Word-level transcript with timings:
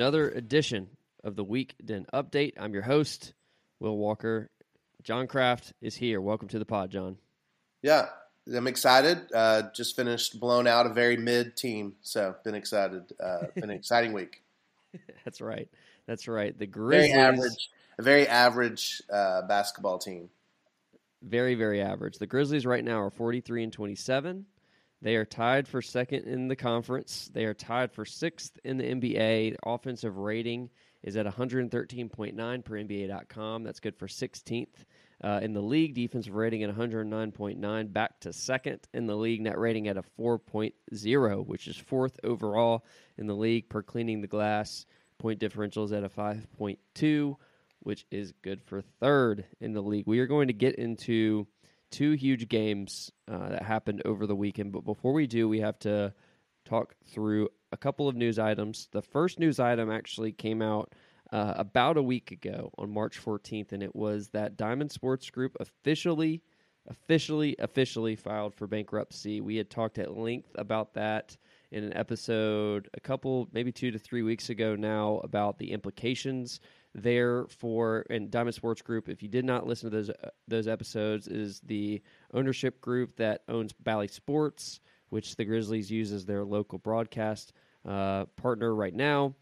Another 0.00 0.30
edition 0.30 0.88
of 1.24 1.36
the 1.36 1.44
WeekDen 1.44 2.06
Update. 2.14 2.54
I'm 2.58 2.72
your 2.72 2.80
host, 2.80 3.34
Will 3.80 3.98
Walker. 3.98 4.48
John 5.02 5.26
Craft 5.26 5.74
is 5.82 5.94
here. 5.94 6.22
Welcome 6.22 6.48
to 6.48 6.58
the 6.58 6.64
pod, 6.64 6.90
John. 6.90 7.18
Yeah, 7.82 8.06
I'm 8.50 8.66
excited. 8.66 9.30
Uh, 9.34 9.64
just 9.74 9.96
finished 9.96 10.40
blown 10.40 10.66
out 10.66 10.86
a 10.86 10.88
very 10.88 11.18
mid 11.18 11.54
team, 11.54 11.96
so 12.00 12.34
been 12.44 12.54
excited. 12.54 13.12
Uh, 13.22 13.48
been 13.54 13.64
an 13.64 13.70
exciting 13.76 14.14
week. 14.14 14.42
That's 15.26 15.42
right. 15.42 15.68
That's 16.06 16.26
right. 16.26 16.58
The 16.58 16.66
Grizzlies, 16.66 17.12
very 17.12 17.20
average, 17.20 17.70
a 17.98 18.02
very 18.02 18.26
average 18.26 19.02
uh, 19.12 19.42
basketball 19.42 19.98
team. 19.98 20.30
Very, 21.20 21.56
very 21.56 21.82
average. 21.82 22.16
The 22.16 22.26
Grizzlies 22.26 22.64
right 22.64 22.82
now 22.82 23.02
are 23.02 23.10
43 23.10 23.64
and 23.64 23.72
27. 23.74 24.46
They 25.02 25.16
are 25.16 25.24
tied 25.24 25.66
for 25.66 25.80
second 25.80 26.24
in 26.24 26.48
the 26.48 26.56
conference. 26.56 27.30
They 27.32 27.44
are 27.44 27.54
tied 27.54 27.92
for 27.92 28.04
sixth 28.04 28.58
in 28.64 28.76
the 28.76 28.84
NBA. 28.84 29.56
Offensive 29.64 30.18
rating 30.18 30.68
is 31.02 31.16
at 31.16 31.26
113.9 31.26 32.64
per 32.64 32.74
NBA.com. 32.74 33.64
That's 33.64 33.80
good 33.80 33.96
for 33.96 34.06
16th 34.06 34.84
uh, 35.22 35.40
in 35.42 35.52
the 35.54 35.62
league. 35.62 35.94
Defensive 35.94 36.34
rating 36.34 36.62
at 36.62 36.74
109.9, 36.74 37.92
back 37.92 38.20
to 38.20 38.32
second 38.32 38.80
in 38.92 39.06
the 39.06 39.16
league. 39.16 39.40
Net 39.40 39.58
rating 39.58 39.88
at 39.88 39.96
a 39.96 40.04
4.0, 40.18 41.46
which 41.46 41.66
is 41.66 41.76
fourth 41.76 42.18
overall 42.22 42.84
in 43.16 43.26
the 43.26 43.34
league 43.34 43.68
per 43.68 43.82
cleaning 43.82 44.20
the 44.20 44.26
glass. 44.26 44.84
Point 45.18 45.40
differentials 45.40 45.96
at 45.96 46.04
a 46.04 46.08
5.2, 46.08 47.36
which 47.80 48.06
is 48.10 48.32
good 48.42 48.62
for 48.62 48.82
third 48.82 49.44
in 49.60 49.72
the 49.72 49.82
league. 49.82 50.06
We 50.06 50.20
are 50.20 50.26
going 50.26 50.48
to 50.48 50.54
get 50.54 50.76
into 50.76 51.46
two 51.90 52.12
huge 52.12 52.48
games 52.48 53.10
uh, 53.30 53.50
that 53.50 53.62
happened 53.62 54.02
over 54.04 54.26
the 54.26 54.36
weekend. 54.36 54.72
But 54.72 54.84
before 54.84 55.12
we 55.12 55.26
do, 55.26 55.48
we 55.48 55.60
have 55.60 55.78
to 55.80 56.12
talk 56.64 56.94
through 57.06 57.48
a 57.72 57.76
couple 57.76 58.08
of 58.08 58.16
news 58.16 58.38
items. 58.38 58.88
The 58.92 59.02
first 59.02 59.38
news 59.38 59.60
item 59.60 59.90
actually 59.90 60.32
came 60.32 60.62
out 60.62 60.94
uh, 61.32 61.54
about 61.56 61.96
a 61.96 62.02
week 62.02 62.30
ago 62.32 62.72
on 62.78 62.92
March 62.92 63.22
14th, 63.22 63.72
and 63.72 63.82
it 63.82 63.94
was 63.94 64.28
that 64.30 64.56
Diamond 64.56 64.90
Sports 64.90 65.30
Group 65.30 65.56
officially, 65.60 66.42
officially, 66.88 67.56
officially 67.58 68.16
filed 68.16 68.54
for 68.54 68.66
bankruptcy. 68.66 69.40
We 69.40 69.56
had 69.56 69.70
talked 69.70 69.98
at 69.98 70.16
length 70.16 70.50
about 70.56 70.94
that 70.94 71.36
in 71.70 71.84
an 71.84 71.96
episode 71.96 72.88
a 72.94 73.00
couple, 73.00 73.48
maybe 73.52 73.70
two 73.70 73.92
to 73.92 73.98
three 73.98 74.22
weeks 74.22 74.50
ago 74.50 74.74
now 74.74 75.20
about 75.22 75.58
the 75.58 75.70
implications 75.70 76.60
there 76.94 77.46
for 77.46 78.04
and 78.10 78.30
Diamond 78.30 78.54
Sports 78.54 78.82
Group. 78.82 79.08
If 79.08 79.22
you 79.22 79.28
did 79.28 79.44
not 79.44 79.66
listen 79.66 79.90
to 79.90 79.96
those 79.96 80.10
uh, 80.10 80.30
those 80.48 80.68
episodes, 80.68 81.28
is 81.28 81.60
the 81.60 82.02
ownership 82.32 82.80
group 82.80 83.16
that 83.16 83.42
owns 83.48 83.72
Bally 83.72 84.08
Sports, 84.08 84.80
which 85.08 85.36
the 85.36 85.44
Grizzlies 85.44 85.90
use 85.90 86.12
as 86.12 86.26
their 86.26 86.44
local 86.44 86.78
broadcast 86.78 87.52
uh, 87.86 88.26
partner 88.36 88.74
right 88.74 88.94
now. 88.94 89.34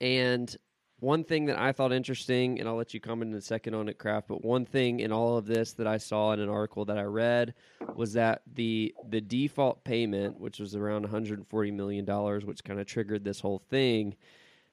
And 0.00 0.54
one 1.00 1.24
thing 1.24 1.46
that 1.46 1.58
I 1.58 1.72
thought 1.72 1.92
interesting, 1.92 2.60
and 2.60 2.68
I'll 2.68 2.76
let 2.76 2.94
you 2.94 3.00
comment 3.00 3.32
in 3.32 3.36
a 3.36 3.40
second 3.40 3.74
on 3.74 3.88
it, 3.88 3.98
Craft. 3.98 4.28
But 4.28 4.44
one 4.44 4.64
thing 4.64 5.00
in 5.00 5.10
all 5.10 5.36
of 5.36 5.46
this 5.46 5.72
that 5.74 5.86
I 5.86 5.96
saw 5.96 6.32
in 6.32 6.40
an 6.40 6.48
article 6.48 6.84
that 6.84 6.98
I 6.98 7.02
read 7.02 7.54
was 7.96 8.12
that 8.12 8.42
the 8.52 8.94
the 9.08 9.20
default 9.20 9.84
payment, 9.84 10.38
which 10.38 10.60
was 10.60 10.76
around 10.76 11.02
140 11.02 11.70
million 11.70 12.04
dollars, 12.04 12.44
which 12.44 12.62
kind 12.62 12.78
of 12.78 12.86
triggered 12.86 13.24
this 13.24 13.40
whole 13.40 13.62
thing, 13.70 14.16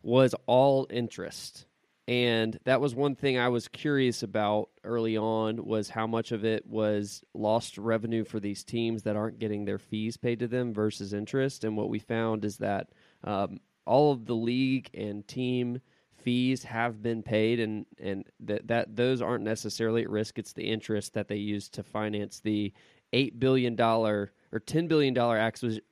was 0.04 0.36
all 0.46 0.86
interest 0.90 1.66
and 2.10 2.58
that 2.64 2.82
was 2.82 2.96
one 2.96 3.14
thing 3.14 3.38
I 3.38 3.50
was 3.50 3.68
curious 3.68 4.24
about 4.24 4.70
early 4.84 5.16
on 5.16 5.64
was 5.64 5.92
how 5.92 6.08
much 6.08 6.32
of 6.32 6.44
it 6.44 6.66
was 6.66 7.24
lost 7.36 7.78
revenue 7.78 8.24
for 8.24 8.40
these 8.40 8.64
teams 8.64 9.04
that 9.04 9.16
aren't 9.16 9.38
getting 9.38 9.64
their 9.64 9.78
fees 9.78 10.18
paid 10.18 10.40
to 10.40 10.48
them 10.48 10.74
versus 10.74 11.14
interest. 11.14 11.64
And 11.64 11.78
what 11.78 11.88
we 11.88 12.00
found 12.00 12.46
is 12.46 12.58
that 12.58 12.90
um, 13.24 13.60
all 13.86 14.12
of 14.12 14.26
the 14.26 14.34
league 14.34 14.90
and 14.96 15.28
team 15.28 15.82
fees 16.18 16.64
have 16.64 17.04
been 17.04 17.22
paid, 17.22 17.60
and 17.60 17.86
and 18.00 18.26
that 18.40 18.68
that 18.70 18.96
those 18.96 19.22
aren't 19.22 19.44
necessarily 19.44 20.02
at 20.02 20.10
risk. 20.10 20.40
It's 20.40 20.54
the 20.54 20.68
interest 20.68 21.14
that 21.14 21.28
they 21.28 21.36
use 21.38 21.70
to 21.70 21.84
finance 21.84 22.40
the 22.40 22.74
eight 23.14 23.40
billion 23.40 23.76
dollar 23.76 24.32
or 24.52 24.60
ten 24.60 24.88
billion 24.88 25.14
dollar 25.14 25.38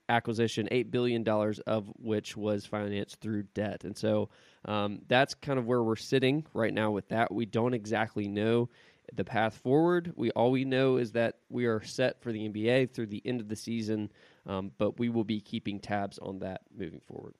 acquisition, 0.08 0.68
eight 0.72 0.90
billion 0.90 1.22
dollars 1.22 1.60
of 1.60 1.92
which 1.96 2.36
was 2.36 2.66
financed 2.66 3.20
through 3.20 3.44
debt, 3.54 3.84
and 3.84 3.96
so 3.96 4.30
um, 4.64 5.00
that's 5.08 5.34
kind 5.34 5.58
of 5.58 5.66
where 5.66 5.82
we're 5.82 5.96
sitting 5.96 6.44
right 6.52 6.72
now 6.72 6.90
with 6.90 7.08
that. 7.08 7.32
We 7.32 7.46
don't 7.46 7.74
exactly 7.74 8.28
know 8.28 8.68
the 9.14 9.24
path 9.24 9.56
forward. 9.58 10.12
We 10.16 10.30
all 10.32 10.50
we 10.50 10.64
know 10.64 10.96
is 10.96 11.12
that 11.12 11.36
we 11.48 11.66
are 11.66 11.82
set 11.82 12.22
for 12.22 12.32
the 12.32 12.48
NBA 12.48 12.92
through 12.92 13.06
the 13.06 13.22
end 13.24 13.40
of 13.40 13.48
the 13.48 13.56
season, 13.56 14.10
um, 14.46 14.72
but 14.78 14.98
we 14.98 15.08
will 15.08 15.24
be 15.24 15.40
keeping 15.40 15.80
tabs 15.80 16.18
on 16.18 16.40
that 16.40 16.62
moving 16.76 17.00
forward. 17.00 17.34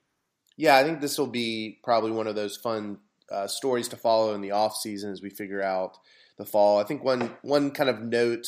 Yeah, 0.57 0.77
I 0.77 0.83
think 0.83 0.99
this 0.99 1.17
will 1.17 1.27
be 1.27 1.79
probably 1.83 2.11
one 2.11 2.27
of 2.27 2.35
those 2.35 2.57
fun 2.57 2.97
uh, 3.31 3.47
stories 3.47 3.87
to 3.89 3.95
follow 3.95 4.33
in 4.33 4.41
the 4.41 4.51
off 4.51 4.75
season 4.75 5.11
as 5.11 5.21
we 5.21 5.29
figure 5.29 5.61
out 5.61 5.97
the 6.37 6.45
fall. 6.45 6.79
I 6.79 6.83
think 6.83 7.03
one 7.03 7.35
one 7.41 7.71
kind 7.71 7.89
of 7.89 8.01
note 8.01 8.47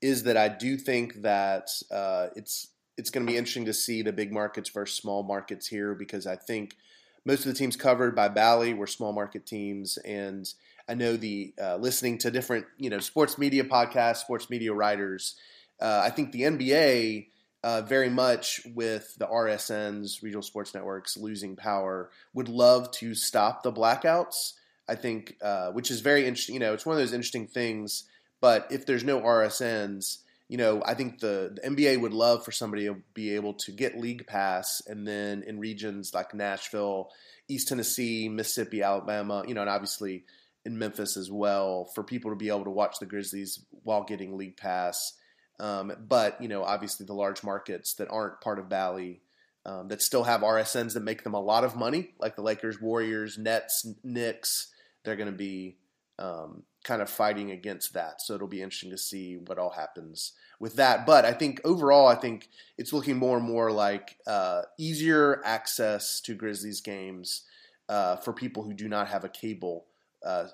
is 0.00 0.24
that 0.24 0.36
I 0.36 0.48
do 0.48 0.76
think 0.76 1.22
that 1.22 1.68
uh, 1.90 2.28
it's 2.34 2.68
it's 2.96 3.10
going 3.10 3.26
to 3.26 3.30
be 3.30 3.38
interesting 3.38 3.66
to 3.66 3.74
see 3.74 4.02
the 4.02 4.12
big 4.12 4.32
markets 4.32 4.70
versus 4.70 4.96
small 4.96 5.22
markets 5.22 5.66
here 5.66 5.94
because 5.94 6.26
I 6.26 6.36
think 6.36 6.76
most 7.24 7.40
of 7.40 7.52
the 7.52 7.58
teams 7.58 7.76
covered 7.76 8.14
by 8.14 8.28
Bally 8.28 8.74
were 8.74 8.86
small 8.86 9.12
market 9.12 9.46
teams, 9.46 9.96
and 9.98 10.52
I 10.88 10.94
know 10.94 11.16
the 11.16 11.54
uh, 11.60 11.76
listening 11.76 12.18
to 12.18 12.30
different 12.30 12.66
you 12.76 12.90
know 12.90 12.98
sports 12.98 13.38
media 13.38 13.64
podcasts, 13.64 14.18
sports 14.18 14.50
media 14.50 14.72
writers. 14.72 15.36
Uh, 15.80 16.02
I 16.04 16.10
think 16.10 16.32
the 16.32 16.42
NBA 16.42 17.28
uh, 17.64 17.82
very 17.82 18.08
much 18.08 18.60
with 18.74 19.16
the 19.18 19.26
RSNs, 19.26 20.22
regional 20.22 20.42
sports 20.42 20.74
networks, 20.74 21.16
losing 21.16 21.56
power, 21.56 22.10
would 22.34 22.48
love 22.48 22.90
to 22.92 23.14
stop 23.14 23.62
the 23.62 23.72
blackouts. 23.72 24.54
I 24.88 24.96
think, 24.96 25.36
uh, 25.40 25.70
which 25.70 25.90
is 25.90 26.00
very 26.00 26.26
interesting. 26.26 26.54
You 26.54 26.60
know, 26.60 26.74
it's 26.74 26.84
one 26.84 26.94
of 26.94 27.00
those 27.00 27.12
interesting 27.12 27.46
things. 27.46 28.04
But 28.40 28.66
if 28.70 28.84
there's 28.84 29.04
no 29.04 29.20
RSNs, 29.20 30.18
you 30.52 30.58
know, 30.58 30.82
I 30.84 30.92
think 30.92 31.18
the, 31.18 31.50
the, 31.54 31.66
NBA 31.66 31.98
would 31.98 32.12
love 32.12 32.44
for 32.44 32.52
somebody 32.52 32.84
to 32.84 32.96
be 33.14 33.36
able 33.36 33.54
to 33.54 33.72
get 33.72 33.98
league 33.98 34.26
pass, 34.26 34.82
and 34.86 35.08
then 35.08 35.42
in 35.44 35.58
regions 35.58 36.12
like 36.12 36.34
Nashville, 36.34 37.08
East 37.48 37.68
Tennessee, 37.68 38.28
Mississippi, 38.28 38.82
Alabama, 38.82 39.44
you 39.48 39.54
know, 39.54 39.62
and 39.62 39.70
obviously 39.70 40.24
in 40.66 40.76
Memphis 40.76 41.16
as 41.16 41.30
well, 41.30 41.86
for 41.94 42.04
people 42.04 42.32
to 42.32 42.36
be 42.36 42.50
able 42.50 42.64
to 42.64 42.70
watch 42.70 42.98
the 43.00 43.06
Grizzlies 43.06 43.64
while 43.82 44.04
getting 44.04 44.36
league 44.36 44.58
pass. 44.58 45.14
Um, 45.58 45.90
but 46.06 46.38
you 46.42 46.48
know, 46.48 46.64
obviously 46.64 47.06
the 47.06 47.14
large 47.14 47.42
markets 47.42 47.94
that 47.94 48.10
aren't 48.10 48.42
part 48.42 48.58
of 48.58 48.68
Bally. 48.68 49.22
Um, 49.64 49.88
that 49.88 50.02
still 50.02 50.24
have 50.24 50.40
RSNs 50.42 50.94
that 50.94 51.04
make 51.04 51.22
them 51.22 51.34
a 51.34 51.40
lot 51.40 51.62
of 51.64 51.76
money, 51.76 52.14
like 52.18 52.34
the 52.34 52.42
Lakers, 52.42 52.78
Warriors, 52.78 53.38
Nets, 53.38 53.86
Knicks. 54.02 54.70
They're 55.04 55.14
going 55.16 55.30
to 55.30 55.38
be 55.38 55.78
um, 56.18 56.64
kind 56.84 57.02
of 57.02 57.08
fighting 57.08 57.50
against 57.50 57.94
that. 57.94 58.20
So 58.20 58.34
it'll 58.34 58.48
be 58.48 58.62
interesting 58.62 58.90
to 58.90 58.98
see 58.98 59.36
what 59.36 59.58
all 59.58 59.70
happens 59.70 60.32
with 60.58 60.74
that. 60.76 61.06
But 61.06 61.24
I 61.24 61.32
think 61.32 61.60
overall, 61.64 62.08
I 62.08 62.14
think 62.14 62.48
it's 62.78 62.92
looking 62.92 63.16
more 63.16 63.36
and 63.36 63.46
more 63.46 63.70
like 63.70 64.16
uh, 64.26 64.62
easier 64.78 65.42
access 65.44 66.20
to 66.22 66.34
Grizzlies 66.34 66.80
games 66.80 67.42
uh, 67.88 68.16
for 68.16 68.32
people 68.32 68.62
who 68.62 68.74
do 68.74 68.88
not 68.88 69.08
have 69.08 69.24
a 69.24 69.28
cable 69.28 69.86
uh, 70.24 70.46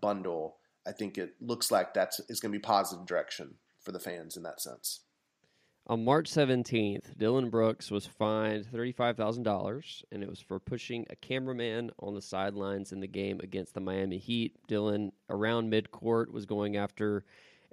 bundle. 0.00 0.56
I 0.86 0.92
think 0.92 1.18
it 1.18 1.34
looks 1.40 1.70
like 1.70 1.94
that's 1.94 2.20
is 2.28 2.40
going 2.40 2.52
to 2.52 2.58
be 2.58 2.62
positive 2.62 3.06
direction 3.06 3.54
for 3.80 3.92
the 3.92 4.00
fans 4.00 4.36
in 4.36 4.42
that 4.44 4.60
sense. 4.60 5.00
On 5.88 6.04
March 6.04 6.30
17th, 6.30 7.18
Dillon 7.18 7.50
Brooks 7.50 7.90
was 7.90 8.06
fined 8.06 8.66
$35,000, 8.72 10.04
and 10.12 10.22
it 10.22 10.28
was 10.28 10.38
for 10.38 10.60
pushing 10.60 11.04
a 11.10 11.16
cameraman 11.16 11.90
on 11.98 12.14
the 12.14 12.22
sidelines 12.22 12.92
in 12.92 13.00
the 13.00 13.08
game 13.08 13.40
against 13.42 13.74
the 13.74 13.80
Miami 13.80 14.18
Heat. 14.18 14.54
Dillon, 14.68 15.10
around 15.28 15.72
midcourt, 15.72 16.30
was 16.30 16.46
going 16.46 16.76
after 16.76 17.24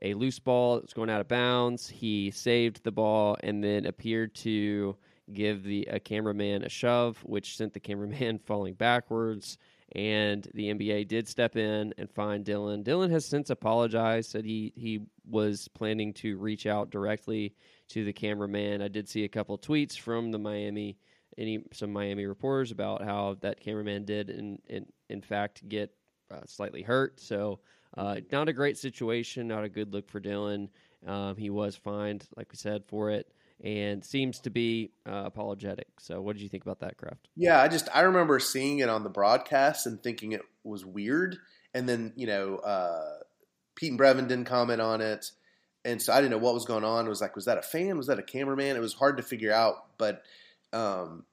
a 0.02 0.16
loose 0.16 0.40
ball 0.40 0.76
that 0.76 0.86
was 0.86 0.94
going 0.94 1.12
out 1.12 1.22
of 1.22 1.28
bounds. 1.28 1.88
He 1.88 2.32
saved 2.32 2.84
the 2.84 2.92
ball 2.92 3.38
and 3.44 3.64
then 3.64 3.86
appeared 3.86 4.34
to 4.36 4.96
give 5.32 5.62
the 5.62 5.88
a 5.92 6.00
cameraman 6.00 6.64
a 6.64 6.70
shove, 6.70 7.20
which 7.24 7.58
sent 7.58 7.74
the 7.74 7.80
cameraman 7.80 8.40
falling 8.46 8.74
backwards. 8.74 9.60
And 9.96 10.48
the 10.56 10.74
NBA 10.74 11.08
did 11.08 11.28
step 11.28 11.56
in 11.56 11.94
and 12.00 12.10
fined 12.10 12.46
Dillon. 12.46 12.82
Dillon 12.82 13.12
has 13.12 13.26
since 13.26 13.52
apologized, 13.52 14.32
said 14.32 14.46
he, 14.46 14.74
he 14.76 15.02
was 15.30 15.68
planning 15.70 16.14
to 16.14 16.38
reach 16.38 16.66
out 16.66 16.90
directly 16.90 17.54
to 17.89 18.06
the 18.06 18.13
cameraman. 18.13 18.81
I 18.81 18.88
did 18.88 19.09
see 19.09 19.24
a 19.24 19.30
couple 19.30 19.57
tweets 19.57 19.97
from 19.97 20.31
the 20.31 20.39
Miami, 20.39 20.97
any 21.38 21.63
some 21.74 21.91
Miami 21.91 22.25
reporters 22.25 22.71
about 22.71 23.03
how 23.03 23.38
that 23.41 23.59
cameraman 23.59 24.06
did 24.06 24.30
in 24.30 24.59
in, 24.68 24.86
in 25.09 25.21
fact 25.21 25.68
get 25.68 25.94
uh, 26.31 26.41
slightly 26.45 26.81
hurt. 26.81 27.19
So 27.19 27.59
uh, 27.97 28.18
not 28.31 28.50
a 28.50 28.53
great 28.53 28.77
situation, 28.77 29.47
not 29.47 29.63
a 29.63 29.69
good 29.69 29.94
look 29.94 30.09
for 30.09 30.19
Dillon. 30.19 30.69
Um, 31.06 31.36
he 31.38 31.50
was 31.50 31.75
fined, 31.75 32.27
like 32.36 32.51
we 32.51 32.57
said, 32.57 32.83
for 32.88 33.09
it, 33.09 33.31
and 33.63 34.03
seems 34.03 34.39
to 34.39 34.50
be 34.50 34.91
uh, 35.07 35.24
apologetic. 35.25 35.88
So, 36.00 36.21
what 36.21 36.36
did 36.36 36.41
you 36.41 36.50
think 36.50 36.63
about 36.63 36.80
that, 36.80 36.97
Craft? 36.97 37.30
Yeah, 37.36 37.62
I 37.62 37.68
just 37.68 37.88
I 37.95 38.01
remember 38.01 38.39
seeing 38.39 38.80
it 38.80 38.89
on 38.89 39.03
the 39.03 39.09
broadcast 39.09 39.88
and 39.88 40.01
thinking 40.01 40.33
it 40.33 40.41
was 40.63 40.86
weird, 40.86 41.38
and 41.74 41.88
then 41.88 42.13
you 42.15 42.27
know 42.27 42.57
uh, 42.57 43.19
Pete 43.75 43.91
and 43.91 44.00
Brevin 44.00 44.27
didn't 44.27 44.45
comment 44.45 44.81
on 44.81 45.01
it 45.01 45.31
and 45.86 46.02
so 46.02 46.14
I 46.14 46.18
didn't 46.18 46.31
know 46.31 46.38
what 46.38 46.54
was 46.54 46.66
going 46.66 46.84
on. 46.84 47.06
It 47.06 47.10
was 47.10 47.22
like, 47.22 47.36
was 47.36 47.46
that 47.46 47.58
a 47.58 47.62
fan? 47.62 47.98
Was 47.98 48.08
that 48.08 48.20
a 48.20 48.24
cameraman? 48.24 48.76
It 48.76 48.81
was 48.81 48.94
hard 48.94 49.18
to 49.18 49.24
figure 49.24 49.54
out, 49.54 49.86
but 49.98 50.24
um, 50.74 51.24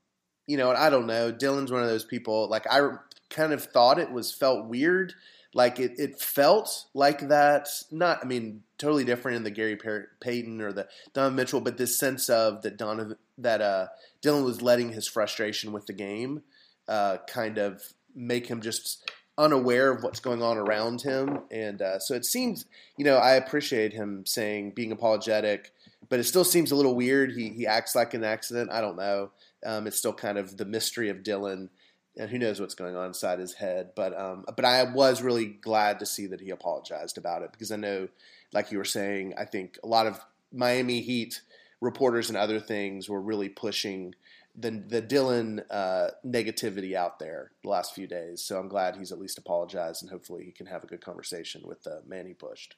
you 0.47 0.57
know, 0.57 0.71
I 0.71 0.91
don't 0.91 1.07
know. 1.07 1.33
Dillon's 1.33 1.73
one 1.73 1.83
of 1.83 1.89
those 1.89 2.05
people. 2.05 2.49
Like 2.49 2.67
I 2.71 2.89
kind 3.31 3.53
of 3.53 3.65
thought 3.65 3.99
it 3.99 4.13
was 4.13 4.33
felt 4.33 4.67
weird. 4.67 5.15
Like 5.53 5.81
it, 5.81 5.93
it 5.99 6.21
felt 6.21 6.85
like 6.95 7.29
that. 7.29 7.69
Not, 7.91 8.21
I 8.23 8.27
mean, 8.27 8.63
totally 8.79 9.05
different 9.05 9.39
in 9.39 9.43
the 9.43 9.51
Gary 9.51 9.79
Payton 10.21 10.61
or 10.61 10.73
the 10.73 10.87
Don 11.13 11.35
Mitchell, 11.35 11.61
but 11.61 11.79
this 11.79 11.99
sense 11.99 12.29
of 12.29 12.63
that 12.63 12.77
Donovan, 12.77 13.17
that 13.39 13.61
uh, 13.61 13.87
Dillon 14.21 14.45
was 14.45 14.63
letting 14.63 14.93
his 14.93 15.09
frustration 15.09 15.73
with 15.73 15.87
the 15.87 15.93
game 15.93 16.43
uh, 16.89 17.19
kind 17.27 17.59
of 17.59 17.83
make 18.15 18.47
him 18.47 18.61
just 18.61 19.11
unaware 19.39 19.91
of 19.91 20.03
what's 20.03 20.21
going 20.21 20.43
on 20.43 20.57
around 20.57 21.03
him. 21.03 21.41
And 21.51 21.83
uh, 21.83 21.99
so 21.99 22.15
it 22.15 22.25
seems, 22.25 22.67
you 22.97 23.05
know, 23.05 23.17
I 23.17 23.35
appreciate 23.35 23.93
him 23.93 24.25
saying 24.25 24.73
being 24.73 24.93
apologetic, 24.93 25.73
but 26.09 26.21
it 26.21 26.25
still 26.25 26.45
seems 26.45 26.71
a 26.71 26.77
little 26.77 26.95
weird. 26.95 27.33
He 27.33 27.51
he 27.51 27.67
acts 27.67 27.95
like 27.95 28.15
an 28.15 28.25
accident. 28.25 28.71
I 28.71 28.81
don't 28.81 28.97
know. 28.97 29.31
Um, 29.65 29.87
it's 29.87 29.97
still 29.97 30.13
kind 30.13 30.39
of 30.39 30.57
the 30.57 30.65
mystery 30.65 31.09
of 31.09 31.23
Dillon, 31.23 31.71
and 32.17 32.31
who 32.31 32.39
knows 32.39 32.61
what's 32.61 32.75
going 32.75 32.97
on 32.97 33.07
inside 33.07 33.39
his 33.39 33.55
head. 33.55 33.91
But 33.95 34.19
um, 34.19 34.45
but 34.55 34.65
I 34.65 34.85
was 34.85 35.23
really 35.23 35.47
glad 35.47 35.99
to 35.99 36.07
see 36.07 36.27
that 36.29 36.41
he 36.41 36.51
apologized 36.51 37.19
about 37.19 37.43
it 37.43 37.53
because 37.53 37.73
I 37.73 37.77
know, 37.77 38.09
like 38.53 38.71
you 38.71 38.79
were 38.79 38.85
saying, 38.85 39.35
I 39.37 39.45
think 39.45 39.79
a 39.83 39.87
lot 39.87 40.07
of 40.07 40.21
Miami 40.53 41.01
Heat 41.01 41.43
reporters 41.81 42.29
and 42.29 42.39
other 42.39 42.61
things 42.61 43.09
were 43.09 43.21
really 43.21 43.49
pushing 43.49 44.15
the 44.59 44.71
the 44.71 45.01
Dillon 45.01 45.63
uh, 45.71 46.09
negativity 46.25 46.95
out 46.95 47.19
there 47.19 47.53
the 47.63 47.69
last 47.69 47.95
few 47.95 48.07
days. 48.07 48.43
So 48.43 48.59
I'm 48.59 48.69
glad 48.69 48.97
he's 48.97 49.13
at 49.13 49.19
least 49.19 49.39
apologized, 49.39 50.03
and 50.03 50.11
hopefully 50.11 50.45
he 50.45 50.53
can 50.53 50.67
have 50.67 50.83
a 50.83 50.87
good 50.87 51.01
conversation 51.01 51.63
with 51.65 51.83
the 51.83 52.03
man 52.07 52.27
he 52.27 52.35
pushed. 52.35 52.77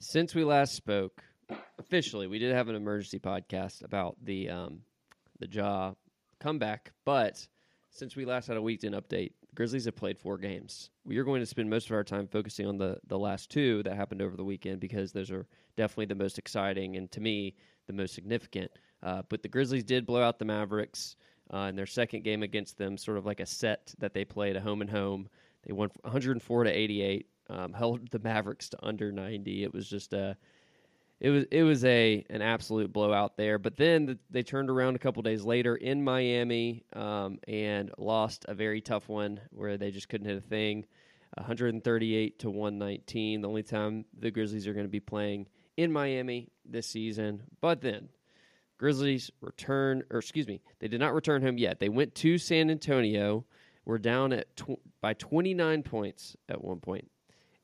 Since 0.00 0.34
we 0.34 0.44
last 0.44 0.74
spoke, 0.74 1.22
officially, 1.78 2.26
we 2.26 2.38
did 2.38 2.54
have 2.54 2.68
an 2.68 2.76
emergency 2.76 3.18
podcast 3.18 3.84
about 3.84 4.16
the 4.22 4.48
um, 4.48 4.80
the 5.38 5.48
Ja 5.48 5.92
comeback, 6.40 6.92
but 7.04 7.46
since 7.90 8.16
we 8.16 8.24
last 8.24 8.46
had 8.46 8.56
a 8.56 8.62
weekend 8.62 8.94
update, 8.94 9.32
the 9.48 9.54
Grizzlies 9.54 9.86
have 9.86 9.96
played 9.96 10.18
four 10.18 10.38
games. 10.38 10.90
We 11.04 11.18
are 11.18 11.24
going 11.24 11.40
to 11.40 11.46
spend 11.46 11.68
most 11.68 11.86
of 11.86 11.92
our 11.92 12.04
time 12.04 12.26
focusing 12.26 12.66
on 12.66 12.78
the 12.78 12.98
the 13.06 13.18
last 13.18 13.50
two 13.50 13.82
that 13.82 13.96
happened 13.96 14.22
over 14.22 14.36
the 14.36 14.44
weekend 14.44 14.80
because 14.80 15.12
those 15.12 15.30
are 15.30 15.46
definitely 15.76 16.06
the 16.06 16.14
most 16.14 16.38
exciting 16.38 16.96
and 16.96 17.10
to 17.12 17.20
me 17.20 17.54
the 17.86 17.92
most 17.92 18.14
significant. 18.14 18.70
Uh, 19.02 19.22
but 19.28 19.42
the 19.42 19.48
Grizzlies 19.48 19.84
did 19.84 20.06
blow 20.06 20.22
out 20.22 20.38
the 20.38 20.44
Mavericks 20.44 21.16
uh, 21.52 21.66
in 21.68 21.76
their 21.76 21.86
second 21.86 22.24
game 22.24 22.42
against 22.42 22.78
them, 22.78 22.96
sort 22.96 23.18
of 23.18 23.26
like 23.26 23.40
a 23.40 23.46
set 23.46 23.94
that 23.98 24.12
they 24.12 24.24
played 24.24 24.56
a 24.56 24.60
home 24.60 24.80
and 24.80 24.90
home. 24.90 25.28
They 25.66 25.72
won 25.72 25.90
104 26.02 26.64
to 26.64 26.70
88, 26.70 27.26
um, 27.50 27.72
held 27.72 28.10
the 28.10 28.18
Mavericks 28.18 28.68
to 28.70 28.78
under 28.82 29.12
90. 29.12 29.64
It 29.64 29.72
was 29.72 29.88
just 29.88 30.12
a 30.12 30.36
it 31.20 31.30
was 31.30 31.44
it 31.50 31.62
was 31.64 31.84
a 31.84 32.24
an 32.30 32.42
absolute 32.42 32.92
blowout 32.92 33.36
there. 33.36 33.58
But 33.58 33.76
then 33.76 34.06
the, 34.06 34.18
they 34.30 34.42
turned 34.42 34.70
around 34.70 34.96
a 34.96 34.98
couple 35.00 35.22
days 35.22 35.44
later 35.44 35.74
in 35.74 36.04
Miami 36.04 36.84
um, 36.92 37.38
and 37.48 37.90
lost 37.98 38.44
a 38.48 38.54
very 38.54 38.80
tough 38.80 39.08
one 39.08 39.40
where 39.50 39.76
they 39.76 39.90
just 39.90 40.08
couldn't 40.08 40.28
hit 40.28 40.38
a 40.38 40.40
thing. 40.40 40.86
138 41.36 42.38
to 42.40 42.50
119. 42.50 43.42
The 43.42 43.48
only 43.48 43.62
time 43.62 44.04
the 44.18 44.30
Grizzlies 44.30 44.66
are 44.66 44.72
going 44.72 44.86
to 44.86 44.90
be 44.90 45.00
playing 45.00 45.46
in 45.76 45.92
Miami 45.92 46.48
this 46.64 46.86
season. 46.86 47.42
But 47.60 47.80
then 47.80 48.08
Grizzlies 48.78 49.30
return, 49.40 50.02
or 50.10 50.18
excuse 50.18 50.46
me, 50.46 50.60
they 50.78 50.88
did 50.88 51.00
not 51.00 51.14
return 51.14 51.42
home 51.42 51.58
yet. 51.58 51.80
They 51.80 51.88
went 51.88 52.14
to 52.16 52.38
San 52.38 52.70
Antonio. 52.70 53.44
Were 53.84 53.98
down 53.98 54.34
at 54.34 54.54
tw- 54.54 54.78
by 55.00 55.14
29 55.14 55.82
points 55.82 56.36
at 56.50 56.62
one 56.62 56.78
point, 56.78 57.10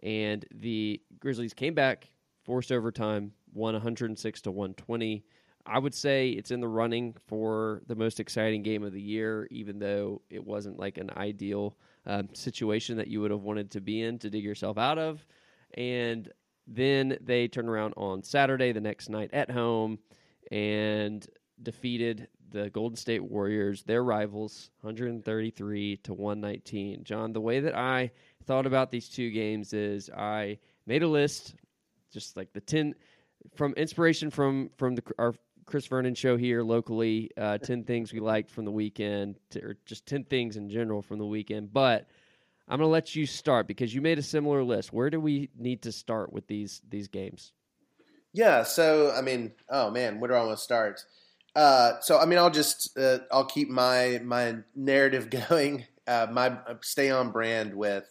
and 0.03 0.43
the 0.55 1.03
Grizzlies 1.21 1.53
came 1.53 1.75
back, 1.75 2.09
forced 2.45 2.73
overtime, 2.73 3.33
won 3.53 3.75
106 3.75 4.41
to 4.43 4.51
120. 4.51 5.23
I 5.67 5.79
would 5.79 5.95
say 5.95 6.31
it's 6.31 6.51
in 6.51 6.61
the 6.61 6.69
running 6.69 7.15
for 7.27 7.83
the 7.87 7.95
most 7.95 8.21
exciting 8.21 8.63
game 8.63 8.83
of 8.83 8.93
the 8.93 9.01
year, 9.01 9.47
even 9.51 9.79
though 9.79 10.23
it 10.31 10.45
wasn't 10.45 10.79
like 10.79 10.99
an 10.99 11.11
ideal 11.17 11.77
um, 12.07 12.29
situation 12.35 12.97
that 12.99 13.09
you 13.09 13.21
would 13.21 13.31
have 13.31 13.43
wanted 13.43 13.71
to 13.73 13.81
be 13.81 14.03
in 14.03 14.19
to 14.19 14.31
dig 14.31 14.45
yourself 14.45 14.77
out 14.77 14.99
of. 14.99 15.27
And 15.75 16.31
then 16.67 17.17
they 17.21 17.49
turn 17.49 17.69
around 17.69 17.95
on 17.97 18.23
Saturday, 18.23 18.73
the 18.73 18.81
next 18.81 19.09
night 19.09 19.31
at 19.33 19.51
home, 19.51 19.99
and 20.51 21.27
defeated 21.63 22.29
the 22.51 22.71
Golden 22.71 22.97
State 22.97 23.23
Warriors, 23.23 23.83
their 23.83 24.05
rivals, 24.05 24.71
133 24.81 25.97
to 25.99 26.15
119. 26.15 27.05
John, 27.05 27.33
the 27.33 27.41
way 27.41 27.61
that 27.61 27.77
I 27.77 28.11
thought 28.45 28.67
about 28.67 28.91
these 28.91 29.09
two 29.09 29.31
games 29.31 29.73
is 29.73 30.09
I 30.11 30.59
made 30.87 31.03
a 31.03 31.09
list, 31.09 31.55
just 32.13 32.37
like 32.37 32.53
the 32.53 32.61
10 32.61 32.95
from 33.55 33.75
inspiration 33.75 34.31
from 34.31 34.71
from 34.77 34.95
the 34.95 35.03
our 35.19 35.35
Chris 35.67 35.87
Vernon 35.87 36.15
show 36.15 36.37
here 36.37 36.63
locally, 36.63 37.31
uh, 37.37 37.59
10 37.63 37.85
things 37.85 38.13
we 38.13 38.21
liked 38.21 38.51
from 38.51 38.65
the 38.65 38.71
weekend, 38.71 39.37
to, 39.51 39.61
or 39.61 39.77
just 39.85 40.07
10 40.07 40.25
things 40.25 40.57
in 40.57 40.69
general 40.69 41.03
from 41.03 41.19
the 41.19 41.27
weekend. 41.27 41.73
But 41.73 42.09
I'm 42.69 42.79
going 42.79 42.89
to 42.89 42.93
let 42.93 43.15
you 43.15 43.27
start 43.27 43.67
because 43.67 43.95
you 43.95 44.01
made 44.01 44.19
a 44.19 44.23
similar 44.23 44.63
list. 44.63 44.93
Where 44.93 45.11
do 45.11 45.21
we 45.21 45.51
need 45.57 45.83
to 45.83 45.93
start 45.93 46.33
with 46.33 46.47
these 46.47 46.81
these 46.89 47.09
games? 47.09 47.53
Yeah, 48.35 48.65
so 48.65 49.13
I 49.17 49.23
mean, 49.23 49.53
oh 49.71 49.91
man, 49.93 50.19
where 50.19 50.29
do 50.29 50.35
I 50.35 50.45
want 50.45 50.59
to 50.59 50.63
start? 50.63 51.05
Uh, 51.55 52.01
so 52.01 52.19
I 52.19 52.27
mean, 52.27 52.41
I'll 52.41 52.51
just 52.51 52.99
uh, 52.99 53.19
I'll 53.31 53.47
keep 53.47 53.71
my 53.71 54.21
my 54.25 54.57
narrative 54.75 55.31
going. 55.49 55.87
Uh, 56.07 56.27
my 56.31 56.59
stay 56.83 57.11
on 57.11 57.31
brand 57.31 57.75
with 57.75 58.05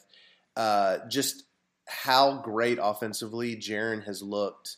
uh, 0.55 0.99
just 1.09 1.43
how 1.87 2.41
great 2.41 2.79
offensively 2.81 3.57
Jaren 3.57 4.03
has 4.05 4.23
looked. 4.23 4.77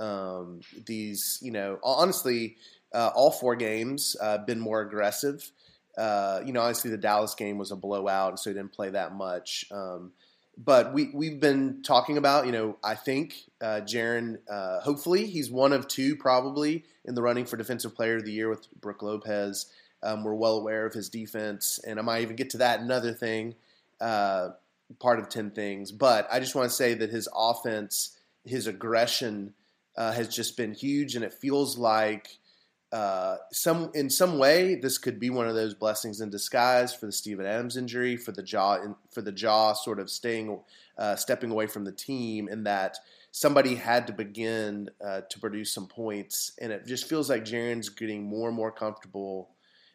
Um, 0.00 0.62
these, 0.84 1.38
you 1.40 1.52
know, 1.52 1.78
honestly, 1.84 2.56
uh, 2.92 3.10
all 3.14 3.30
four 3.30 3.54
games 3.54 4.16
uh, 4.20 4.38
been 4.38 4.58
more 4.58 4.80
aggressive. 4.80 5.48
you 5.96 6.52
know, 6.52 6.60
obviously 6.60 6.90
the 6.90 6.98
Dallas 6.98 7.36
game 7.36 7.56
was 7.56 7.70
a 7.70 7.76
blowout, 7.76 8.40
so 8.40 8.50
he 8.50 8.54
didn't 8.54 8.72
play 8.72 8.90
that 8.90 9.14
much. 9.14 9.64
Um, 9.70 10.12
but 10.56 10.92
we 10.92 11.10
we've 11.14 11.40
been 11.40 11.82
talking 11.82 12.18
about 12.18 12.46
you 12.46 12.52
know 12.52 12.76
I 12.84 12.94
think 12.94 13.34
uh, 13.60 13.80
Jaren 13.84 14.38
uh, 14.50 14.80
hopefully 14.80 15.26
he's 15.26 15.50
one 15.50 15.72
of 15.72 15.88
two 15.88 16.16
probably 16.16 16.84
in 17.04 17.14
the 17.14 17.22
running 17.22 17.44
for 17.44 17.56
defensive 17.56 17.94
player 17.94 18.16
of 18.16 18.24
the 18.24 18.32
year 18.32 18.48
with 18.48 18.70
Brook 18.80 19.02
Lopez. 19.02 19.66
Um, 20.02 20.24
we're 20.24 20.34
well 20.34 20.56
aware 20.56 20.84
of 20.84 20.92
his 20.92 21.08
defense, 21.08 21.78
and 21.86 21.98
I 21.98 22.02
might 22.02 22.22
even 22.22 22.36
get 22.36 22.50
to 22.50 22.58
that 22.58 22.80
another 22.80 23.12
thing, 23.12 23.54
uh, 24.00 24.50
part 24.98 25.20
of 25.20 25.28
ten 25.28 25.50
things. 25.50 25.92
But 25.92 26.28
I 26.30 26.40
just 26.40 26.54
want 26.54 26.68
to 26.68 26.74
say 26.74 26.94
that 26.94 27.10
his 27.10 27.28
offense, 27.34 28.18
his 28.44 28.66
aggression, 28.66 29.54
uh, 29.96 30.12
has 30.12 30.28
just 30.28 30.56
been 30.56 30.74
huge, 30.74 31.14
and 31.14 31.24
it 31.24 31.32
feels 31.32 31.78
like 31.78 32.38
uh, 32.92 33.38
some 33.50 33.90
in 33.94 34.10
some 34.10 34.38
way 34.38 34.74
this 34.74 34.98
could 34.98 35.18
be 35.18 35.30
one 35.30 35.48
of 35.48 35.54
those 35.54 35.74
blessings 35.74 36.20
in 36.20 36.28
disguise 36.28 36.94
for 36.94 37.06
the 37.06 37.12
Steven 37.12 37.46
Adams 37.46 37.78
injury, 37.78 38.16
for 38.16 38.32
the 38.32 38.44
Ja 38.46 38.78
for 39.10 39.22
the 39.22 39.32
Ja 39.32 39.72
sort 39.72 39.98
of 39.98 40.10
staying 40.10 40.60
uh, 40.98 41.16
stepping 41.16 41.50
away 41.50 41.66
from 41.66 41.84
the 41.84 41.92
team, 41.92 42.48
in 42.48 42.64
that 42.64 42.98
somebody 43.30 43.76
had 43.76 44.06
to 44.06 44.12
begin 44.12 44.90
uh, 45.02 45.22
to 45.30 45.40
produce 45.40 45.72
some 45.72 45.86
points, 45.86 46.52
and 46.60 46.70
it 46.70 46.86
just 46.86 47.08
feels 47.08 47.30
like 47.30 47.46
Jaren's 47.46 47.88
getting 47.88 48.24
more 48.24 48.48
and 48.48 48.56
more 48.56 48.70
comfortable 48.70 49.48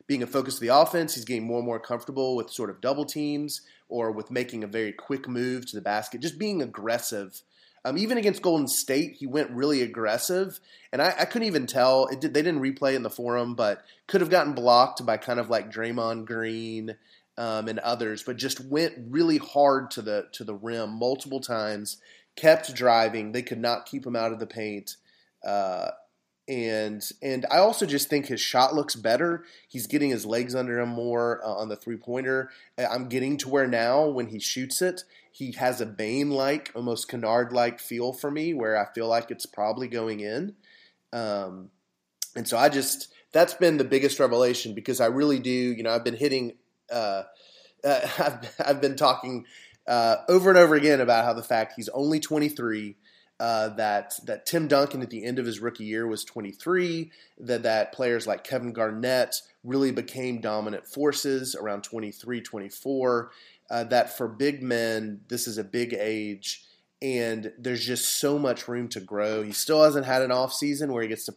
being 0.08 0.24
a 0.24 0.28
focus 0.28 0.56
of 0.56 0.62
the 0.62 0.70
offense. 0.70 1.14
He's 1.14 1.26
getting 1.26 1.46
more 1.46 1.58
and 1.58 1.68
more 1.68 1.80
comfortable 1.80 2.36
with 2.36 2.50
sort 2.50 2.70
of 2.70 2.82
double 2.82 3.06
teams 3.06 3.62
or 3.90 4.12
with 4.12 4.32
making 4.32 4.64
a 4.64 4.68
very 4.68 4.92
quick 4.92 5.28
move 5.28 5.66
to 5.68 5.76
the 5.76 5.82
basket, 5.82 6.22
just 6.22 6.40
being 6.40 6.64
aggressive 6.64 7.42
um, 7.88 7.98
even 7.98 8.18
against 8.18 8.42
Golden 8.42 8.68
State, 8.68 9.14
he 9.14 9.26
went 9.26 9.50
really 9.52 9.82
aggressive, 9.82 10.60
and 10.92 11.02
I, 11.02 11.14
I 11.20 11.26
couldn't 11.26 11.48
even 11.48 11.68
tell. 11.68 12.08
Did, 12.08 12.34
they 12.34 12.42
didn't 12.42 12.62
replay 12.62 12.96
in 12.96 13.04
the 13.04 13.10
forum, 13.10 13.56
but 13.56 13.84
could 14.08 14.20
have 14.20 14.30
gotten 14.30 14.54
blocked 14.54 15.06
by 15.06 15.16
kind 15.16 15.40
of 15.40 15.50
like 15.50 15.72
Draymond 15.72 16.26
Green 16.26 16.98
um, 17.38 17.70
and 17.70 17.80
others, 17.80 18.24
but 18.24 18.36
just 18.36 18.60
went 18.60 18.94
really 19.10 19.38
hard 19.38 19.90
to 19.92 20.02
the 20.02 20.28
to 20.34 20.44
the 20.44 20.56
rim 20.56 20.92
multiple 20.92 21.40
times. 21.40 21.98
Kept 22.36 22.76
driving. 22.76 23.32
They 23.32 23.42
could 23.42 23.60
not 23.60 23.86
keep 23.86 24.06
him 24.06 24.18
out 24.18 24.34
of 24.34 24.40
the 24.40 24.48
paint. 24.48 24.98
Uh, 25.46 25.92
and 26.48 27.04
and 27.22 27.46
I 27.52 27.58
also 27.58 27.86
just 27.86 28.10
think 28.10 28.28
his 28.28 28.40
shot 28.40 28.74
looks 28.74 28.96
better. 28.96 29.44
He's 29.68 29.88
getting 29.88 30.10
his 30.10 30.26
legs 30.26 30.56
under 30.56 30.80
him 30.80 30.90
more 30.90 31.42
uh, 31.44 31.54
on 31.54 31.70
the 31.70 31.76
three 31.76 31.98
pointer. 31.98 32.50
I'm 32.78 33.10
getting 33.10 33.38
to 33.38 33.50
where 33.50 33.68
now 33.68 34.08
when 34.08 34.28
he 34.28 34.40
shoots 34.40 34.82
it, 34.82 35.04
he 35.32 35.52
has 35.54 35.82
a 35.82 35.86
Bane 35.86 36.32
like, 36.32 36.72
almost 36.74 37.10
Kennard 37.10 37.52
like 37.52 37.80
feel 37.80 38.14
for 38.14 38.32
me, 38.32 38.54
where 38.54 38.78
I 38.78 38.92
feel 38.94 39.08
like 39.08 39.30
it's 39.30 39.46
probably 39.46 39.88
going 39.88 40.22
in. 40.22 40.56
Um, 41.12 41.70
and 42.36 42.48
so 42.48 42.58
I 42.58 42.70
just 42.70 43.10
that's 43.34 43.54
been 43.54 43.78
the 43.78 43.84
biggest 43.84 44.20
revelation 44.20 44.74
because 44.74 45.02
I 45.02 45.08
really 45.08 45.40
do. 45.40 45.52
You 45.52 45.84
know, 45.84 45.92
I've 45.92 46.06
been 46.06 46.16
hitting. 46.16 46.54
Uh, 46.92 47.24
uh, 47.84 48.00
I've 48.20 48.56
I've 48.66 48.82
been 48.82 48.96
talking 48.96 49.46
uh, 49.88 50.18
over 50.30 50.50
and 50.50 50.58
over 50.58 50.76
again 50.76 51.02
about 51.02 51.26
how 51.26 51.34
the 51.34 51.44
fact 51.44 51.74
he's 51.76 51.90
only 51.90 52.20
23 52.20 52.96
uh, 53.40 53.70
that 53.70 54.14
that 54.26 54.46
Tim 54.46 54.68
Duncan 54.68 55.02
at 55.02 55.10
the 55.10 55.24
end 55.24 55.38
of 55.40 55.46
his 55.46 55.60
rookie 55.60 55.86
year 55.86 56.08
was 56.08 56.24
23. 56.24 57.12
That 57.40 57.64
that 57.64 57.92
players 57.92 58.26
like 58.26 58.44
Kevin 58.44 58.74
Garnett 58.74 59.36
really 59.64 59.92
became 59.92 60.42
dominant 60.42 60.88
forces 60.88 61.56
around 61.56 61.84
23, 61.84 62.42
24. 62.42 63.32
Uh, 63.70 63.84
that 63.86 64.18
for 64.18 64.28
big 64.28 64.64
men, 64.64 65.22
this 65.28 65.48
is 65.48 65.58
a 65.58 65.64
big 65.64 65.94
age, 65.94 66.64
and 67.02 67.52
there's 67.60 67.86
just 67.86 68.20
so 68.20 68.40
much 68.40 68.68
room 68.68 68.88
to 68.88 69.00
grow. 69.00 69.44
He 69.44 69.52
still 69.52 69.84
hasn't 69.84 70.06
had 70.06 70.22
an 70.22 70.32
off 70.32 70.54
season 70.54 70.92
where 70.92 71.04
he 71.04 71.10
gets 71.10 71.26
to 71.26 71.36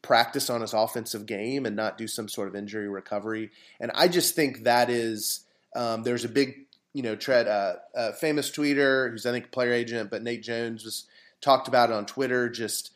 practice 0.00 0.48
on 0.48 0.60
his 0.60 0.74
offensive 0.74 1.26
game 1.26 1.66
and 1.66 1.76
not 1.76 1.98
do 1.98 2.08
some 2.08 2.28
sort 2.28 2.48
of 2.48 2.56
injury 2.56 2.88
recovery. 2.88 3.50
And 3.80 3.90
I 3.94 4.08
just 4.08 4.34
think 4.34 4.64
that 4.64 4.90
is 4.90 5.44
um, 5.74 6.02
there's 6.02 6.24
a 6.24 6.28
big 6.28 6.66
you 6.94 7.02
know 7.02 7.16
tread 7.16 7.48
uh, 7.48 7.74
a 7.94 8.12
famous 8.12 8.50
tweeter 8.50 9.10
who's 9.10 9.26
I 9.26 9.32
think 9.32 9.50
player 9.50 9.72
agent, 9.72 10.10
but 10.10 10.22
Nate 10.22 10.42
Jones 10.42 10.84
was 10.84 11.06
talked 11.42 11.68
about 11.68 11.90
it 11.90 11.94
on 11.94 12.06
Twitter. 12.06 12.48
Just 12.48 12.92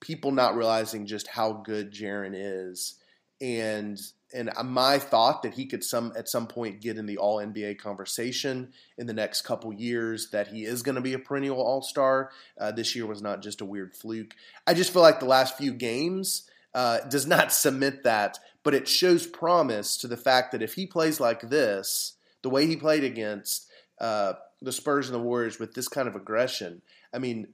people 0.00 0.32
not 0.32 0.56
realizing 0.56 1.06
just 1.06 1.26
how 1.26 1.52
good 1.52 1.92
Jaren 1.92 2.32
is, 2.34 2.94
and 3.40 4.00
and 4.32 4.50
my 4.64 4.98
thought 4.98 5.42
that 5.42 5.54
he 5.54 5.66
could 5.66 5.82
some 5.82 6.12
at 6.16 6.28
some 6.28 6.46
point 6.46 6.80
get 6.80 6.96
in 6.96 7.06
the 7.06 7.18
All 7.18 7.38
NBA 7.38 7.78
conversation 7.78 8.72
in 8.96 9.06
the 9.06 9.12
next 9.12 9.42
couple 9.42 9.72
years. 9.72 10.30
That 10.30 10.48
he 10.48 10.64
is 10.64 10.82
going 10.82 10.94
to 10.94 11.00
be 11.00 11.14
a 11.14 11.18
perennial 11.18 11.60
All 11.60 11.82
Star. 11.82 12.30
Uh, 12.58 12.72
this 12.72 12.94
year 12.94 13.06
was 13.06 13.22
not 13.22 13.42
just 13.42 13.60
a 13.60 13.64
weird 13.64 13.94
fluke. 13.94 14.34
I 14.66 14.74
just 14.74 14.92
feel 14.92 15.02
like 15.02 15.20
the 15.20 15.26
last 15.26 15.58
few 15.58 15.72
games 15.72 16.48
uh, 16.74 17.00
does 17.08 17.26
not 17.26 17.52
cement 17.52 18.04
that, 18.04 18.38
but 18.62 18.74
it 18.74 18.88
shows 18.88 19.26
promise 19.26 19.96
to 19.98 20.08
the 20.08 20.16
fact 20.16 20.52
that 20.52 20.62
if 20.62 20.74
he 20.74 20.86
plays 20.86 21.20
like 21.20 21.42
this, 21.42 22.14
the 22.42 22.50
way 22.50 22.66
he 22.66 22.76
played 22.76 23.04
against 23.04 23.68
uh, 24.00 24.34
the 24.62 24.72
Spurs 24.72 25.08
and 25.08 25.14
the 25.14 25.22
Warriors 25.22 25.58
with 25.58 25.74
this 25.74 25.88
kind 25.88 26.08
of 26.08 26.16
aggression, 26.16 26.82
I 27.12 27.18
mean, 27.18 27.48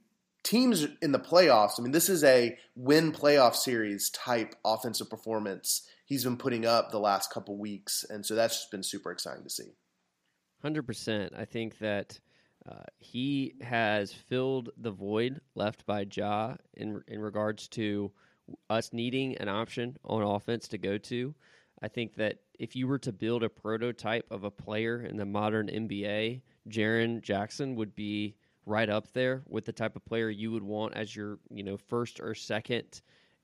teams 0.47 0.87
in 1.03 1.13
the 1.13 1.19
playoffs. 1.19 1.79
I 1.79 1.83
mean, 1.83 1.93
this 1.93 2.09
is 2.09 2.25
a 2.25 2.57
win 2.75 3.13
playoff 3.13 3.55
series 3.55 4.11
type 4.11 4.55
offensive 4.65 5.11
performance 5.11 5.89
he's 6.07 6.25
been 6.25 6.39
putting 6.39 6.65
up 6.65 6.91
the 6.91 7.01
last 7.01 7.31
couple 7.31 7.59
weeks, 7.59 8.05
and 8.09 8.25
so 8.25 8.35
that's 8.35 8.57
just 8.57 8.71
been 8.71 8.83
super 8.83 9.11
exciting 9.11 9.45
to 9.45 9.51
see. 9.51 9.75
Hundred 10.63 10.85
percent. 10.85 11.35
I 11.37 11.45
think 11.45 11.79
that 11.81 12.19
uh, 12.67 12.85
he 12.99 13.55
has 13.61 14.13
filled 14.13 14.71
the 14.79 14.91
void 14.91 15.41
left 15.55 15.85
by 15.85 16.07
Ja 16.11 16.55
in 16.75 17.03
in 17.09 17.21
regards 17.21 17.69
to 17.69 18.11
us 18.71 18.93
needing 18.93 19.37
an 19.37 19.49
option 19.49 19.99
on 20.05 20.23
offense 20.23 20.69
to 20.69 20.79
go 20.79 20.97
to. 20.97 21.35
I 21.83 21.89
think 21.89 22.15
that 22.15 22.39
if 22.59 22.75
you 22.75 22.87
were 22.87 23.01
to 23.01 23.13
build 23.13 23.43
a 23.43 23.51
prototype 23.51 24.27
of 24.31 24.45
a 24.45 24.51
player 24.51 25.03
in 25.03 25.17
the 25.17 25.27
modern 25.27 25.69
NBA, 25.69 26.41
Jaren 26.71 27.21
Jackson 27.21 27.75
would 27.75 27.95
be 27.95 28.37
right 28.67 28.91
up 28.91 29.13
there 29.13 29.43
with 29.49 29.65
the 29.65 29.73
type 29.73 29.97
of 29.97 30.05
player 30.05 30.29
you 30.29 30.51
would 30.53 30.63
want 30.63 30.95
as 30.95 31.15
your, 31.15 31.39
you 31.51 31.63
know, 31.63 31.77
first 31.77 32.21
or 32.21 32.35
second 32.35 33.01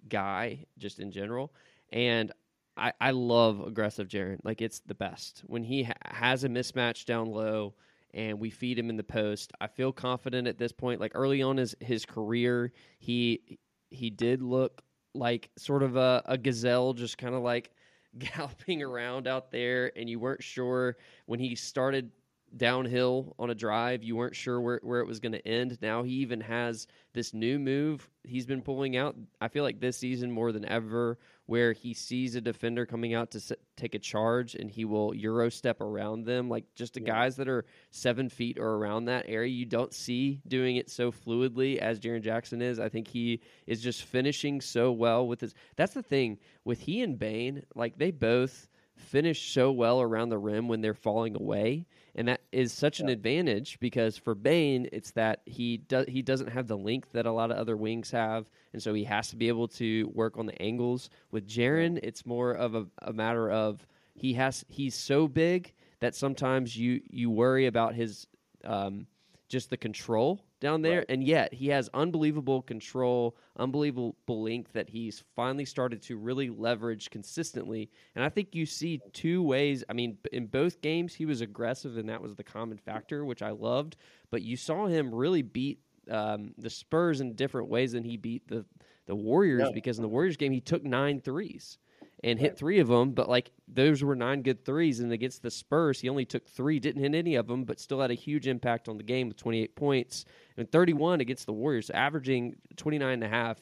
guy 0.09 0.67
just 0.79 0.99
in 0.99 1.11
general. 1.11 1.55
And 1.93 2.33
I, 2.77 2.93
I 3.01 3.11
love 3.13 3.61
aggressive 3.61 4.09
Jaren. 4.09 4.39
Like 4.45 4.61
it's 4.61 4.81
the 4.81 4.95
best 4.95 5.43
when 5.47 5.63
he 5.63 5.85
ha- 5.85 5.93
has 6.05 6.45
a 6.45 6.49
mismatch 6.49 7.05
down 7.05 7.27
low 7.31 7.75
and 8.15 8.39
we 8.39 8.51
feed 8.51 8.79
him 8.79 8.91
in 8.91 8.97
the 8.97 9.05
post. 9.05 9.53
I 9.61 9.69
feel 9.69 9.93
confident 9.93 10.49
at 10.49 10.59
this 10.59 10.73
point. 10.73 11.01
Like 11.01 11.13
early 11.15 11.43
on 11.43 11.57
his 11.57 11.75
his 11.81 12.05
career, 12.05 12.73
he 12.99 13.59
he 13.91 14.11
did 14.11 14.43
look 14.43 14.83
like 15.15 15.51
sort 15.57 15.83
of 15.83 15.97
a, 15.97 16.23
a 16.27 16.39
gazelle, 16.39 16.93
just 16.95 17.19
kind 17.19 17.35
of 17.35 17.43
like 17.43 17.71
galloping 18.19 18.83
around 18.83 19.27
out 19.27 19.51
there, 19.51 19.93
and 19.97 20.09
you 20.09 20.19
weren't 20.19 20.43
sure 20.43 20.97
when 21.27 21.41
he 21.41 21.55
started 21.55 22.11
downhill 22.57 23.35
on 23.39 23.51
a 23.51 23.55
drive. 23.55 24.03
You 24.03 24.17
weren't 24.17 24.37
sure 24.37 24.61
where, 24.61 24.81
where 24.83 25.01
it 25.01 25.07
was 25.07 25.21
going 25.21 25.33
to 25.33 25.47
end. 25.47 25.79
Now 25.81 26.03
he 26.03 26.13
even 26.15 26.41
has 26.41 26.87
this 27.13 27.33
new 27.35 27.59
move 27.59 28.09
he's 28.25 28.47
been 28.47 28.63
pulling 28.63 28.97
out. 28.97 29.17
I 29.41 29.49
feel 29.49 29.65
like 29.65 29.81
this 29.81 29.97
season 29.97 30.31
more 30.31 30.53
than 30.53 30.65
ever, 30.65 31.19
where 31.47 31.73
he 31.73 31.95
sees 31.95 32.35
a 32.35 32.41
defender 32.41 32.87
coming 32.87 33.15
out 33.15 33.33
to 33.33 33.39
s- 33.39 33.53
take 33.77 33.95
a 33.95 33.99
charge 33.99 34.55
and 34.55 34.71
he 34.71 34.85
will 34.85 35.15
euro 35.15 35.49
step 35.49 35.81
around 35.81 36.25
them. 36.25 36.49
Like 36.49 36.65
just 36.75 36.95
the 36.95 37.01
yeah. 37.01 37.09
guys 37.09 37.37
that 37.37 37.49
are 37.49 37.65
seven 37.91 38.29
feet 38.29 38.59
or 38.59 38.75
around 38.77 39.07
that 39.07 39.25
area, 39.29 39.51
you 39.51 39.67
don't 39.67 39.93
see 39.93 40.41
doing 40.47 40.77
it 40.77 40.91
so 40.91 41.11
fluidly 41.11 41.79
as 41.79 42.01
Jaren 42.01 42.23
Jackson 42.23 42.63
is. 42.63 42.79
I 42.79 42.89
think 42.89 43.09
he 43.09 43.41
is 43.67 43.81
just 43.81 44.05
finishing 44.05 44.61
so 44.61 44.93
well 44.93 45.27
with 45.27 45.41
his. 45.41 45.55
That's 45.77 45.95
the 45.95 46.03
thing 46.03 46.39
with 46.65 46.81
he 46.81 47.03
and 47.03 47.19
Bane. 47.19 47.65
Like 47.75 47.99
they 47.99 48.11
both 48.11 48.69
finish 48.95 49.53
so 49.53 49.73
well 49.73 50.01
around 50.01 50.29
the 50.29 50.39
rim 50.39 50.69
when 50.69 50.81
they're 50.81 50.95
falling 50.95 51.35
away 51.35 51.87
and 52.15 52.29
that 52.29 52.43
is 52.53 52.73
such 52.73 52.99
yeah. 52.99 53.07
an 53.07 53.11
advantage 53.11 53.79
because 53.81 54.17
for 54.17 54.35
Bane, 54.35 54.89
it's 54.93 55.13
that 55.13 55.41
he 55.47 55.79
does 55.79 56.07
he 56.09 56.23
doesn't 56.23 56.49
have 56.49 56.67
the 56.67 56.77
length 56.77 57.13
that 57.13 57.27
a 57.27 57.33
lot 57.33 57.51
of 57.51 57.57
other 57.57 57.77
wings 57.77 58.11
have, 58.11 58.47
and 58.73 58.83
so 58.83 58.93
he 58.95 59.05
has 59.05 59.31
to 59.31 59.37
be 59.37 59.49
able 59.49 59.69
to 59.69 60.11
work 60.15 60.37
on 60.39 60.47
the 60.47 60.61
angles. 60.61 61.11
With 61.31 61.49
Jaren, 61.49 61.99
it's 62.03 62.27
more 62.27 62.53
of 62.53 62.75
a, 62.75 62.87
a 63.03 63.13
matter 63.13 63.51
of 63.51 63.87
he 64.15 64.35
has 64.35 64.65
he's 64.69 64.95
so 64.95 65.29
big 65.29 65.73
that 66.01 66.15
sometimes 66.15 66.77
you 66.77 67.01
you 67.09 67.31
worry 67.31 67.67
about 67.67 67.95
his 67.95 68.27
um, 68.65 69.07
just 69.49 69.71
the 69.71 69.77
control 69.77 70.41
down 70.63 70.81
there, 70.81 70.99
right. 70.99 71.07
and 71.11 71.23
yet 71.23 71.53
he 71.53 71.69
has 71.69 71.91
unbelievable 71.93 72.63
control, 72.63 73.37
unbelievable 73.59 74.15
length 74.29 74.73
that 74.73 74.89
he's 74.89 75.23
finally 75.37 75.67
started 75.67 76.01
to 76.03 76.17
really 76.17 76.49
leverage 76.49 77.11
consistently. 77.11 77.91
And 78.15 78.25
I 78.25 78.31
think 78.31 78.55
you 78.55 78.65
see 78.65 79.01
two 79.13 79.43
ways. 79.43 79.85
I 79.91 79.93
mean, 79.93 80.17
in 80.33 80.47
both 80.47 80.81
games, 80.81 81.15
he 81.15 81.27
was 81.27 81.43
aggressive, 81.43 81.99
and 81.99 82.09
that 82.09 82.23
was 82.23 82.35
the 82.35 82.45
common 82.45 82.79
factor, 82.79 83.27
which 83.27 83.43
I 83.43 83.51
loved. 83.51 83.97
But 84.31 84.43
you 84.43 84.57
saw 84.57 84.87
him 84.87 85.15
really 85.15 85.43
beat 85.43 85.81
um, 86.11 86.55
the 86.57 86.71
Spurs 86.71 87.21
in 87.21 87.35
different 87.35 87.69
ways 87.69 87.93
than 87.93 88.05
he 88.05 88.17
beat 88.17 88.49
the 88.49 88.65
the 89.07 89.17
Warriors, 89.17 89.69
because 89.75 89.99
in 89.99 90.03
the 90.03 90.09
Warriors 90.09 90.37
game, 90.37 90.53
he 90.53 90.61
took 90.61 90.85
nine 90.85 91.21
threes 91.21 91.79
and 92.25 92.39
hit 92.39 92.57
three 92.57 92.79
of 92.79 92.89
them, 92.89 93.13
but 93.13 93.29
like 93.29 93.51
those 93.67 94.03
were 94.03 94.15
nine 94.15 94.43
good 94.43 94.65
threes. 94.65 95.01
And 95.01 95.13
against 95.13 95.43
the 95.43 95.51
Spurs, 95.51 96.01
he 96.01 96.09
only 96.09 96.25
took 96.25 96.49
three, 96.49 96.79
didn't 96.79 97.03
hit 97.03 97.15
any 97.15 97.35
of 97.35 97.49
them, 97.49 97.65
but 97.65 97.81
still 97.81 98.01
had 98.01 98.11
a 98.11 98.15
huge 98.15 98.47
impact 98.47 98.89
on 98.89 98.97
the 98.97 99.03
game 99.03 99.29
with 99.29 99.37
28 99.37 99.75
points 99.75 100.25
and 100.57 100.71
31 100.71 101.21
against 101.21 101.47
the 101.47 101.53
Warriors, 101.53 101.91
averaging 101.91 102.57
29 102.77 103.13
and 103.13 103.25
a 103.25 103.29
half 103.29 103.59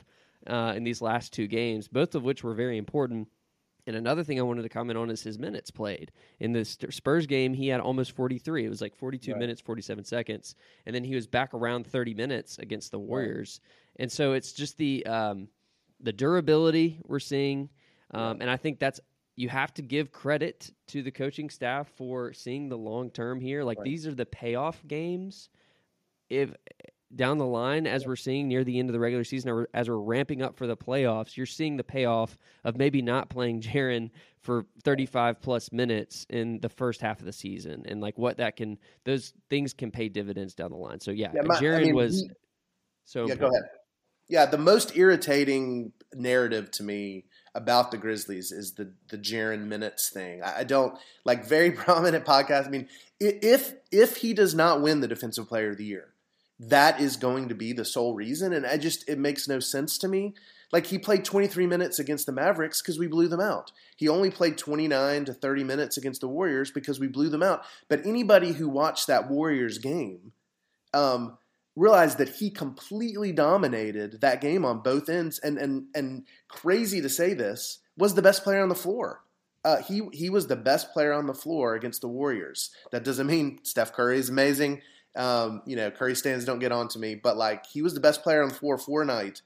uh, 0.46 0.74
in 0.76 0.84
these 0.84 1.00
last 1.00 1.32
two 1.32 1.46
games, 1.46 1.88
both 1.88 2.14
of 2.14 2.22
which 2.22 2.44
were 2.44 2.54
very 2.54 2.76
important. 2.76 3.28
And 3.86 3.96
another 3.96 4.22
thing 4.22 4.38
I 4.38 4.42
wanted 4.42 4.62
to 4.62 4.68
comment 4.68 4.98
on 4.98 5.10
is 5.10 5.22
his 5.22 5.38
minutes 5.38 5.70
played. 5.70 6.12
In 6.38 6.52
the 6.52 6.64
Spurs 6.64 7.26
game, 7.26 7.54
he 7.54 7.68
had 7.68 7.80
almost 7.80 8.12
43. 8.12 8.66
It 8.66 8.68
was 8.68 8.82
like 8.82 8.94
42 8.94 9.32
right. 9.32 9.38
minutes, 9.38 9.60
47 9.62 10.04
seconds. 10.04 10.54
And 10.84 10.94
then 10.94 11.02
he 11.02 11.14
was 11.14 11.26
back 11.26 11.54
around 11.54 11.86
30 11.86 12.12
minutes 12.12 12.58
against 12.58 12.90
the 12.90 12.98
Warriors. 12.98 13.60
Right. 13.62 14.02
And 14.02 14.12
so 14.12 14.34
it's 14.34 14.52
just 14.52 14.76
the 14.76 15.04
um, 15.06 15.48
the 15.98 16.12
durability 16.12 17.00
we're 17.04 17.18
seeing 17.18 17.70
um, 18.12 18.38
and 18.40 18.50
I 18.50 18.56
think 18.56 18.78
that's 18.78 19.00
you 19.36 19.48
have 19.48 19.72
to 19.74 19.82
give 19.82 20.12
credit 20.12 20.70
to 20.88 21.02
the 21.02 21.10
coaching 21.10 21.48
staff 21.48 21.88
for 21.96 22.32
seeing 22.32 22.68
the 22.68 22.76
long 22.76 23.10
term 23.10 23.40
here. 23.40 23.64
Like 23.64 23.78
right. 23.78 23.84
these 23.84 24.06
are 24.06 24.14
the 24.14 24.26
payoff 24.26 24.80
games. 24.86 25.48
If 26.28 26.54
down 27.14 27.38
the 27.38 27.46
line, 27.46 27.86
as 27.86 28.06
we're 28.06 28.16
seeing 28.16 28.48
near 28.48 28.62
the 28.62 28.78
end 28.78 28.88
of 28.88 28.92
the 28.92 29.00
regular 29.00 29.24
season, 29.24 29.50
or 29.50 29.68
as 29.74 29.88
we're 29.88 29.96
ramping 29.96 30.42
up 30.42 30.56
for 30.56 30.66
the 30.66 30.76
playoffs, 30.76 31.36
you're 31.36 31.46
seeing 31.46 31.76
the 31.76 31.84
payoff 31.84 32.36
of 32.64 32.76
maybe 32.76 33.02
not 33.02 33.30
playing 33.30 33.60
Jaren 33.62 34.10
for 34.40 34.64
35 34.84 35.40
plus 35.40 35.72
minutes 35.72 36.26
in 36.30 36.60
the 36.60 36.68
first 36.68 37.00
half 37.00 37.18
of 37.18 37.26
the 37.26 37.32
season, 37.32 37.82
and 37.86 38.00
like 38.00 38.16
what 38.16 38.36
that 38.36 38.56
can, 38.56 38.78
those 39.04 39.32
things 39.48 39.72
can 39.72 39.90
pay 39.90 40.08
dividends 40.08 40.54
down 40.54 40.70
the 40.70 40.76
line. 40.76 41.00
So 41.00 41.10
yeah, 41.10 41.32
yeah 41.34 41.42
Jaren 41.42 41.78
I 41.78 41.82
mean, 41.84 41.94
was 41.94 42.20
he, 42.20 42.30
so. 43.04 43.26
Yeah, 43.26 43.32
important. 43.32 43.52
go 43.52 43.58
ahead. 43.58 43.70
Yeah, 44.28 44.46
the 44.46 44.58
most 44.58 44.96
irritating 44.96 45.92
narrative 46.14 46.70
to 46.72 46.84
me 46.84 47.24
about 47.54 47.90
the 47.90 47.98
Grizzlies 47.98 48.52
is 48.52 48.72
the 48.72 48.92
the 49.08 49.18
Jaren 49.18 49.66
minutes 49.66 50.08
thing. 50.08 50.42
I, 50.42 50.64
don't 50.64 50.96
like 51.24 51.44
very 51.44 51.70
prominent 51.72 52.24
podcast. 52.24 52.66
I 52.66 52.70
mean, 52.70 52.88
if 53.18 53.74
if 53.90 54.18
he 54.18 54.34
does 54.34 54.54
not 54.54 54.80
win 54.80 55.00
the 55.00 55.08
Defensive 55.08 55.48
Player 55.48 55.70
of 55.70 55.76
the 55.76 55.84
Year, 55.84 56.14
that 56.58 57.00
is 57.00 57.16
going 57.16 57.48
to 57.48 57.54
be 57.54 57.72
the 57.72 57.84
sole 57.84 58.14
reason, 58.14 58.52
and 58.52 58.66
I 58.66 58.76
just 58.76 59.08
it 59.08 59.18
makes 59.18 59.48
no 59.48 59.60
sense 59.60 59.98
to 59.98 60.08
me. 60.08 60.34
Like 60.72 60.86
he 60.86 60.98
played 60.98 61.24
23 61.24 61.66
minutes 61.66 61.98
against 61.98 62.26
the 62.26 62.32
Mavericks 62.32 62.80
because 62.80 62.98
we 62.98 63.08
blew 63.08 63.26
them 63.26 63.40
out. 63.40 63.72
He 63.96 64.08
only 64.08 64.30
played 64.30 64.56
29 64.56 65.24
to 65.24 65.34
30 65.34 65.64
minutes 65.64 65.96
against 65.96 66.20
the 66.20 66.28
Warriors 66.28 66.70
because 66.70 67.00
we 67.00 67.08
blew 67.08 67.28
them 67.28 67.42
out. 67.42 67.64
But 67.88 68.06
anybody 68.06 68.52
who 68.52 68.68
watched 68.68 69.08
that 69.08 69.28
Warriors 69.28 69.78
game, 69.78 70.32
um, 70.94 71.38
realized 71.76 72.18
that 72.18 72.28
he 72.28 72.50
completely 72.50 73.32
dominated 73.32 74.20
that 74.20 74.40
game 74.40 74.64
on 74.64 74.82
both 74.82 75.08
ends 75.08 75.38
and 75.38 75.58
and 75.58 75.86
and 75.94 76.24
crazy 76.48 77.00
to 77.00 77.08
say 77.08 77.34
this 77.34 77.78
was 77.96 78.14
the 78.14 78.22
best 78.22 78.42
player 78.42 78.62
on 78.62 78.68
the 78.68 78.74
floor. 78.74 79.22
Uh, 79.64 79.76
he 79.82 80.02
he 80.12 80.30
was 80.30 80.46
the 80.46 80.56
best 80.56 80.92
player 80.92 81.12
on 81.12 81.26
the 81.26 81.34
floor 81.34 81.74
against 81.74 82.00
the 82.00 82.08
Warriors. 82.08 82.70
That 82.92 83.04
doesn't 83.04 83.26
mean 83.26 83.60
Steph 83.62 83.92
Curry 83.92 84.18
is 84.18 84.28
amazing. 84.28 84.82
Um, 85.16 85.62
you 85.66 85.76
know, 85.76 85.90
Curry 85.90 86.14
stands 86.14 86.44
don't 86.44 86.60
get 86.60 86.72
on 86.72 86.88
to 86.88 86.98
me, 86.98 87.14
but 87.14 87.36
like 87.36 87.66
he 87.66 87.82
was 87.82 87.94
the 87.94 88.00
best 88.00 88.22
player 88.22 88.42
on 88.42 88.48
the 88.48 88.54
floor 88.54 88.78
for 88.78 89.02
a 89.02 89.06
night, 89.06 89.42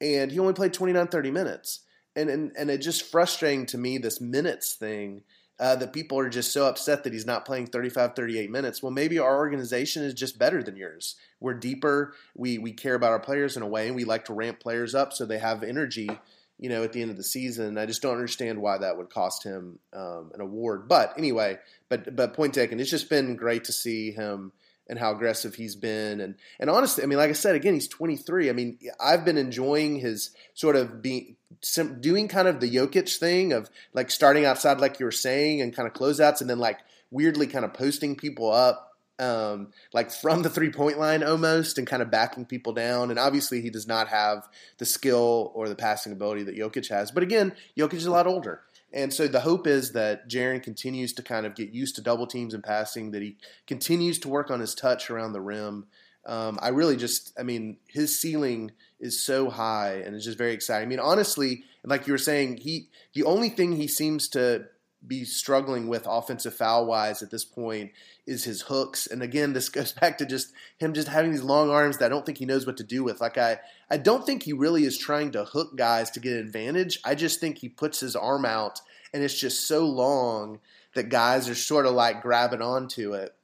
and 0.00 0.30
he 0.30 0.38
only 0.38 0.54
played 0.54 0.74
29, 0.74 1.06
30 1.06 1.30
minutes. 1.30 1.80
And 2.16 2.30
and 2.30 2.52
and 2.56 2.70
it 2.70 2.78
just 2.78 3.10
frustrating 3.10 3.66
to 3.66 3.78
me 3.78 3.98
this 3.98 4.20
minutes 4.20 4.74
thing 4.74 5.22
uh, 5.60 5.76
that 5.76 5.92
people 5.92 6.18
are 6.18 6.28
just 6.28 6.52
so 6.52 6.66
upset 6.66 7.04
that 7.04 7.12
he's 7.12 7.26
not 7.26 7.44
playing 7.44 7.66
35, 7.66 8.14
38 8.14 8.50
minutes. 8.50 8.82
Well, 8.82 8.90
maybe 8.92 9.18
our 9.18 9.36
organization 9.36 10.02
is 10.02 10.14
just 10.14 10.38
better 10.38 10.62
than 10.62 10.76
yours. 10.76 11.16
We're 11.40 11.54
deeper. 11.54 12.14
We 12.34 12.58
we 12.58 12.72
care 12.72 12.94
about 12.94 13.12
our 13.12 13.20
players 13.20 13.56
in 13.56 13.62
a 13.62 13.68
way, 13.68 13.86
and 13.86 13.96
we 13.96 14.04
like 14.04 14.24
to 14.26 14.34
ramp 14.34 14.60
players 14.60 14.94
up 14.94 15.12
so 15.12 15.24
they 15.24 15.38
have 15.38 15.62
energy. 15.62 16.10
You 16.58 16.68
know, 16.68 16.84
at 16.84 16.92
the 16.92 17.02
end 17.02 17.10
of 17.10 17.16
the 17.16 17.24
season, 17.24 17.78
I 17.78 17.86
just 17.86 18.00
don't 18.00 18.14
understand 18.14 18.62
why 18.62 18.78
that 18.78 18.96
would 18.96 19.10
cost 19.10 19.42
him 19.42 19.80
um, 19.92 20.30
an 20.34 20.40
award. 20.40 20.88
But 20.88 21.14
anyway, 21.18 21.58
but 21.88 22.14
but 22.14 22.34
point 22.34 22.54
taken. 22.54 22.80
It's 22.80 22.90
just 22.90 23.10
been 23.10 23.36
great 23.36 23.64
to 23.64 23.72
see 23.72 24.12
him 24.12 24.52
and 24.88 24.98
how 24.98 25.12
aggressive 25.12 25.54
he's 25.54 25.76
been. 25.76 26.20
And 26.20 26.36
and 26.60 26.70
honestly, 26.70 27.02
I 27.02 27.06
mean, 27.06 27.18
like 27.18 27.30
I 27.30 27.34
said 27.34 27.54
again, 27.54 27.74
he's 27.74 27.88
23. 27.88 28.50
I 28.50 28.52
mean, 28.52 28.78
I've 29.00 29.24
been 29.24 29.38
enjoying 29.38 29.96
his 29.96 30.30
sort 30.54 30.76
of 30.76 31.02
being 31.02 31.36
sim- 31.64 32.00
doing 32.00 32.28
kind 32.28 32.48
of 32.48 32.60
the 32.60 32.70
Jokic 32.70 33.16
thing 33.18 33.52
of 33.52 33.70
like 33.92 34.10
starting 34.10 34.44
outside, 34.44 34.78
like 34.78 35.00
you 35.00 35.06
were 35.06 35.12
saying, 35.12 35.60
and 35.60 35.74
kind 35.74 35.88
of 35.88 35.94
closeouts, 35.94 36.40
and 36.40 36.48
then 36.48 36.58
like 36.58 36.78
weirdly 37.10 37.46
kind 37.46 37.64
of 37.64 37.72
posting 37.74 38.16
people 38.16 38.50
up 38.52 38.94
um, 39.18 39.68
like 39.92 40.10
from 40.10 40.42
the 40.42 40.50
three 40.50 40.70
point 40.70 40.98
line 40.98 41.22
almost 41.22 41.78
and 41.78 41.86
kind 41.86 42.02
of 42.02 42.10
backing 42.10 42.44
people 42.44 42.72
down. 42.72 43.10
And 43.10 43.18
obviously, 43.18 43.60
he 43.60 43.70
does 43.70 43.86
not 43.86 44.08
have 44.08 44.48
the 44.78 44.86
skill 44.86 45.52
or 45.54 45.68
the 45.68 45.76
passing 45.76 46.12
ability 46.12 46.44
that 46.44 46.56
Jokic 46.56 46.88
has. 46.88 47.10
But 47.10 47.22
again, 47.22 47.52
Jokic 47.78 47.94
is 47.94 48.06
a 48.06 48.10
lot 48.10 48.26
older. 48.26 48.62
And 48.92 49.12
so 49.12 49.26
the 49.26 49.40
hope 49.40 49.66
is 49.66 49.92
that 49.92 50.28
Jaren 50.28 50.62
continues 50.62 51.12
to 51.14 51.22
kind 51.22 51.46
of 51.46 51.56
get 51.56 51.70
used 51.70 51.96
to 51.96 52.02
double 52.02 52.28
teams 52.28 52.54
and 52.54 52.62
passing, 52.62 53.10
that 53.10 53.22
he 53.22 53.36
continues 53.66 54.20
to 54.20 54.28
work 54.28 54.50
on 54.50 54.60
his 54.60 54.74
touch 54.74 55.10
around 55.10 55.32
the 55.32 55.40
rim. 55.40 55.86
Um, 56.26 56.58
I 56.62 56.68
really 56.68 56.96
just, 56.96 57.32
I 57.38 57.42
mean, 57.42 57.76
his 57.86 58.18
ceiling 58.18 58.72
is 59.00 59.20
so 59.20 59.50
high 59.50 60.02
and 60.04 60.14
it's 60.14 60.24
just 60.24 60.38
very 60.38 60.52
exciting. 60.52 60.86
I 60.86 60.88
mean, 60.88 61.00
honestly, 61.00 61.64
like 61.84 62.06
you 62.06 62.12
were 62.12 62.18
saying, 62.18 62.58
he 62.58 62.88
the 63.12 63.24
only 63.24 63.50
thing 63.50 63.72
he 63.72 63.86
seems 63.88 64.28
to 64.28 64.66
be 65.06 65.24
struggling 65.24 65.88
with 65.88 66.06
offensive 66.06 66.54
foul 66.54 66.86
wise 66.86 67.22
at 67.22 67.30
this 67.30 67.44
point 67.44 67.92
is 68.26 68.44
his 68.44 68.62
hooks. 68.62 69.06
And 69.06 69.22
again, 69.22 69.52
this 69.52 69.68
goes 69.70 69.92
back 69.92 70.18
to 70.18 70.26
just 70.26 70.52
him 70.78 70.94
just 70.94 71.08
having 71.08 71.30
these 71.30 71.42
long 71.42 71.70
arms 71.70 71.98
that 71.98 72.06
I 72.06 72.08
don't 72.08 72.24
think 72.24 72.38
he 72.38 72.46
knows 72.46 72.66
what 72.66 72.78
to 72.78 72.84
do 72.84 73.04
with. 73.04 73.20
Like 73.20 73.38
I, 73.38 73.58
I 73.90 73.98
don't 73.98 74.24
think 74.24 74.42
he 74.42 74.52
really 74.52 74.84
is 74.84 74.98
trying 74.98 75.32
to 75.32 75.44
hook 75.44 75.76
guys 75.76 76.10
to 76.12 76.20
get 76.20 76.32
an 76.32 76.38
advantage. 76.38 76.98
I 77.04 77.14
just 77.14 77.40
think 77.40 77.58
he 77.58 77.68
puts 77.68 78.00
his 78.00 78.16
arm 78.16 78.44
out 78.44 78.80
and 79.12 79.22
it's 79.22 79.38
just 79.38 79.68
so 79.68 79.86
long 79.86 80.60
that 80.94 81.08
guys 81.08 81.48
are 81.48 81.54
sort 81.54 81.86
of 81.86 81.92
like 81.92 82.22
grabbing 82.22 82.62
onto 82.62 83.12
it, 83.12 83.34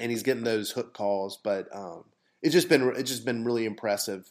and 0.00 0.10
he's 0.10 0.22
getting 0.22 0.44
those 0.44 0.70
hook 0.70 0.94
calls. 0.94 1.38
But 1.42 1.68
um, 1.74 2.04
it's 2.42 2.54
just 2.54 2.68
been 2.68 2.92
it's 2.96 3.10
just 3.10 3.24
been 3.24 3.44
really 3.44 3.66
impressive. 3.66 4.28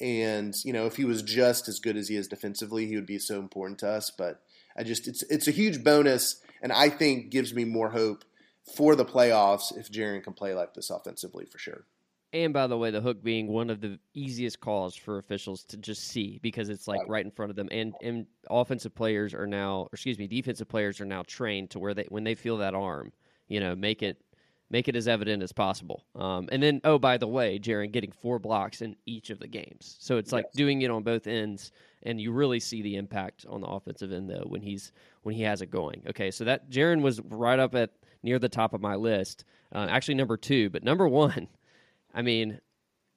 And 0.00 0.54
you 0.64 0.72
know, 0.72 0.86
if 0.86 0.96
he 0.96 1.04
was 1.04 1.22
just 1.22 1.68
as 1.68 1.78
good 1.78 1.96
as 1.96 2.08
he 2.08 2.16
is 2.16 2.28
defensively, 2.28 2.86
he 2.86 2.96
would 2.96 3.06
be 3.06 3.18
so 3.18 3.38
important 3.38 3.78
to 3.80 3.88
us. 3.88 4.10
But 4.10 4.42
I 4.76 4.82
just 4.82 5.06
it's 5.06 5.22
it's 5.24 5.48
a 5.48 5.52
huge 5.52 5.84
bonus, 5.84 6.40
and 6.60 6.72
I 6.72 6.88
think 6.88 7.30
gives 7.30 7.54
me 7.54 7.64
more 7.64 7.90
hope 7.90 8.24
for 8.76 8.94
the 8.94 9.04
playoffs 9.04 9.76
if 9.76 9.90
Jaren 9.90 10.22
can 10.22 10.32
play 10.34 10.54
like 10.54 10.74
this 10.74 10.90
offensively 10.90 11.46
for 11.46 11.58
sure. 11.58 11.84
And 12.34 12.54
by 12.54 12.66
the 12.66 12.78
way, 12.78 12.90
the 12.90 13.02
hook 13.02 13.22
being 13.22 13.48
one 13.48 13.68
of 13.68 13.82
the 13.82 13.98
easiest 14.14 14.58
calls 14.58 14.96
for 14.96 15.18
officials 15.18 15.64
to 15.64 15.76
just 15.76 16.08
see 16.08 16.38
because 16.42 16.70
it's 16.70 16.88
like 16.88 17.00
right, 17.00 17.10
right 17.10 17.24
in 17.26 17.30
front 17.30 17.50
of 17.50 17.56
them. 17.56 17.68
And 17.70 17.94
and 18.02 18.26
offensive 18.50 18.94
players 18.94 19.34
are 19.34 19.46
now, 19.46 19.88
excuse 19.92 20.18
me, 20.18 20.26
defensive 20.26 20.68
players 20.68 21.00
are 21.00 21.04
now 21.04 21.24
trained 21.26 21.70
to 21.70 21.78
where 21.78 21.92
they 21.92 22.06
when 22.08 22.24
they 22.24 22.34
feel 22.34 22.56
that 22.58 22.74
arm, 22.74 23.12
you 23.48 23.60
know, 23.60 23.76
make 23.76 24.02
it 24.02 24.18
make 24.72 24.88
it 24.88 24.96
as 24.96 25.06
evident 25.06 25.42
as 25.42 25.52
possible. 25.52 26.02
Um, 26.16 26.48
and 26.50 26.60
then, 26.60 26.80
oh, 26.82 26.98
by 26.98 27.18
the 27.18 27.28
way, 27.28 27.60
Jaren 27.60 27.92
getting 27.92 28.10
four 28.10 28.40
blocks 28.40 28.82
in 28.82 28.96
each 29.06 29.30
of 29.30 29.38
the 29.38 29.46
games, 29.46 29.96
so 30.00 30.16
it's 30.16 30.32
like 30.32 30.46
yes. 30.46 30.54
doing 30.54 30.82
it 30.82 30.90
on 30.90 31.04
both 31.04 31.28
ends 31.28 31.70
and 32.02 32.20
you 32.20 32.32
really 32.32 32.60
see 32.60 32.82
the 32.82 32.96
impact 32.96 33.46
on 33.48 33.60
the 33.60 33.66
offensive 33.66 34.12
end 34.12 34.28
though 34.28 34.44
when 34.46 34.60
he's 34.60 34.92
when 35.22 35.34
he 35.34 35.42
has 35.42 35.62
it 35.62 35.70
going. 35.70 36.02
Okay, 36.08 36.30
so 36.30 36.44
that 36.44 36.70
Jaren 36.70 37.02
was 37.02 37.20
right 37.20 37.58
up 37.58 37.74
at 37.74 37.90
near 38.22 38.38
the 38.38 38.48
top 38.48 38.72
of 38.72 38.80
my 38.80 38.94
list, 38.94 39.44
uh, 39.74 39.86
actually 39.88 40.14
number 40.14 40.36
two, 40.36 40.70
but 40.70 40.82
number 40.82 41.08
one, 41.08 41.48
I 42.14 42.22
mean, 42.22 42.60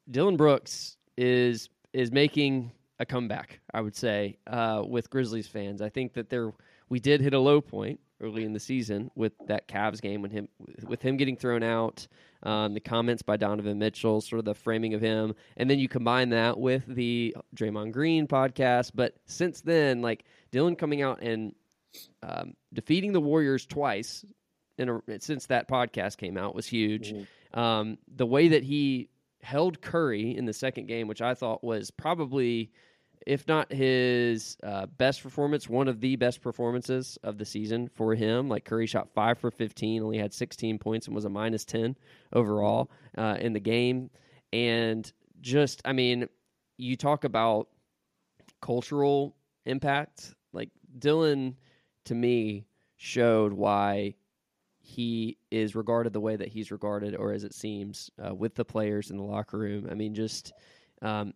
Dillon 0.10 0.38
Brooks 0.38 0.98
is 1.18 1.70
is 1.94 2.12
making 2.12 2.72
a 3.00 3.06
comeback. 3.06 3.60
I 3.74 3.82
would 3.82 3.96
say 3.96 4.38
uh, 4.48 4.84
with 4.88 5.10
Grizzlies 5.10 5.48
fans, 5.48 5.82
I 5.82 5.90
think 5.90 6.14
that 6.14 6.30
there 6.30 6.52
we 6.90 7.00
did 7.00 7.22
hit 7.22 7.34
a 7.34 7.40
low 7.40 7.62
point 7.62 8.00
early 8.22 8.44
in 8.44 8.54
the 8.54 8.60
season 8.60 9.12
with 9.16 9.34
that 9.48 9.68
Cavs 9.68 10.02
game 10.02 10.22
when 10.22 10.32
him 10.32 10.48
with 10.88 11.02
him 11.02 11.18
getting 11.18 11.36
thrown 11.36 11.64
out 11.64 12.08
um, 12.44 12.74
the 12.74 12.80
comments 12.80 13.22
by 13.22 13.38
Donovan 13.38 13.80
Mitchell, 13.80 14.22
sort 14.22 14.40
of 14.40 14.46
the 14.46 14.54
framing 14.54 14.94
of 14.94 15.02
him, 15.02 15.36
and 15.58 15.70
then 15.70 15.80
you 15.80 15.90
combine 15.90 16.30
that 16.30 16.60
with 16.60 16.86
the 16.88 17.36
Draymond 17.56 17.92
Green 17.92 18.28
podcast. 18.28 18.92
But 18.94 19.16
since 19.26 19.62
then, 19.62 20.02
like 20.02 20.26
Dillon 20.52 20.76
coming 20.76 21.02
out 21.02 21.22
and 21.22 21.54
um, 22.24 22.54
defeating 22.74 23.14
the 23.14 23.22
Warriors 23.22 23.66
twice 23.66 24.24
in 24.78 24.90
a, 24.90 25.02
since 25.20 25.48
that 25.48 25.68
podcast 25.68 26.18
came 26.18 26.38
out 26.38 26.56
was 26.56 26.68
huge. 26.68 27.14
Mm-hmm. 27.14 27.60
Um, 27.60 27.98
the 28.14 28.26
way 28.26 28.50
that 28.50 28.64
he 28.64 29.10
held 29.42 29.82
Curry 29.82 30.36
in 30.36 30.46
the 30.46 30.54
second 30.54 30.88
game, 30.88 31.08
which 31.08 31.22
I 31.22 31.34
thought 31.34 31.64
was 31.64 31.92
probably 31.92 32.72
if 33.26 33.48
not 33.48 33.72
his 33.72 34.58
uh, 34.64 34.86
best 34.86 35.24
performance, 35.24 35.68
one 35.70 35.88
of 35.88 36.00
the 36.00 36.16
best 36.16 36.42
performances 36.42 37.18
of 37.24 37.38
the 37.38 37.46
season 37.46 37.88
for 37.88 38.16
him. 38.16 38.50
Like 38.50 38.66
Curry 38.66 38.88
shot 38.88 39.10
five 39.14 39.38
for 39.38 39.52
15, 39.52 40.04
only 40.04 40.18
had 40.18 40.34
16 40.34 40.80
points, 40.80 41.08
and 41.08 41.16
was 41.16 41.26
a 41.26 41.30
minus 41.30 41.66
10 41.66 41.96
overall 42.34 42.92
uh, 43.18 43.38
in 43.40 43.54
the 43.54 43.60
game. 43.60 44.10
And 44.54 45.12
just, 45.42 45.82
I 45.86 45.94
mean, 45.94 46.28
you 46.78 46.96
talk 46.96 47.24
about 47.24 47.68
cultural 48.62 49.36
impact. 49.66 50.34
Like 50.54 50.70
Dillon, 50.98 51.58
to 52.06 52.16
me, 52.16 52.66
showed 52.98 53.54
why 53.54 54.16
he 54.80 55.38
is 55.50 55.76
regarded 55.76 56.14
the 56.14 56.22
way 56.22 56.36
that 56.36 56.48
he's 56.48 56.72
regarded, 56.72 57.16
or 57.16 57.34
as 57.34 57.44
it 57.44 57.54
seems, 57.54 58.12
uh, 58.24 58.34
with 58.34 58.56
the 58.56 58.66
players 58.66 59.10
in 59.10 59.18
the 59.18 59.24
locker 59.24 59.58
room. 59.58 59.88
I 59.90 59.96
mean, 59.96 60.14
just 60.14 60.54
um, 61.02 61.34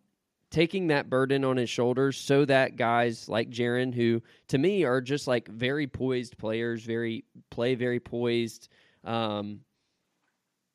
taking 0.52 0.88
that 0.88 1.10
burden 1.10 1.44
on 1.44 1.58
his 1.58 1.70
shoulders 1.70 2.18
so 2.18 2.46
that 2.46 2.76
guys 2.76 3.30
like 3.30 3.50
Jaren, 3.50 3.94
who 3.94 4.22
to 4.48 4.58
me 4.58 4.84
are 4.84 5.02
just 5.02 5.28
like 5.28 5.48
very 5.48 5.88
poised 5.88 6.38
players, 6.38 6.84
very 6.84 7.26
play 7.50 7.76
very 7.76 8.00
poised, 8.00 8.70
um, 9.04 9.62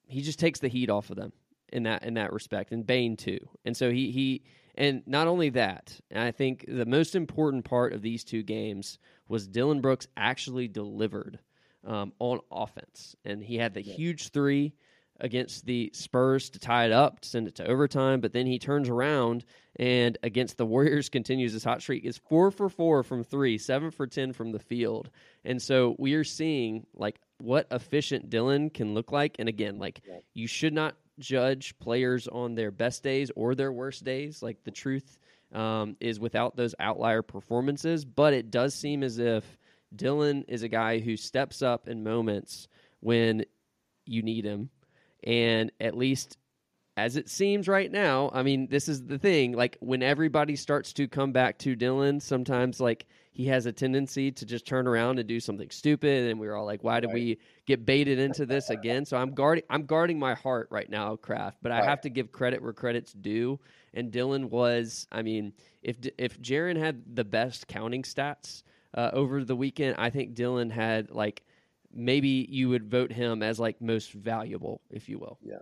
he 0.06 0.22
just 0.22 0.38
takes 0.38 0.60
the 0.60 0.68
heat 0.68 0.90
off 0.90 1.10
of 1.10 1.16
them 1.16 1.32
in 1.72 1.84
that 1.84 2.04
in 2.04 2.14
that 2.14 2.32
respect, 2.32 2.72
and 2.72 2.86
Bane 2.86 3.16
too. 3.16 3.38
And 3.64 3.76
so 3.76 3.90
he 3.90 4.10
he 4.10 4.42
and 4.76 5.02
not 5.06 5.26
only 5.26 5.50
that, 5.50 5.98
I 6.14 6.30
think 6.30 6.64
the 6.66 6.86
most 6.86 7.14
important 7.14 7.64
part 7.64 7.92
of 7.92 8.02
these 8.02 8.24
two 8.24 8.42
games 8.42 8.98
was 9.28 9.46
Dillon 9.46 9.80
Brooks 9.80 10.06
actually 10.16 10.68
delivered 10.68 11.38
um, 11.84 12.12
on 12.18 12.40
offense, 12.50 13.16
and 13.24 13.42
he 13.42 13.56
had 13.56 13.74
the 13.74 13.82
yeah. 13.82 13.94
huge 13.94 14.30
three 14.30 14.74
against 15.20 15.64
the 15.64 15.90
Spurs 15.94 16.50
to 16.50 16.58
tie 16.58 16.86
it 16.86 16.92
up, 16.92 17.20
to 17.20 17.28
send 17.28 17.46
it 17.46 17.54
to 17.56 17.66
overtime. 17.66 18.20
But 18.20 18.32
then 18.32 18.46
he 18.46 18.58
turns 18.58 18.88
around 18.88 19.44
and 19.76 20.18
against 20.22 20.56
the 20.56 20.66
Warriors 20.66 21.08
continues 21.10 21.52
his 21.52 21.64
hot 21.64 21.82
streak. 21.82 22.04
Is 22.04 22.18
four 22.18 22.50
for 22.50 22.68
four 22.68 23.02
from 23.02 23.24
three, 23.24 23.58
seven 23.58 23.90
for 23.90 24.06
ten 24.06 24.32
from 24.32 24.52
the 24.52 24.58
field, 24.58 25.10
and 25.44 25.60
so 25.60 25.96
we 25.98 26.14
are 26.14 26.24
seeing 26.24 26.86
like 26.94 27.20
what 27.38 27.66
efficient 27.70 28.30
Dillon 28.30 28.70
can 28.70 28.94
look 28.94 29.12
like. 29.12 29.36
And 29.38 29.48
again, 29.48 29.78
like 29.78 30.02
you 30.34 30.46
should 30.46 30.72
not 30.72 30.96
judge 31.18 31.78
players 31.78 32.26
on 32.28 32.54
their 32.54 32.70
best 32.70 33.02
days 33.02 33.30
or 33.36 33.54
their 33.54 33.72
worst 33.72 34.04
days. 34.04 34.42
Like 34.42 34.62
the 34.64 34.70
truth 34.70 35.18
um, 35.52 35.96
is 36.00 36.18
without 36.18 36.56
those 36.56 36.74
outlier 36.80 37.22
performances, 37.22 38.04
but 38.04 38.34
it 38.34 38.50
does 38.50 38.74
seem 38.74 39.02
as 39.02 39.18
if 39.18 39.44
Dillon 39.94 40.44
is 40.48 40.64
a 40.64 40.68
guy 40.68 40.98
who 40.98 41.16
steps 41.16 41.62
up 41.62 41.88
in 41.88 42.02
moments 42.02 42.66
when 43.00 43.44
you 44.06 44.22
need 44.22 44.44
him 44.44 44.70
and 45.24 45.72
at 45.80 45.96
least 45.96 46.36
as 46.96 47.16
it 47.16 47.28
seems 47.28 47.66
right 47.66 47.90
now, 47.90 48.30
I 48.32 48.42
mean, 48.42 48.68
this 48.68 48.88
is 48.88 49.04
the 49.04 49.18
thing. 49.18 49.52
Like 49.52 49.76
when 49.80 50.02
everybody 50.02 50.54
starts 50.54 50.92
to 50.94 51.08
come 51.08 51.32
back 51.32 51.58
to 51.58 51.74
Dillon, 51.74 52.20
sometimes 52.20 52.78
like 52.78 53.06
he 53.32 53.46
has 53.46 53.66
a 53.66 53.72
tendency 53.72 54.30
to 54.30 54.46
just 54.46 54.64
turn 54.64 54.86
around 54.86 55.18
and 55.18 55.26
do 55.28 55.40
something 55.40 55.70
stupid, 55.70 56.30
and 56.30 56.38
we're 56.38 56.54
all 56.54 56.64
like, 56.64 56.84
"Why 56.84 57.00
did 57.00 57.08
right. 57.08 57.14
we 57.14 57.38
get 57.66 57.84
baited 57.84 58.20
into 58.20 58.46
this 58.46 58.70
again?" 58.70 59.04
So 59.04 59.16
I'm 59.16 59.34
guarding, 59.34 59.64
I'm 59.68 59.86
guarding 59.86 60.20
my 60.20 60.34
heart 60.34 60.68
right 60.70 60.88
now, 60.88 61.16
Craft. 61.16 61.58
But 61.60 61.72
I 61.72 61.80
right. 61.80 61.88
have 61.88 62.02
to 62.02 62.10
give 62.10 62.30
credit 62.30 62.62
where 62.62 62.72
credit's 62.72 63.12
due. 63.12 63.58
And 63.92 64.12
Dillon 64.12 64.50
was, 64.50 65.08
I 65.10 65.22
mean, 65.22 65.52
if 65.82 65.96
if 66.16 66.40
Jaren 66.40 66.78
had 66.78 67.16
the 67.16 67.24
best 67.24 67.66
counting 67.66 68.04
stats 68.04 68.62
uh, 68.94 69.10
over 69.12 69.42
the 69.42 69.56
weekend, 69.56 69.96
I 69.98 70.10
think 70.10 70.34
Dillon 70.34 70.70
had 70.70 71.10
like 71.10 71.42
maybe 71.94 72.46
you 72.50 72.68
would 72.70 72.90
vote 72.90 73.12
him 73.12 73.42
as 73.42 73.58
like 73.60 73.80
most 73.80 74.12
valuable, 74.12 74.80
if 74.90 75.08
you 75.08 75.18
will. 75.18 75.38
Yeah. 75.42 75.58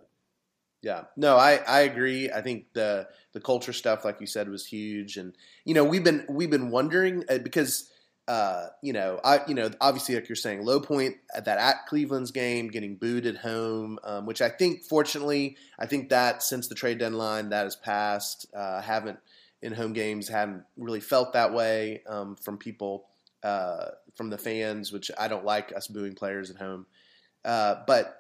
Yeah, 0.83 1.05
no, 1.17 1.37
I, 1.37 1.61
I 1.69 1.83
agree. 1.83 2.29
I 2.29 2.41
think 2.41 2.73
the 2.73 3.07
the 3.35 3.41
culture 3.41 3.73
stuff, 3.73 4.05
like 4.05 4.21
you 4.21 4.27
said, 4.27 4.49
was 4.49 4.67
huge, 4.67 5.17
and 5.17 5.33
you 5.65 5.75
know 5.75 5.85
we've 5.85 6.03
been 6.03 6.27
we've 6.29 6.51
been 6.51 6.71
wondering 6.71 7.23
uh, 7.29 7.39
because 7.39 7.89
uh, 8.27 8.67
you 8.83 8.93
know 8.93 9.21
I 9.23 9.43
you 9.47 9.55
know 9.55 9.71
obviously 9.81 10.17
like 10.17 10.29
you're 10.29 10.35
saying 10.35 10.65
low 10.65 10.81
point 10.81 11.19
at 11.33 11.45
that 11.45 11.59
at 11.59 11.87
Cleveland's 11.87 12.33
game, 12.33 12.67
getting 12.67 12.97
booed 12.97 13.27
at 13.27 13.37
home, 13.37 14.01
um, 14.03 14.27
which 14.27 14.43
I 14.43 14.49
think 14.49 14.83
fortunately 14.83 15.57
I 15.79 15.87
think 15.87 16.09
that 16.09 16.43
since 16.43 16.67
the 16.67 16.75
trade 16.75 16.99
deadline 16.99 17.51
that 17.51 17.63
has 17.63 17.77
passed, 17.77 18.47
uh, 18.53 18.83
haven't 18.83 19.21
in 19.63 19.73
home 19.73 19.93
games 19.93 20.29
haven't 20.29 20.65
really 20.77 20.99
felt 20.99 21.35
that 21.35 21.55
way 21.55 22.03
um, 22.09 22.35
from 22.35 22.59
people 22.59 23.07
uh, 23.45 23.91
from 24.15 24.31
the 24.31 24.39
fans, 24.39 24.93
which 24.93 25.11
I 25.19 25.29
don't 25.29 25.45
like 25.45 25.75
us 25.75 25.87
booing 25.89 26.15
players 26.15 26.51
at 26.51 26.57
home. 26.57 26.87
Uh, 27.45 27.77
but 27.87 28.19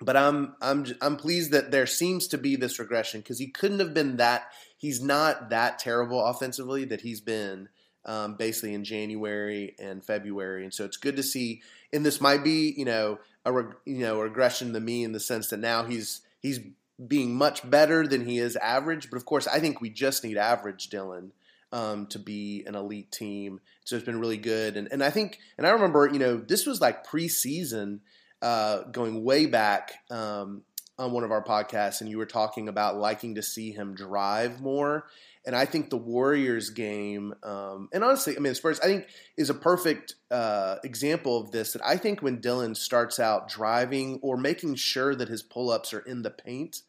but 0.00 0.16
I'm 0.16 0.54
I'm 0.60 0.86
I'm 1.00 1.16
pleased 1.16 1.52
that 1.52 1.70
there 1.70 1.86
seems 1.86 2.28
to 2.28 2.38
be 2.38 2.56
this 2.56 2.78
regression 2.78 3.20
because 3.20 3.38
he 3.38 3.48
couldn't 3.48 3.80
have 3.80 3.94
been 3.94 4.16
that. 4.16 4.44
He's 4.76 5.02
not 5.02 5.50
that 5.50 5.78
terrible 5.78 6.24
offensively 6.24 6.84
that 6.86 7.02
he's 7.02 7.20
been 7.20 7.68
um, 8.04 8.34
basically 8.36 8.74
in 8.74 8.84
January 8.84 9.74
and 9.78 10.04
February, 10.04 10.64
and 10.64 10.74
so 10.74 10.84
it's 10.84 10.96
good 10.96 11.16
to 11.16 11.22
see. 11.22 11.62
And 11.92 12.04
this 12.04 12.20
might 12.20 12.42
be 12.42 12.74
you 12.76 12.84
know 12.84 13.18
a 13.44 13.52
you 13.84 13.98
know 13.98 14.20
a 14.20 14.24
regression 14.24 14.72
to 14.72 14.80
me 14.80 15.04
in 15.04 15.12
the 15.12 15.20
sense 15.20 15.48
that 15.48 15.58
now 15.58 15.84
he's 15.84 16.22
he's 16.40 16.60
being 17.06 17.34
much 17.34 17.68
better 17.68 18.06
than 18.06 18.26
he 18.26 18.38
is 18.38 18.56
average. 18.56 19.10
But 19.10 19.16
of 19.16 19.24
course, 19.24 19.46
I 19.46 19.60
think 19.60 19.80
we 19.80 19.90
just 19.90 20.24
need 20.24 20.36
average 20.36 20.88
Dillon 20.88 21.32
um, 21.72 22.06
to 22.08 22.18
be 22.18 22.64
an 22.66 22.74
elite 22.74 23.10
team. 23.10 23.60
So 23.84 23.96
it's 23.96 24.04
been 24.04 24.20
really 24.20 24.36
good. 24.36 24.76
And 24.76 24.88
and 24.92 25.02
I 25.02 25.10
think 25.10 25.38
and 25.58 25.66
I 25.66 25.70
remember 25.70 26.08
you 26.12 26.18
know 26.18 26.36
this 26.36 26.66
was 26.66 26.80
like 26.80 27.06
preseason, 27.06 28.00
uh, 28.40 28.82
going 28.84 29.24
way 29.24 29.46
back 29.46 29.92
um, 30.10 30.62
on 30.98 31.12
one 31.12 31.24
of 31.24 31.30
our 31.30 31.42
podcasts, 31.42 32.00
and 32.00 32.10
you 32.10 32.18
were 32.18 32.26
talking 32.26 32.68
about 32.68 32.96
liking 32.96 33.36
to 33.36 33.42
see 33.42 33.72
him 33.72 33.94
drive 33.94 34.60
more. 34.60 35.06
And 35.44 35.56
I 35.56 35.64
think 35.64 35.90
the 35.90 35.96
Warriors 35.96 36.70
game, 36.70 37.34
um, 37.42 37.88
and 37.92 38.04
honestly, 38.04 38.36
I 38.36 38.38
mean, 38.38 38.54
Spurs, 38.54 38.78
I 38.78 38.86
think 38.86 39.06
is 39.36 39.50
a 39.50 39.54
perfect 39.54 40.14
uh, 40.30 40.76
example 40.84 41.40
of 41.40 41.50
this. 41.50 41.72
That 41.72 41.82
I 41.84 41.96
think 41.96 42.22
when 42.22 42.40
Dillon 42.40 42.76
starts 42.76 43.18
out 43.18 43.48
driving 43.48 44.20
or 44.22 44.36
making 44.36 44.76
sure 44.76 45.16
that 45.16 45.28
his 45.28 45.42
pull 45.42 45.70
ups 45.70 45.92
are 45.92 45.98
in 46.00 46.22
the 46.22 46.30
paint, 46.30 46.82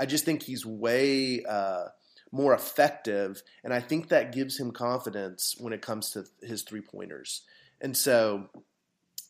I 0.00 0.06
just 0.06 0.24
think 0.24 0.42
he's 0.42 0.64
way 0.64 1.44
uh, 1.44 1.88
more 2.32 2.54
effective, 2.54 3.42
and 3.64 3.72
I 3.72 3.80
think 3.80 4.08
that 4.08 4.32
gives 4.32 4.58
him 4.58 4.70
confidence 4.70 5.56
when 5.58 5.72
it 5.72 5.82
comes 5.82 6.10
to 6.10 6.24
his 6.42 6.62
three 6.62 6.82
pointers. 6.82 7.42
And 7.80 7.96
so, 7.96 8.48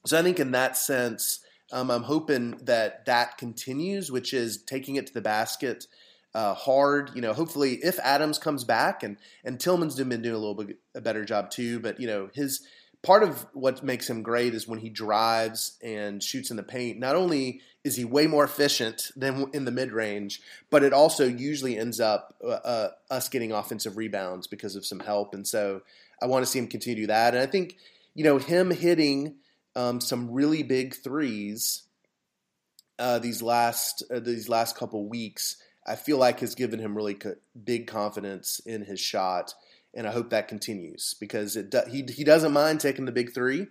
so 0.07 0.19
I 0.19 0.23
think 0.23 0.41
in 0.41 0.53
that 0.53 0.77
sense, 0.77 1.41
um, 1.73 1.91
I'm 1.91 2.03
hoping 2.03 2.59
that 2.63 3.05
that 3.07 3.39
continues, 3.39 4.11
which 4.11 4.33
is 4.33 4.63
taking 4.63 4.97
it 4.97 5.07
to 5.09 5.15
the 5.15 5.21
basket 5.21 5.87
uh, 6.35 6.55
hard. 6.55 7.11
You 7.15 7.23
know, 7.23 7.33
hopefully, 7.33 7.75
if 7.83 7.99
Adams 8.01 8.39
comes 8.39 8.65
back 8.65 9.03
and 9.03 9.17
and 9.45 9.59
Tillman's 9.59 9.97
been 9.97 10.23
doing 10.23 10.35
a 10.35 10.39
little 10.39 10.55
bit 10.55 10.79
a 10.95 11.01
better 11.01 11.25
job 11.25 11.51
too, 11.51 11.81
but 11.81 12.01
you 12.01 12.07
know 12.07 12.31
his 12.35 12.67
part 13.03 13.23
of 13.23 13.47
what 13.53 13.83
makes 13.83 14.09
him 14.09 14.23
great 14.23 14.55
is 14.55 14.67
when 14.67 14.81
he 14.81 14.91
drives 14.91 15.79
and 15.83 16.23
shoots 16.23 16.51
in 16.51 16.57
the 16.57 16.63
paint. 16.63 16.99
Not 16.99 17.17
only 17.17 17.61
is 17.85 17.97
he 17.97 18.05
way 18.05 18.27
more 18.27 18.45
efficient 18.45 19.11
than 19.17 19.51
in 19.53 19.65
the 19.65 19.71
mid 19.71 19.93
range, 19.93 20.41
but 20.71 20.83
it 20.83 20.93
also 20.93 21.27
usually 21.27 21.79
ends 21.79 22.01
up 22.01 22.35
uh, 22.45 22.49
uh, 22.49 22.91
us 23.11 23.29
getting 23.29 23.53
offensive 23.53 23.97
rebounds 23.97 24.47
because 24.47 24.77
of 24.77 24.85
some 24.85 25.01
help. 25.01 25.35
And 25.35 25.47
so 25.47 25.83
I 26.21 26.27
want 26.27 26.45
to 26.45 26.51
see 26.51 26.59
him 26.59 26.67
continue 26.67 27.07
that. 27.07 27.35
And 27.35 27.43
I 27.43 27.47
think 27.47 27.77
you 28.15 28.25
know 28.25 28.39
him 28.39 28.71
hitting 28.71 29.37
um, 29.77 30.01
some 30.01 30.33
really 30.33 30.63
big 30.63 30.95
threes 30.95 31.85
uh, 32.99 33.19
these 33.21 33.43
last 33.43 34.03
uh, 34.13 34.21
these 34.21 34.49
last 34.49 34.77
couple 34.77 35.09
weeks. 35.09 35.57
I 35.87 35.97
feel 35.97 36.19
like 36.19 36.41
has 36.41 36.55
given 36.55 36.81
him 36.81 36.95
really 36.95 37.15
co- 37.15 37.37
big 37.65 37.87
confidence 37.87 38.61
in 38.67 38.85
his 38.85 39.01
shot 39.01 39.55
and 39.95 40.07
I 40.07 40.13
hope 40.13 40.31
that 40.31 40.49
continues 40.49 41.15
because 41.19 41.57
it 41.57 41.71
do, 41.71 41.81
he 41.91 42.03
he 42.03 42.25
doesn't 42.25 42.53
mind 42.53 42.81
taking 42.81 43.05
the 43.05 43.13
big 43.13 43.33
three, 43.33 43.67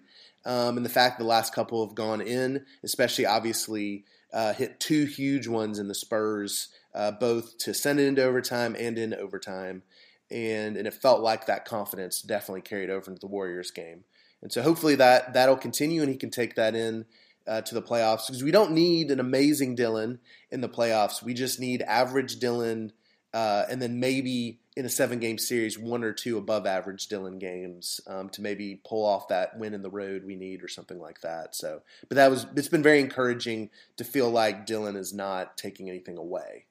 um, 0.45 0.77
and 0.77 0.85
the 0.85 0.89
fact 0.89 1.19
the 1.19 1.25
last 1.25 1.53
couple 1.53 1.85
have 1.85 1.95
gone 1.95 2.21
in, 2.21 2.65
especially 2.83 3.25
obviously 3.25 4.05
uh, 4.33 4.53
hit 4.53 4.79
two 4.79 5.05
huge 5.05 5.47
ones 5.47 5.79
in 5.79 5.87
the 5.87 5.95
Spurs, 5.95 6.69
uh, 6.93 7.11
both 7.11 7.57
to 7.59 7.73
send 7.73 7.99
it 7.99 8.07
into 8.07 8.23
overtime 8.23 8.75
and 8.77 8.97
in 8.97 9.13
overtime, 9.13 9.83
and 10.31 10.75
and 10.75 10.87
it 10.87 10.93
felt 10.93 11.21
like 11.21 11.45
that 11.45 11.65
confidence 11.65 12.21
definitely 12.21 12.61
carried 12.61 12.89
over 12.89 13.11
into 13.11 13.21
the 13.21 13.27
Warriors 13.27 13.71
game, 13.71 14.03
and 14.41 14.51
so 14.51 14.61
hopefully 14.61 14.95
that 14.95 15.33
that'll 15.33 15.57
continue 15.57 16.01
and 16.01 16.11
he 16.11 16.17
can 16.17 16.31
take 16.31 16.55
that 16.55 16.75
in. 16.75 17.05
Uh, 17.49 17.61
to 17.61 17.73
the 17.73 17.81
playoffs 17.81 18.27
because 18.27 18.43
we 18.43 18.51
don't 18.51 18.73
need 18.73 19.09
an 19.09 19.21
amazing 19.21 19.73
Dillon 19.73 20.19
in 20.51 20.59
the 20.59 20.67
playoffs. 20.67 21.23
We 21.23 21.33
just 21.33 21.61
need 21.61 21.81
average 21.83 22.39
Dillon, 22.39 22.91
uh, 23.33 23.63
and 23.69 23.81
then 23.81 24.01
maybe 24.01 24.59
in 24.77 24.85
a 24.85 24.89
seven 24.89 25.17
game 25.17 25.39
series, 25.39 25.77
one 25.77 26.03
or 26.03 26.13
two 26.13 26.37
above 26.37 26.67
average 26.67 27.07
Dillon 27.07 27.39
games 27.39 27.99
um, 28.05 28.29
to 28.29 28.43
maybe 28.43 28.79
pull 28.85 29.03
off 29.03 29.27
that 29.29 29.57
win 29.57 29.73
in 29.73 29.81
the 29.81 29.89
road 29.89 30.23
we 30.23 30.35
need 30.35 30.63
or 30.63 30.67
something 30.67 30.99
like 30.99 31.19
that. 31.21 31.55
So, 31.55 31.81
but 32.07 32.15
that 32.15 32.29
was 32.29 32.45
it's 32.55 32.67
been 32.67 32.83
very 32.83 32.99
encouraging 32.99 33.71
to 33.97 34.03
feel 34.03 34.29
like 34.29 34.67
Dillon 34.67 34.95
is 34.95 35.13
not 35.13 35.57
taking 35.57 35.89
anything 35.89 36.17
away. 36.17 36.65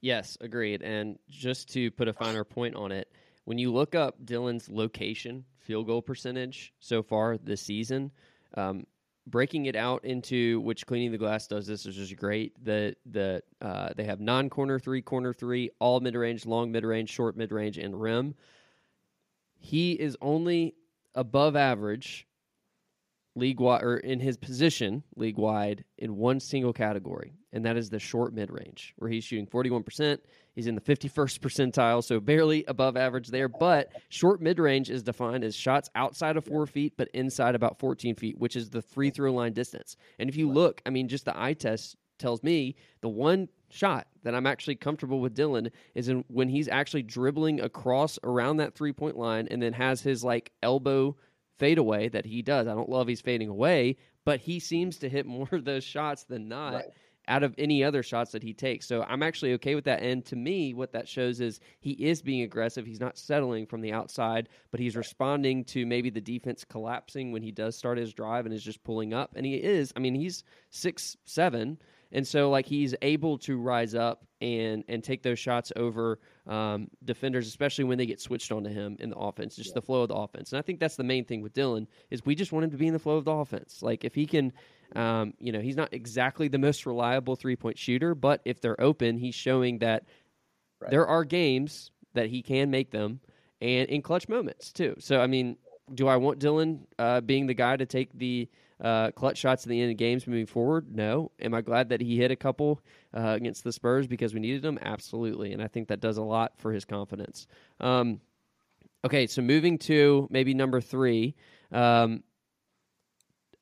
Yes, 0.00 0.36
agreed. 0.40 0.82
And 0.82 1.20
just 1.30 1.72
to 1.74 1.92
put 1.92 2.08
a 2.08 2.12
finer 2.12 2.42
point 2.42 2.74
on 2.74 2.90
it, 2.90 3.10
when 3.44 3.58
you 3.58 3.72
look 3.72 3.94
up 3.94 4.16
Dillon's 4.24 4.68
location 4.68 5.44
field 5.60 5.86
goal 5.86 6.02
percentage 6.02 6.74
so 6.80 7.00
far 7.00 7.38
this 7.38 7.62
season, 7.62 8.10
um, 8.54 8.86
breaking 9.26 9.66
it 9.66 9.76
out 9.76 10.04
into 10.04 10.60
which 10.60 10.86
cleaning 10.86 11.12
the 11.12 11.18
glass 11.18 11.46
does 11.46 11.66
this 11.66 11.86
is 11.86 11.96
just 11.96 12.16
great. 12.16 12.52
The 12.64 12.94
the 13.06 13.42
uh, 13.60 13.90
they 13.96 14.04
have 14.04 14.20
non 14.20 14.48
corner 14.48 14.78
three, 14.78 15.02
corner 15.02 15.32
three, 15.32 15.70
all 15.78 16.00
mid 16.00 16.14
range, 16.14 16.46
long 16.46 16.70
mid 16.72 16.84
range, 16.84 17.10
short 17.10 17.36
mid 17.36 17.52
range, 17.52 17.78
and 17.78 18.00
rim. 18.00 18.34
He 19.58 19.92
is 19.92 20.16
only 20.20 20.74
above 21.14 21.56
average 21.56 22.25
league 23.36 23.60
wide 23.60 23.82
or 23.82 23.98
in 23.98 24.18
his 24.18 24.36
position 24.36 25.04
league 25.14 25.38
wide 25.38 25.84
in 25.98 26.16
one 26.16 26.40
single 26.40 26.72
category, 26.72 27.34
and 27.52 27.64
that 27.64 27.76
is 27.76 27.90
the 27.90 27.98
short 27.98 28.34
mid 28.34 28.50
range, 28.50 28.94
where 28.96 29.10
he's 29.10 29.24
shooting 29.24 29.46
41%. 29.46 30.18
He's 30.54 30.66
in 30.66 30.74
the 30.74 30.80
51st 30.80 31.40
percentile, 31.40 32.02
so 32.02 32.18
barely 32.18 32.64
above 32.66 32.96
average 32.96 33.28
there. 33.28 33.48
But 33.48 33.92
short 34.08 34.40
mid 34.40 34.58
range 34.58 34.90
is 34.90 35.02
defined 35.02 35.44
as 35.44 35.54
shots 35.54 35.90
outside 35.94 36.36
of 36.36 36.44
four 36.44 36.66
feet, 36.66 36.94
but 36.96 37.08
inside 37.12 37.54
about 37.54 37.78
14 37.78 38.16
feet, 38.16 38.38
which 38.38 38.56
is 38.56 38.70
the 38.70 38.82
free 38.82 39.10
throw 39.10 39.32
line 39.32 39.52
distance. 39.52 39.96
And 40.18 40.28
if 40.28 40.36
you 40.36 40.50
look, 40.50 40.80
I 40.86 40.90
mean, 40.90 41.08
just 41.08 41.26
the 41.26 41.38
eye 41.38 41.52
test 41.52 41.96
tells 42.18 42.42
me 42.42 42.74
the 43.02 43.08
one 43.08 43.48
shot 43.68 44.06
that 44.22 44.34
I'm 44.34 44.46
actually 44.46 44.76
comfortable 44.76 45.20
with 45.20 45.34
Dillon 45.34 45.70
is 45.94 46.08
in 46.08 46.24
when 46.28 46.48
he's 46.48 46.68
actually 46.68 47.02
dribbling 47.02 47.60
across 47.60 48.18
around 48.24 48.58
that 48.58 48.74
three 48.74 48.92
point 48.92 49.16
line 49.16 49.48
and 49.50 49.62
then 49.62 49.72
has 49.72 50.00
his 50.00 50.24
like 50.24 50.52
elbow 50.62 51.16
fadeaway 51.58 52.08
that 52.08 52.24
he 52.24 52.42
does. 52.42 52.66
I 52.66 52.74
don't 52.74 52.88
love 52.88 53.08
he's 53.08 53.20
fading 53.20 53.48
away, 53.48 53.96
but 54.24 54.40
he 54.40 54.60
seems 54.60 54.98
to 54.98 55.08
hit 55.08 55.26
more 55.26 55.48
of 55.52 55.64
those 55.64 55.84
shots 55.84 56.24
than 56.24 56.48
not. 56.48 56.74
Right. 56.74 56.84
Out 57.28 57.42
of 57.42 57.56
any 57.58 57.82
other 57.82 58.04
shots 58.04 58.30
that 58.30 58.44
he 58.44 58.54
takes. 58.54 58.86
So 58.86 59.02
I'm 59.02 59.20
actually 59.20 59.54
okay 59.54 59.74
with 59.74 59.86
that. 59.86 60.00
And 60.00 60.24
to 60.26 60.36
me, 60.36 60.74
what 60.74 60.92
that 60.92 61.08
shows 61.08 61.40
is 61.40 61.58
he 61.80 61.90
is 61.90 62.22
being 62.22 62.42
aggressive. 62.42 62.86
He's 62.86 63.00
not 63.00 63.18
settling 63.18 63.66
from 63.66 63.80
the 63.80 63.92
outside, 63.92 64.48
but 64.70 64.78
he's 64.78 64.94
responding 64.94 65.64
to 65.64 65.84
maybe 65.86 66.08
the 66.08 66.20
defense 66.20 66.64
collapsing 66.64 67.32
when 67.32 67.42
he 67.42 67.50
does 67.50 67.74
start 67.74 67.98
his 67.98 68.14
drive 68.14 68.46
and 68.46 68.54
is 68.54 68.62
just 68.62 68.84
pulling 68.84 69.12
up. 69.12 69.32
And 69.34 69.44
he 69.44 69.56
is, 69.56 69.92
I 69.96 69.98
mean, 69.98 70.14
he's 70.14 70.44
six, 70.70 71.16
seven. 71.24 71.78
And 72.12 72.26
so, 72.26 72.50
like, 72.50 72.66
he's 72.66 72.94
able 73.02 73.38
to 73.38 73.58
rise 73.58 73.94
up 73.94 74.24
and 74.40 74.84
and 74.88 75.02
take 75.02 75.22
those 75.22 75.38
shots 75.38 75.72
over 75.76 76.18
um, 76.46 76.88
defenders, 77.04 77.48
especially 77.48 77.84
when 77.84 77.98
they 77.98 78.06
get 78.06 78.20
switched 78.20 78.52
onto 78.52 78.70
him 78.70 78.96
in 79.00 79.10
the 79.10 79.16
offense, 79.16 79.56
just 79.56 79.70
yeah. 79.70 79.74
the 79.74 79.82
flow 79.82 80.02
of 80.02 80.08
the 80.08 80.14
offense. 80.14 80.52
And 80.52 80.58
I 80.58 80.62
think 80.62 80.78
that's 80.78 80.96
the 80.96 81.04
main 81.04 81.24
thing 81.24 81.42
with 81.42 81.54
Dillon 81.54 81.88
is 82.10 82.24
we 82.24 82.34
just 82.34 82.52
want 82.52 82.64
him 82.64 82.70
to 82.70 82.76
be 82.76 82.86
in 82.86 82.92
the 82.92 82.98
flow 82.98 83.16
of 83.16 83.24
the 83.24 83.32
offense. 83.32 83.82
Like 83.82 84.04
if 84.04 84.14
he 84.14 84.26
can, 84.26 84.52
um, 84.94 85.34
you 85.38 85.52
know, 85.52 85.60
he's 85.60 85.76
not 85.76 85.92
exactly 85.92 86.48
the 86.48 86.58
most 86.58 86.86
reliable 86.86 87.34
three 87.34 87.56
point 87.56 87.78
shooter, 87.78 88.14
but 88.14 88.40
if 88.44 88.60
they're 88.60 88.80
open, 88.80 89.16
he's 89.16 89.34
showing 89.34 89.78
that 89.78 90.04
right. 90.80 90.90
there 90.90 91.06
are 91.06 91.24
games 91.24 91.90
that 92.14 92.28
he 92.28 92.42
can 92.42 92.70
make 92.70 92.90
them 92.90 93.20
and 93.60 93.88
in 93.88 94.02
clutch 94.02 94.28
moments 94.28 94.72
too. 94.72 94.94
So 94.98 95.20
I 95.20 95.26
mean, 95.26 95.56
do 95.94 96.08
I 96.08 96.16
want 96.16 96.38
Dillon 96.38 96.86
uh, 96.98 97.20
being 97.22 97.46
the 97.46 97.54
guy 97.54 97.76
to 97.76 97.86
take 97.86 98.12
the 98.12 98.48
uh, 98.80 99.10
clutch 99.12 99.38
shots 99.38 99.64
at 99.64 99.70
the 99.70 99.80
end 99.80 99.90
of 99.90 99.96
games 99.96 100.26
moving 100.26 100.46
forward? 100.46 100.94
No. 100.94 101.30
Am 101.40 101.54
I 101.54 101.60
glad 101.60 101.88
that 101.88 102.00
he 102.00 102.16
hit 102.16 102.30
a 102.30 102.36
couple 102.36 102.80
uh, 103.14 103.30
against 103.30 103.64
the 103.64 103.72
Spurs 103.72 104.06
because 104.06 104.34
we 104.34 104.40
needed 104.40 104.62
them? 104.62 104.78
Absolutely. 104.82 105.52
And 105.52 105.62
I 105.62 105.68
think 105.68 105.88
that 105.88 106.00
does 106.00 106.18
a 106.18 106.22
lot 106.22 106.52
for 106.58 106.72
his 106.72 106.84
confidence. 106.84 107.46
Um, 107.80 108.20
okay, 109.04 109.26
so 109.26 109.42
moving 109.42 109.78
to 109.78 110.28
maybe 110.30 110.54
number 110.54 110.80
three. 110.80 111.34
Um, 111.72 112.22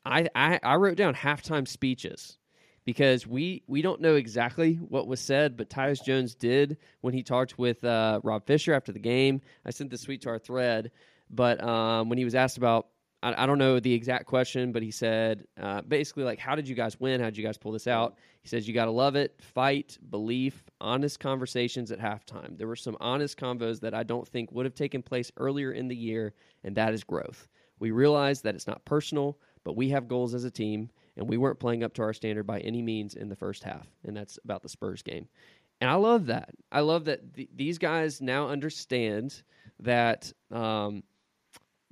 I, 0.05 0.29
I, 0.35 0.61
I 0.63 0.75
wrote 0.77 0.97
down 0.97 1.15
halftime 1.15 1.67
speeches 1.67 2.39
because 2.85 3.27
we 3.27 3.63
we 3.67 3.83
don't 3.83 4.01
know 4.01 4.15
exactly 4.17 4.75
what 4.75 5.07
was 5.07 5.21
said, 5.21 5.57
but 5.57 5.71
Tyus 5.71 6.05
Jones 6.05 6.35
did 6.35 6.77
when 7.01 7.15
he 7.15 7.23
talked 7.23 7.59
with 7.59 7.83
uh, 7.85 8.21
Rob 8.23 8.47
Fischer 8.47 8.75
after 8.75 8.93
the 8.93 8.99
game. 8.99 9.41
I 9.65 9.71
sent 9.71 9.91
this 9.91 10.03
tweet 10.03 10.23
to 10.23 10.29
our 10.29 10.39
thread, 10.39 10.91
but 11.31 11.63
um, 11.63 12.09
when 12.09 12.19
he 12.19 12.25
was 12.25 12.35
asked 12.35 12.59
about 12.59 12.89
I, 13.25 13.43
I 13.43 13.47
don't 13.47 13.59
know 13.59 13.81
the 13.81 13.93
exact 13.93 14.27
question, 14.27 14.71
but 14.71 14.83
he 14.83 14.91
said 14.91 15.47
uh, 15.61 15.81
basically 15.83 16.25
like, 16.25 16.39
"How 16.39 16.55
did 16.55 16.69
you 16.69 16.75
guys 16.75 17.01
win? 17.01 17.21
How 17.21 17.27
did 17.27 17.39
you 17.39 17.45
guys 17.45 17.59
pull 17.59 17.73
this 17.73 17.87
out?" 17.87 18.17
He 18.43 18.49
says, 18.49 18.69
"You 18.69 18.75
got 18.75 18.85
to 18.85 18.91
love 18.91 19.17
it, 19.17 19.41
fight, 19.41 19.99
belief, 20.11 20.63
honest 20.81 21.19
conversations 21.19 21.91
at 21.91 21.99
halftime. 21.99 22.57
There 22.59 22.69
were 22.69 22.77
some 22.77 22.97
honest 23.01 23.39
convos 23.39 23.81
that 23.81 23.95
I 23.95 24.03
don't 24.03 24.29
think 24.29 24.53
would 24.53 24.67
have 24.67 24.75
taken 24.75 25.03
place 25.03 25.33
earlier 25.39 25.73
in 25.73 25.89
the 25.89 25.97
year, 25.97 26.35
and 26.63 26.77
that 26.77 26.93
is 26.93 27.03
growth. 27.03 27.49
We 27.81 27.91
realize 27.91 28.43
that 28.43 28.55
it's 28.55 28.67
not 28.67 28.85
personal, 28.85 29.39
but 29.65 29.77
we 29.77 29.89
have 29.89 30.07
goals 30.07 30.35
as 30.35 30.45
a 30.45 30.51
team." 30.51 30.91
And 31.17 31.29
we 31.29 31.37
weren't 31.37 31.61
playing 31.61 31.85
up 31.85 31.95
to 31.95 32.03
our 32.03 32.13
standard 32.13 32.45
by 32.45 32.59
any 32.59 32.83
means 32.83 33.15
in 33.15 33.29
the 33.29 33.37
first 33.37 33.63
half. 33.63 33.87
And 34.05 34.17
that's 34.17 34.37
about 34.45 34.65
the 34.65 34.69
Spurs 34.69 35.01
game. 35.01 35.29
And 35.81 35.89
I 35.89 35.95
love 35.95 36.27
that. 36.27 36.51
I 36.73 36.81
love 36.81 37.05
that 37.05 37.35
th- 37.35 37.51
these 37.55 37.79
guys 37.79 38.21
now 38.21 38.49
understand 38.49 39.43
that 39.81 40.33
um, 40.51 41.05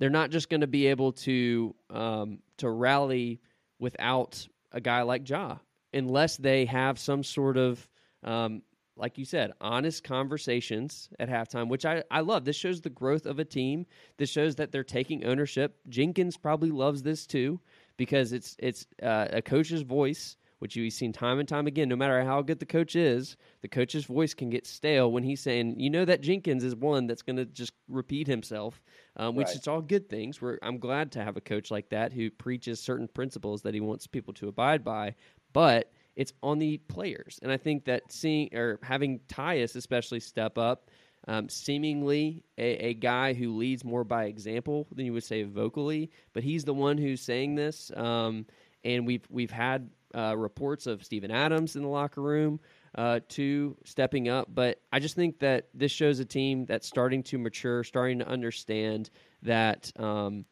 they're 0.03 0.09
not 0.09 0.31
just 0.31 0.49
going 0.49 0.59
to 0.59 0.67
be 0.67 0.87
able 0.87 1.13
to 1.13 1.73
um, 1.89 2.39
to 2.57 2.69
rally 2.69 3.39
without 3.79 4.45
a 4.73 4.81
guy 4.81 5.01
like 5.03 5.29
Ja, 5.29 5.59
unless 5.93 6.35
they 6.35 6.65
have 6.65 6.99
some 6.99 7.23
sort 7.23 7.55
of 7.55 7.87
um, 8.21 8.63
like 8.97 9.17
you 9.17 9.23
said, 9.23 9.53
honest 9.61 10.03
conversations 10.03 11.07
at 11.21 11.29
halftime, 11.29 11.69
which 11.69 11.85
I, 11.85 12.03
I 12.11 12.19
love. 12.19 12.43
This 12.43 12.57
shows 12.57 12.81
the 12.81 12.89
growth 12.89 13.25
of 13.25 13.39
a 13.39 13.45
team. 13.45 13.85
This 14.17 14.29
shows 14.29 14.57
that 14.57 14.73
they're 14.73 14.83
taking 14.83 15.23
ownership. 15.23 15.77
Jenkins 15.87 16.35
probably 16.35 16.69
loves 16.69 17.01
this 17.01 17.25
too 17.25 17.61
because 17.95 18.33
it's 18.33 18.57
it's 18.59 18.85
uh, 19.01 19.27
a 19.31 19.41
coach's 19.41 19.83
voice 19.83 20.35
which 20.63 20.77
we've 20.77 20.93
seen 20.93 21.11
time 21.11 21.39
and 21.39 21.49
time 21.49 21.67
again. 21.67 21.89
No 21.89 21.97
matter 21.97 22.23
how 22.23 22.41
good 22.41 22.59
the 22.59 22.65
coach 22.65 22.95
is, 22.95 23.35
the 23.59 23.67
coach's 23.67 24.05
voice 24.05 24.33
can 24.33 24.49
get 24.49 24.65
stale 24.65 25.11
when 25.11 25.21
he's 25.21 25.41
saying, 25.41 25.77
"You 25.77 25.89
know 25.89 26.05
that 26.05 26.21
Jenkins 26.21 26.63
is 26.63 26.73
one 26.73 27.05
that's 27.05 27.21
going 27.21 27.35
to 27.35 27.43
just 27.45 27.73
repeat 27.89 28.27
himself," 28.27 28.81
um, 29.17 29.35
which 29.35 29.47
Right. 29.47 29.57
it's 29.57 29.67
all 29.67 29.81
good 29.81 30.07
things. 30.07 30.41
Where 30.41 30.59
I'm 30.63 30.77
glad 30.77 31.11
to 31.11 31.21
have 31.21 31.35
a 31.35 31.41
coach 31.41 31.69
like 31.69 31.89
that 31.89 32.13
who 32.13 32.31
preaches 32.31 32.79
certain 32.79 33.09
principles 33.09 33.61
that 33.63 33.73
he 33.73 33.81
wants 33.81 34.07
people 34.07 34.33
to 34.35 34.47
abide 34.47 34.85
by, 34.85 35.15
but 35.51 35.91
it's 36.15 36.31
on 36.41 36.59
the 36.59 36.77
players. 36.77 37.39
And 37.43 37.51
I 37.51 37.57
think 37.57 37.83
that 37.83 38.09
seeing 38.09 38.55
or 38.55 38.79
having 38.83 39.19
Tyus 39.27 39.75
especially 39.75 40.21
step 40.21 40.57
up, 40.57 40.89
um, 41.27 41.49
seemingly 41.49 42.45
a, 42.57 42.85
a 42.85 42.93
guy 42.93 43.33
who 43.33 43.53
leads 43.57 43.83
more 43.83 44.05
by 44.05 44.25
example 44.27 44.87
than 44.93 45.05
you 45.05 45.11
would 45.11 45.25
say 45.25 45.43
vocally, 45.43 46.09
but 46.31 46.41
he's 46.41 46.63
the 46.63 46.73
one 46.73 46.97
who's 46.97 47.19
saying 47.19 47.55
this. 47.55 47.91
Um, 47.97 48.45
and 48.85 49.05
we've 49.05 49.25
we've 49.29 49.51
had 49.51 49.89
uh, 50.15 50.35
reports 50.37 50.87
of 50.87 51.03
Steven 51.03 51.31
Adams 51.31 51.75
in 51.75 51.81
the 51.81 51.87
locker 51.87 52.21
room. 52.21 52.59
Uh, 52.95 53.19
too 53.27 53.75
stepping 53.85 54.29
up, 54.29 54.47
but 54.53 54.79
I 54.91 54.99
just 54.99 55.15
think 55.15 55.39
that 55.39 55.69
this 55.73 55.91
shows 55.91 56.19
a 56.19 56.25
team 56.25 56.65
that's 56.65 56.87
starting 56.87 57.23
to 57.23 57.39
mature, 57.39 57.83
starting 57.83 58.19
to 58.19 58.27
understand 58.27 59.09
that 59.41 59.91
um, 59.99 60.45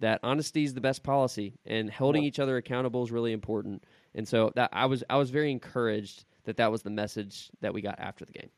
that 0.00 0.20
honesty 0.22 0.64
is 0.64 0.72
the 0.72 0.80
best 0.80 1.02
policy, 1.02 1.58
and 1.66 1.90
holding 1.90 2.24
each 2.24 2.38
other 2.38 2.56
accountable 2.56 3.02
is 3.02 3.12
really 3.12 3.32
important. 3.32 3.84
And 4.14 4.26
so 4.26 4.50
that 4.54 4.70
I 4.72 4.86
was 4.86 5.04
I 5.10 5.16
was 5.18 5.28
very 5.28 5.50
encouraged 5.50 6.24
that 6.44 6.56
that 6.56 6.72
was 6.72 6.80
the 6.82 6.90
message 6.90 7.50
that 7.60 7.74
we 7.74 7.82
got 7.82 7.98
after 7.98 8.24
the 8.24 8.32
game. 8.32 8.50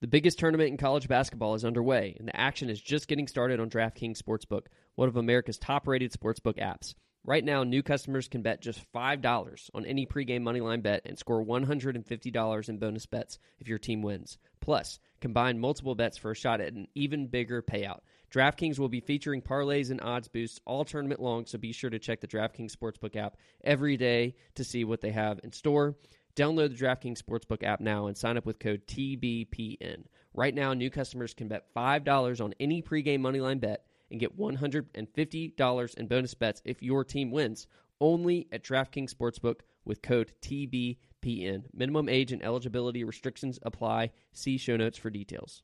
The 0.00 0.06
biggest 0.06 0.38
tournament 0.38 0.70
in 0.70 0.76
college 0.76 1.08
basketball 1.08 1.54
is 1.54 1.64
underway, 1.64 2.16
and 2.18 2.28
the 2.28 2.34
action 2.38 2.70
is 2.70 2.80
just 2.80 3.08
getting 3.08 3.26
started 3.26 3.60
on 3.60 3.68
DraftKings 3.68 4.16
Sportsbook, 4.16 4.66
one 4.94 5.08
of 5.08 5.16
America's 5.16 5.58
top-rated 5.58 6.12
sportsbook 6.12 6.56
apps. 6.58 6.94
Right 7.24 7.44
now, 7.44 7.62
new 7.62 7.82
customers 7.82 8.28
can 8.28 8.42
bet 8.42 8.62
just 8.62 8.80
$5 8.92 9.70
on 9.74 9.84
any 9.84 10.06
pregame 10.06 10.42
moneyline 10.42 10.82
bet 10.82 11.02
and 11.04 11.18
score 11.18 11.44
$150 11.44 12.68
in 12.68 12.78
bonus 12.78 13.06
bets 13.06 13.38
if 13.58 13.68
your 13.68 13.78
team 13.78 14.02
wins. 14.02 14.38
Plus, 14.60 14.98
combine 15.20 15.58
multiple 15.58 15.94
bets 15.94 16.16
for 16.16 16.30
a 16.30 16.36
shot 16.36 16.60
at 16.60 16.72
an 16.72 16.88
even 16.94 17.26
bigger 17.26 17.60
payout. 17.60 18.00
DraftKings 18.32 18.78
will 18.78 18.88
be 18.88 19.00
featuring 19.00 19.42
parlays 19.42 19.90
and 19.90 20.00
odds 20.00 20.28
boosts 20.28 20.60
all 20.64 20.84
tournament 20.84 21.20
long, 21.20 21.46
so 21.46 21.58
be 21.58 21.72
sure 21.72 21.90
to 21.90 21.98
check 21.98 22.20
the 22.20 22.26
DraftKings 22.26 22.74
Sportsbook 22.74 23.16
app 23.16 23.36
every 23.64 23.96
day 23.96 24.34
to 24.54 24.64
see 24.64 24.84
what 24.84 25.00
they 25.00 25.10
have 25.10 25.40
in 25.42 25.52
store. 25.52 25.96
Download 26.36 26.68
the 26.68 26.84
DraftKings 26.84 27.22
Sportsbook 27.22 27.62
app 27.62 27.80
now 27.80 28.06
and 28.06 28.16
sign 28.16 28.36
up 28.36 28.46
with 28.46 28.58
code 28.58 28.86
TBPN. 28.86 30.04
Right 30.34 30.54
now, 30.54 30.72
new 30.72 30.90
customers 30.90 31.34
can 31.34 31.48
bet 31.48 31.74
$5 31.74 32.44
on 32.44 32.54
any 32.60 32.82
pregame 32.82 33.20
moneyline 33.20 33.60
bet 33.60 33.84
and 34.10 34.20
get 34.20 34.38
$150 34.38 35.94
in 35.94 36.06
bonus 36.06 36.34
bets 36.34 36.62
if 36.64 36.82
your 36.82 37.04
team 37.04 37.30
wins. 37.30 37.66
Only 38.00 38.46
at 38.52 38.62
DraftKings 38.62 39.14
Sportsbook 39.14 39.60
with 39.84 40.02
code 40.02 40.32
TBPN. 40.42 41.64
Minimum 41.74 42.08
age 42.08 42.32
and 42.32 42.44
eligibility 42.44 43.04
restrictions 43.04 43.58
apply. 43.62 44.12
See 44.32 44.56
show 44.56 44.76
notes 44.76 44.98
for 44.98 45.10
details. 45.10 45.62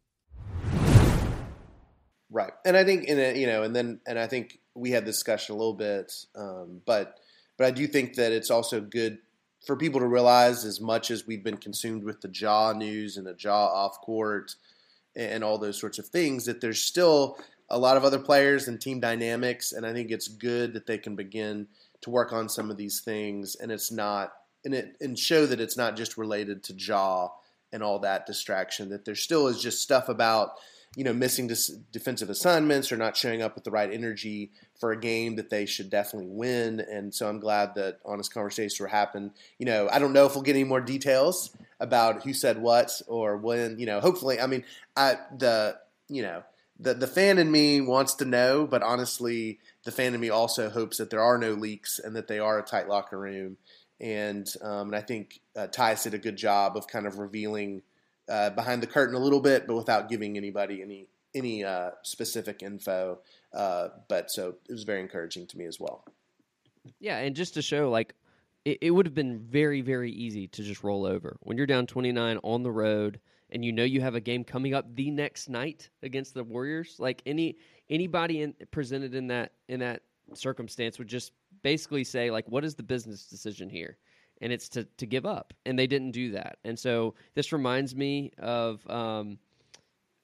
Right, 2.30 2.52
and 2.64 2.76
I 2.76 2.84
think 2.84 3.04
in 3.04 3.20
a 3.20 3.38
you 3.38 3.46
know, 3.46 3.62
and 3.62 3.76
then 3.76 4.00
and 4.08 4.18
I 4.18 4.26
think 4.26 4.58
we 4.74 4.90
had 4.90 5.04
this 5.04 5.16
discussion 5.16 5.54
a 5.54 5.58
little 5.58 5.74
bit, 5.74 6.12
um, 6.34 6.80
but 6.84 7.20
but 7.56 7.66
I 7.68 7.70
do 7.70 7.86
think 7.86 8.14
that 8.14 8.32
it's 8.32 8.50
also 8.50 8.80
good 8.80 9.18
for 9.64 9.76
people 9.76 10.00
to 10.00 10.06
realize 10.06 10.64
as 10.64 10.80
much 10.80 11.10
as 11.10 11.26
we've 11.26 11.44
been 11.44 11.56
consumed 11.56 12.02
with 12.02 12.20
the 12.20 12.30
Ja 12.32 12.72
news 12.72 13.16
and 13.16 13.26
the 13.26 13.36
Ja 13.38 13.66
off 13.66 14.00
court 14.00 14.56
and 15.16 15.44
all 15.44 15.58
those 15.58 15.78
sorts 15.78 15.98
of 15.98 16.06
things, 16.06 16.46
that 16.46 16.60
there's 16.60 16.80
still 16.80 17.38
a 17.70 17.78
lot 17.78 17.96
of 17.96 18.04
other 18.04 18.18
players 18.18 18.68
and 18.68 18.80
team 18.80 19.00
dynamics, 19.00 19.72
and 19.72 19.86
I 19.86 19.92
think 19.92 20.10
it's 20.10 20.28
good 20.28 20.74
that 20.74 20.86
they 20.86 20.98
can 20.98 21.16
begin 21.16 21.68
to 22.02 22.10
work 22.10 22.32
on 22.32 22.48
some 22.48 22.70
of 22.70 22.76
these 22.76 23.00
things, 23.00 23.54
and 23.56 23.72
it's 23.72 23.90
not 23.90 24.32
and 24.64 24.74
it 24.74 24.96
and 25.00 25.18
show 25.18 25.46
that 25.46 25.60
it's 25.60 25.76
not 25.76 25.96
just 25.96 26.16
related 26.16 26.62
to 26.64 26.74
Ja 26.74 27.28
and 27.72 27.82
all 27.82 27.98
that 28.00 28.26
distraction. 28.26 28.90
That 28.90 29.04
there 29.04 29.14
still 29.14 29.48
is 29.48 29.60
just 29.60 29.82
stuff 29.82 30.08
about 30.08 30.58
you 30.96 31.04
know, 31.04 31.12
missing 31.12 31.46
dis- 31.46 31.76
defensive 31.92 32.30
assignments 32.30 32.92
or 32.92 32.96
not 32.96 33.16
showing 33.16 33.42
up 33.42 33.54
with 33.54 33.64
the 33.64 33.70
right 33.70 33.92
energy 33.92 34.52
for 34.78 34.92
a 34.92 35.00
game 35.00 35.36
that 35.36 35.50
they 35.50 35.66
should 35.66 35.90
definitely 35.90 36.30
win. 36.30 36.80
And 36.80 37.12
so 37.12 37.28
I'm 37.28 37.40
glad 37.40 37.74
that 37.74 37.98
honest 38.04 38.32
conversations 38.32 38.78
were 38.78 38.86
happening. 38.86 39.32
You 39.58 39.66
know, 39.66 39.88
I 39.90 39.98
don't 39.98 40.12
know 40.12 40.26
if 40.26 40.34
we'll 40.34 40.42
get 40.42 40.54
any 40.54 40.64
more 40.64 40.80
details 40.80 41.56
about 41.80 42.22
who 42.22 42.32
said 42.32 42.60
what 42.60 43.00
or 43.08 43.36
when. 43.36 43.78
You 43.78 43.86
know, 43.86 44.00
hopefully, 44.00 44.40
I 44.40 44.46
mean, 44.46 44.64
I 44.96 45.16
the 45.36 45.78
you 46.08 46.22
know 46.22 46.42
the 46.78 46.94
the 46.94 47.06
fan 47.06 47.38
in 47.38 47.50
me 47.50 47.80
wants 47.80 48.14
to 48.14 48.24
know, 48.24 48.66
but 48.66 48.82
honestly, 48.82 49.58
the 49.84 49.92
fan 49.92 50.14
in 50.14 50.20
me 50.20 50.30
also 50.30 50.70
hopes 50.70 50.96
that 50.98 51.10
there 51.10 51.22
are 51.22 51.38
no 51.38 51.52
leaks 51.52 51.98
and 51.98 52.16
that 52.16 52.28
they 52.28 52.38
are 52.38 52.58
a 52.58 52.62
tight 52.62 52.88
locker 52.88 53.18
room. 53.18 53.56
And 54.00 54.52
um, 54.60 54.88
and 54.88 54.96
I 54.96 55.00
think 55.00 55.40
uh, 55.56 55.68
Tyus 55.68 56.02
did 56.02 56.14
a 56.14 56.18
good 56.18 56.36
job 56.36 56.76
of 56.76 56.86
kind 56.86 57.06
of 57.06 57.18
revealing 57.18 57.82
uh, 58.28 58.50
behind 58.50 58.82
the 58.82 58.86
curtain 58.86 59.14
a 59.14 59.20
little 59.20 59.40
bit, 59.40 59.66
but 59.66 59.76
without 59.76 60.08
giving 60.08 60.36
anybody 60.36 60.82
any 60.82 61.06
any 61.34 61.64
uh, 61.64 61.90
specific 62.02 62.62
info. 62.62 63.20
Uh, 63.52 63.88
but 64.08 64.30
so 64.30 64.56
it 64.68 64.72
was 64.72 64.84
very 64.84 65.00
encouraging 65.00 65.46
to 65.46 65.58
me 65.58 65.66
as 65.66 65.78
well. 65.78 66.04
Yeah, 67.00 67.18
and 67.18 67.34
just 67.34 67.54
to 67.54 67.62
show, 67.62 67.90
like, 67.90 68.14
it, 68.64 68.78
it 68.82 68.90
would 68.90 69.06
have 69.06 69.14
been 69.14 69.38
very, 69.38 69.80
very 69.80 70.10
easy 70.10 70.48
to 70.48 70.62
just 70.62 70.82
roll 70.82 71.06
over 71.06 71.36
when 71.40 71.56
you're 71.56 71.66
down 71.66 71.86
29 71.86 72.38
on 72.42 72.62
the 72.62 72.70
road 72.70 73.20
and 73.54 73.64
you 73.64 73.72
know 73.72 73.84
you 73.84 74.00
have 74.00 74.16
a 74.16 74.20
game 74.20 74.44
coming 74.44 74.74
up 74.74 74.84
the 74.96 75.10
next 75.10 75.48
night 75.48 75.88
against 76.02 76.34
the 76.34 76.42
Warriors. 76.42 76.96
Like 76.98 77.22
any 77.24 77.56
anybody 77.88 78.42
in, 78.42 78.54
presented 78.72 79.14
in 79.14 79.28
that 79.28 79.52
in 79.68 79.80
that 79.80 80.02
circumstance 80.34 80.98
would 80.98 81.08
just 81.08 81.32
basically 81.62 82.04
say, 82.04 82.30
like, 82.30 82.46
what 82.48 82.64
is 82.64 82.74
the 82.74 82.82
business 82.82 83.26
decision 83.26 83.70
here? 83.70 83.96
And 84.40 84.52
it's 84.52 84.68
to 84.70 84.84
to 84.84 85.06
give 85.06 85.24
up, 85.24 85.54
and 85.64 85.78
they 85.78 85.86
didn't 85.86 86.10
do 86.10 86.32
that. 86.32 86.58
And 86.64 86.78
so 86.78 87.14
this 87.34 87.52
reminds 87.52 87.94
me 87.96 88.32
of. 88.38 88.86
Um, 88.90 89.38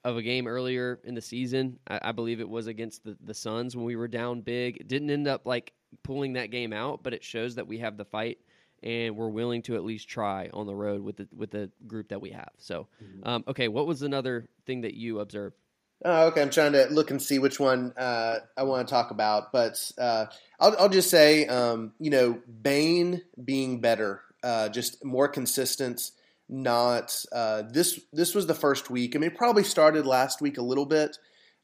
of 0.03 0.17
a 0.17 0.21
game 0.23 0.47
earlier 0.47 0.99
in 1.03 1.13
the 1.13 1.21
season. 1.21 1.77
I, 1.87 1.99
I 2.05 2.11
believe 2.11 2.39
it 2.39 2.49
was 2.49 2.65
against 2.65 3.03
the, 3.03 3.15
the 3.23 3.35
Suns 3.35 3.75
when 3.75 3.85
we 3.85 3.95
were 3.95 4.07
down 4.07 4.41
big. 4.41 4.77
It 4.77 4.87
didn't 4.87 5.11
end 5.11 5.27
up 5.27 5.45
like 5.45 5.73
pulling 6.01 6.33
that 6.33 6.49
game 6.49 6.73
out, 6.73 7.03
but 7.03 7.13
it 7.13 7.23
shows 7.23 7.53
that 7.53 7.67
we 7.67 7.77
have 7.77 7.97
the 7.97 8.05
fight 8.05 8.39
and 8.83 9.15
we're 9.15 9.29
willing 9.29 9.61
to 9.63 9.75
at 9.75 9.83
least 9.83 10.07
try 10.07 10.49
on 10.53 10.65
the 10.65 10.75
road 10.75 11.01
with 11.01 11.17
the 11.17 11.27
with 11.35 11.51
the 11.51 11.69
group 11.87 12.09
that 12.09 12.21
we 12.21 12.31
have. 12.31 12.51
So, 12.57 12.87
um, 13.23 13.43
okay, 13.47 13.67
what 13.67 13.87
was 13.87 14.01
another 14.01 14.47
thing 14.65 14.81
that 14.81 14.93
you 14.93 15.19
observed? 15.19 15.55
Oh, 16.03 16.27
okay. 16.27 16.41
I'm 16.41 16.49
trying 16.49 16.73
to 16.73 16.85
look 16.85 17.11
and 17.11 17.21
see 17.21 17.37
which 17.37 17.59
one 17.59 17.93
uh, 17.95 18.39
I 18.57 18.63
want 18.63 18.87
to 18.87 18.91
talk 18.91 19.11
about, 19.11 19.51
but 19.51 19.91
uh, 19.99 20.25
I'll, 20.59 20.75
I'll, 20.79 20.89
just 20.89 21.11
say, 21.11 21.45
um, 21.45 21.93
you 21.99 22.09
know, 22.09 22.39
Bane 22.61 23.21
being 23.43 23.81
better, 23.81 24.21
uh, 24.43 24.69
just 24.69 25.05
more 25.05 25.27
consistent. 25.27 26.11
Not 26.49 27.23
uh, 27.31 27.63
this. 27.71 27.99
This 28.11 28.35
was 28.35 28.47
the 28.47 28.55
first 28.55 28.89
week. 28.89 29.15
I 29.15 29.19
mean, 29.19 29.29
it 29.31 29.37
probably 29.37 29.63
started 29.63 30.05
last 30.05 30.41
week 30.41 30.57
a 30.57 30.63
little 30.63 30.87
bit, 30.87 31.17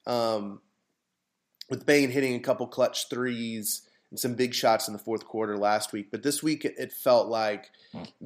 um, 0.06 0.62
with 1.69 1.86
Bane 1.86 2.10
hitting 2.10 2.36
a 2.36 2.39
couple 2.39 2.67
clutch 2.67 3.10
threes 3.10 3.87
and 4.11 4.19
some 4.19 4.35
big 4.35 4.53
shots 4.53 4.87
in 4.87 4.93
the 4.93 4.99
fourth 4.99 5.25
quarter 5.25 5.57
last 5.57 5.91
week. 5.91 6.09
But 6.11 6.23
this 6.23 6.41
week, 6.41 6.65
it, 6.65 6.93
felt 6.93 7.27
like 7.27 7.71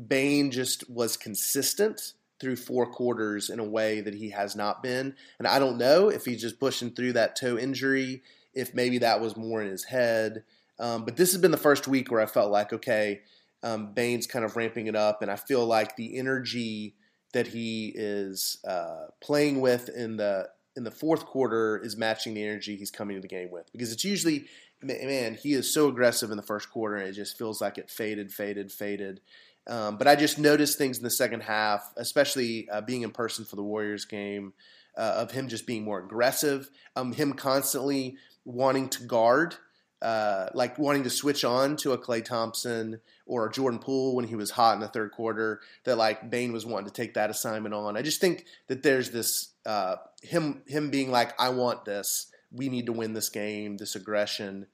Bane 0.07 0.51
just 0.51 0.89
was 0.89 1.17
consistent 1.17 2.13
through 2.39 2.55
four 2.55 2.85
quarters 2.85 3.49
in 3.49 3.59
a 3.59 3.63
way 3.63 4.01
that 4.01 4.15
he 4.15 4.29
has 4.31 4.55
not 4.55 4.81
been. 4.81 5.15
And 5.39 5.47
I 5.47 5.59
don't 5.59 5.77
know 5.77 6.09
if 6.09 6.25
he's 6.25 6.41
just 6.41 6.59
pushing 6.59 6.91
through 6.91 7.13
that 7.13 7.35
toe 7.35 7.57
injury, 7.57 8.23
if 8.53 8.73
maybe 8.73 8.99
that 8.99 9.21
was 9.21 9.37
more 9.37 9.61
in 9.61 9.69
his 9.69 9.85
head. 9.85 10.43
Um, 10.79 11.05
but 11.05 11.15
this 11.17 11.31
has 11.31 11.41
been 11.41 11.51
the 11.51 11.57
first 11.57 11.87
week 11.87 12.11
where 12.11 12.21
I 12.21 12.25
felt 12.25 12.51
like, 12.51 12.73
okay, 12.73 13.21
um, 13.63 13.93
Bane's 13.93 14.25
kind 14.25 14.43
of 14.43 14.55
ramping 14.55 14.87
it 14.87 14.95
up, 14.95 15.21
and 15.21 15.29
I 15.29 15.35
feel 15.35 15.65
like 15.65 15.95
the 15.95 16.17
energy 16.17 16.95
that 17.33 17.47
he 17.47 17.91
is 17.95 18.57
uh, 18.67 19.05
playing 19.21 19.61
with 19.61 19.89
in 19.89 20.17
the 20.17 20.49
in 20.75 20.83
the 20.83 20.91
fourth 20.91 21.25
quarter 21.25 21.77
is 21.83 21.97
matching 21.97 22.33
the 22.33 22.43
energy 22.43 22.77
he's 22.77 22.91
coming 22.91 23.15
to 23.15 23.21
the 23.21 23.27
game 23.27 23.51
with. 23.51 23.69
Because 23.71 23.91
it's 23.91 24.05
usually, 24.05 24.45
man, 24.81 25.35
he 25.35 25.53
is 25.53 25.73
so 25.73 25.87
aggressive 25.87 26.31
in 26.31 26.37
the 26.37 26.43
first 26.43 26.69
quarter, 26.69 26.97
it 26.97 27.13
just 27.13 27.37
feels 27.37 27.61
like 27.61 27.77
it 27.77 27.89
faded, 27.89 28.31
faded, 28.31 28.71
faded. 28.71 29.21
Um, 29.67 29.97
but 29.97 30.07
I 30.07 30.15
just 30.15 30.39
noticed 30.39 30.77
things 30.77 30.97
in 30.97 31.03
the 31.03 31.11
second 31.11 31.41
half, 31.41 31.91
especially 31.97 32.67
uh, 32.69 32.81
being 32.81 33.03
in 33.03 33.11
person 33.11 33.45
for 33.45 33.55
the 33.55 33.63
Warriors 33.63 34.05
game, 34.05 34.53
uh, 34.97 35.13
of 35.17 35.31
him 35.31 35.47
just 35.47 35.67
being 35.67 35.83
more 35.83 35.99
aggressive, 35.99 36.69
um, 36.95 37.13
him 37.13 37.33
constantly 37.33 38.17
wanting 38.43 38.89
to 38.89 39.03
guard, 39.03 39.55
uh, 40.01 40.47
like 40.53 40.77
wanting 40.79 41.03
to 41.03 41.09
switch 41.09 41.45
on 41.45 41.77
to 41.77 41.93
a 41.93 41.97
Klay 41.97 42.25
Thompson 42.25 42.99
or 43.25 43.47
a 43.47 43.51
Jordan 43.51 43.79
Poole 43.79 44.15
when 44.15 44.25
he 44.25 44.35
was 44.35 44.51
hot 44.51 44.73
in 44.73 44.79
the 44.79 44.87
third 44.87 45.11
quarter. 45.11 45.61
That 45.83 45.97
like 45.97 46.29
Bane 46.29 46.51
was 46.51 46.65
wanting 46.65 46.87
to 46.87 46.93
take 46.93 47.13
that 47.13 47.29
assignment 47.29 47.75
on. 47.75 47.95
I 47.95 48.01
just 48.01 48.19
think 48.19 48.45
that 48.67 48.83
there's 48.83 49.11
this 49.11 49.49
uh, 49.65 49.97
him 50.23 50.63
him 50.65 50.89
being 50.89 51.11
like, 51.11 51.39
I 51.39 51.49
want 51.49 51.85
this. 51.85 52.30
We 52.51 52.69
need 52.69 52.87
to 52.87 52.93
win 52.93 53.13
this 53.13 53.29
game. 53.29 53.77
This 53.77 53.95
aggression. 53.95 54.67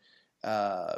Uh, 0.44 0.96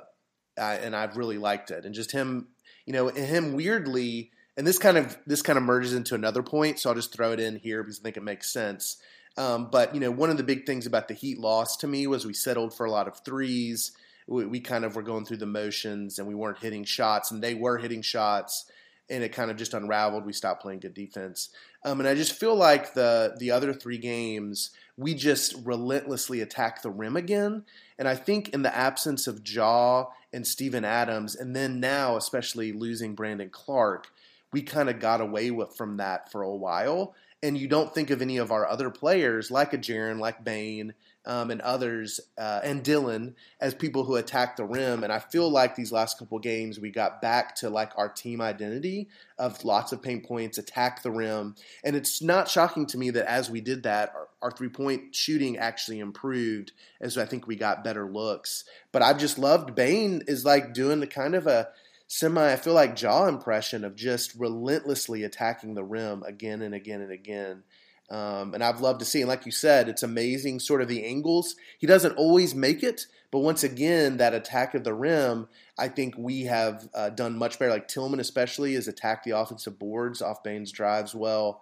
I, 0.57 0.75
and 0.75 0.95
I've 0.95 1.17
really 1.17 1.37
liked 1.37 1.71
it. 1.71 1.85
And 1.85 1.95
just 1.95 2.11
him, 2.11 2.49
you 2.85 2.93
know, 2.93 3.07
him 3.07 3.53
weirdly, 3.53 4.31
and 4.57 4.67
this 4.67 4.77
kind 4.77 4.97
of 4.97 5.17
this 5.25 5.41
kind 5.41 5.57
of 5.57 5.63
merges 5.63 5.93
into 5.93 6.15
another 6.15 6.43
point. 6.43 6.79
So 6.79 6.89
I'll 6.89 6.95
just 6.95 7.13
throw 7.13 7.31
it 7.31 7.39
in 7.39 7.55
here 7.57 7.81
because 7.81 7.99
I 7.99 8.03
think 8.03 8.17
it 8.17 8.23
makes 8.23 8.51
sense. 8.51 8.97
Um, 9.37 9.69
but 9.71 9.93
you 9.93 10.01
know, 10.01 10.11
one 10.11 10.29
of 10.29 10.37
the 10.37 10.43
big 10.43 10.65
things 10.65 10.85
about 10.85 11.07
the 11.07 11.13
Heat 11.13 11.39
loss 11.39 11.77
to 11.77 11.87
me 11.87 12.07
was 12.07 12.25
we 12.25 12.33
settled 12.33 12.75
for 12.75 12.85
a 12.85 12.91
lot 12.91 13.07
of 13.07 13.19
threes. 13.23 13.93
we, 14.27 14.45
we 14.45 14.59
kind 14.59 14.85
of 14.85 14.95
were 14.95 15.01
going 15.01 15.25
through 15.25 15.37
the 15.37 15.45
motions 15.45 16.19
and 16.19 16.27
we 16.27 16.35
weren't 16.35 16.59
hitting 16.59 16.83
shots, 16.83 17.31
and 17.31 17.41
they 17.41 17.53
were 17.53 17.77
hitting 17.77 18.01
shots, 18.01 18.65
and 19.09 19.23
it 19.23 19.29
kind 19.29 19.49
of 19.49 19.57
just 19.57 19.73
unraveled. 19.73 20.25
We 20.25 20.33
stopped 20.33 20.61
playing 20.61 20.79
good 20.79 20.93
defense, 20.93 21.49
um, 21.83 21.99
and 21.99 22.07
I 22.07 22.15
just 22.15 22.33
feel 22.33 22.55
like 22.55 22.93
the 22.93 23.35
the 23.37 23.51
other 23.51 23.73
three 23.73 23.97
games 23.97 24.71
we 24.99 25.13
just 25.13 25.55
relentlessly 25.63 26.41
attack 26.41 26.81
the 26.81 26.91
rim 26.91 27.15
again. 27.15 27.63
And 27.97 28.05
I 28.05 28.15
think 28.15 28.49
in 28.49 28.63
the 28.63 28.75
absence 28.75 29.27
of 29.27 29.47
Ja 29.47 30.07
and 30.33 30.45
Steven 30.45 30.83
Adams, 30.83 31.37
and 31.37 31.55
then 31.55 31.79
now 31.79 32.17
especially 32.17 32.73
losing 32.73 33.15
Brandon 33.15 33.49
Clarke, 33.49 34.11
we 34.51 34.61
kind 34.61 34.89
of 34.89 34.99
got 34.99 35.21
away 35.21 35.51
with 35.51 35.73
from 35.75 35.97
that 35.97 36.29
for 36.29 36.41
a 36.41 36.53
while. 36.53 37.15
And 37.41 37.57
you 37.57 37.69
don't 37.69 37.95
think 37.95 38.09
of 38.09 38.21
any 38.21 38.35
of 38.35 38.51
our 38.51 38.67
other 38.67 38.89
players 38.89 39.49
like 39.49 39.73
a 39.73 39.77
Jaren, 39.77 40.19
like 40.19 40.43
Bane, 40.43 40.93
um, 41.29 41.51
and 41.51 41.61
others, 41.61 42.19
uh, 42.39 42.59
and 42.63 42.83
Dillon 42.83 43.35
as 43.61 43.75
people 43.75 44.03
who 44.03 44.15
attack 44.15 44.57
the 44.57 44.65
rim. 44.65 45.03
And 45.03 45.13
I 45.13 45.19
feel 45.19 45.47
like 45.47 45.75
these 45.75 45.91
last 45.91 46.17
couple 46.17 46.39
games 46.39 46.79
we 46.79 46.89
got 46.89 47.21
back 47.21 47.55
to 47.57 47.69
like 47.69 47.91
our 47.97 48.09
team 48.09 48.41
identity 48.41 49.09
of 49.37 49.63
lots 49.63 49.91
of 49.91 50.01
paint 50.01 50.25
points, 50.25 50.57
attack 50.57 51.03
the 51.03 51.11
rim. 51.11 51.53
And 51.83 51.95
it's 51.95 52.19
not 52.19 52.49
shocking 52.49 52.87
to 52.87 52.97
me 52.97 53.11
that 53.11 53.29
as 53.29 53.47
we 53.47 53.61
did 53.61 53.83
that, 53.83 54.11
our, 54.15 54.27
our 54.41 54.51
three 54.51 54.69
point 54.69 55.15
shooting 55.15 55.55
actually 55.59 55.99
improved 55.99 56.71
as 56.99 57.15
I 57.15 57.25
think 57.25 57.45
we 57.45 57.55
got 57.55 57.83
better 57.83 58.09
looks. 58.09 58.63
But 58.91 59.03
I've 59.03 59.19
just 59.19 59.37
loved 59.37 59.75
Bane 59.75 60.23
is 60.25 60.45
like 60.45 60.73
doing 60.73 60.99
the 60.99 61.07
kind 61.07 61.35
of 61.35 61.45
a 61.45 61.69
semi, 62.07 62.51
I 62.51 62.55
feel 62.55 62.73
like 62.73 62.99
Ja 62.99 63.27
impression 63.27 63.85
of 63.85 63.95
just 63.95 64.33
relentlessly 64.33 65.23
attacking 65.23 65.75
the 65.75 65.83
rim 65.83 66.23
again 66.23 66.63
and 66.63 66.73
again 66.73 67.01
and 67.01 67.11
again. 67.11 67.63
Um, 68.09 68.53
and 68.53 68.63
I've 68.63 68.81
loved 68.81 68.99
to 68.99 69.05
see. 69.05 69.21
And 69.21 69.29
like 69.29 69.45
you 69.45 69.51
said, 69.51 69.87
it's 69.87 70.03
amazing 70.03 70.59
sort 70.59 70.81
of 70.81 70.87
the 70.87 71.05
angles. 71.05 71.55
He 71.77 71.85
doesn't 71.85 72.15
always 72.17 72.55
make 72.55 72.81
it, 72.83 73.05
but 73.31 73.39
once 73.39 73.63
again, 73.63 74.17
that 74.17 74.33
attack 74.33 74.73
of 74.73 74.83
the 74.83 74.93
rim, 74.93 75.47
I 75.77 75.89
think 75.89 76.15
we 76.17 76.43
have 76.43 76.89
uh, 76.93 77.09
done 77.09 77.37
much 77.37 77.59
better. 77.59 77.71
Like 77.71 77.87
Tillman, 77.87 78.19
especially, 78.19 78.73
has 78.73 78.87
attacked 78.87 79.25
the 79.25 79.37
offensive 79.37 79.77
boards 79.77 80.21
off 80.21 80.43
Bane's 80.43 80.71
drives 80.71 81.13
well 81.13 81.61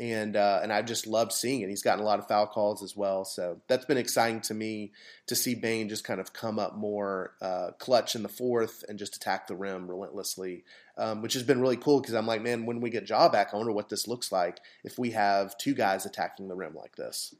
and 0.00 0.36
uh, 0.36 0.60
and 0.62 0.72
I 0.72 0.82
just 0.82 1.06
loved 1.06 1.32
seeing 1.32 1.62
it. 1.62 1.68
He's 1.68 1.82
gotten 1.82 2.02
a 2.02 2.06
lot 2.06 2.18
of 2.18 2.28
foul 2.28 2.46
calls 2.46 2.82
as 2.82 2.96
well, 2.96 3.24
so 3.24 3.60
that's 3.66 3.84
been 3.84 3.98
exciting 3.98 4.40
to 4.42 4.54
me 4.54 4.92
to 5.26 5.34
see 5.34 5.54
Bane 5.54 5.88
just 5.88 6.04
kind 6.04 6.20
of 6.20 6.32
come 6.32 6.58
up 6.58 6.76
more 6.76 7.34
uh, 7.42 7.70
clutch 7.78 8.14
in 8.14 8.22
the 8.22 8.28
fourth 8.28 8.84
and 8.88 8.98
just 8.98 9.16
attack 9.16 9.46
the 9.46 9.56
rim 9.56 9.88
relentlessly, 9.88 10.64
um, 10.96 11.22
which 11.22 11.34
has 11.34 11.42
been 11.42 11.60
really 11.60 11.76
cool 11.76 12.00
because 12.00 12.14
I'm 12.14 12.26
like, 12.26 12.42
man, 12.42 12.66
when 12.66 12.80
we 12.80 12.90
get 12.90 13.08
Ja 13.08 13.28
back, 13.28 13.52
I 13.52 13.56
wonder 13.56 13.72
what 13.72 13.88
this 13.88 14.06
looks 14.06 14.30
like 14.30 14.60
if 14.84 14.98
we 14.98 15.10
have 15.10 15.56
two 15.58 15.74
guys 15.74 16.06
attacking 16.06 16.48
the 16.48 16.54
rim 16.54 16.74
like 16.74 16.96
this. 16.96 17.34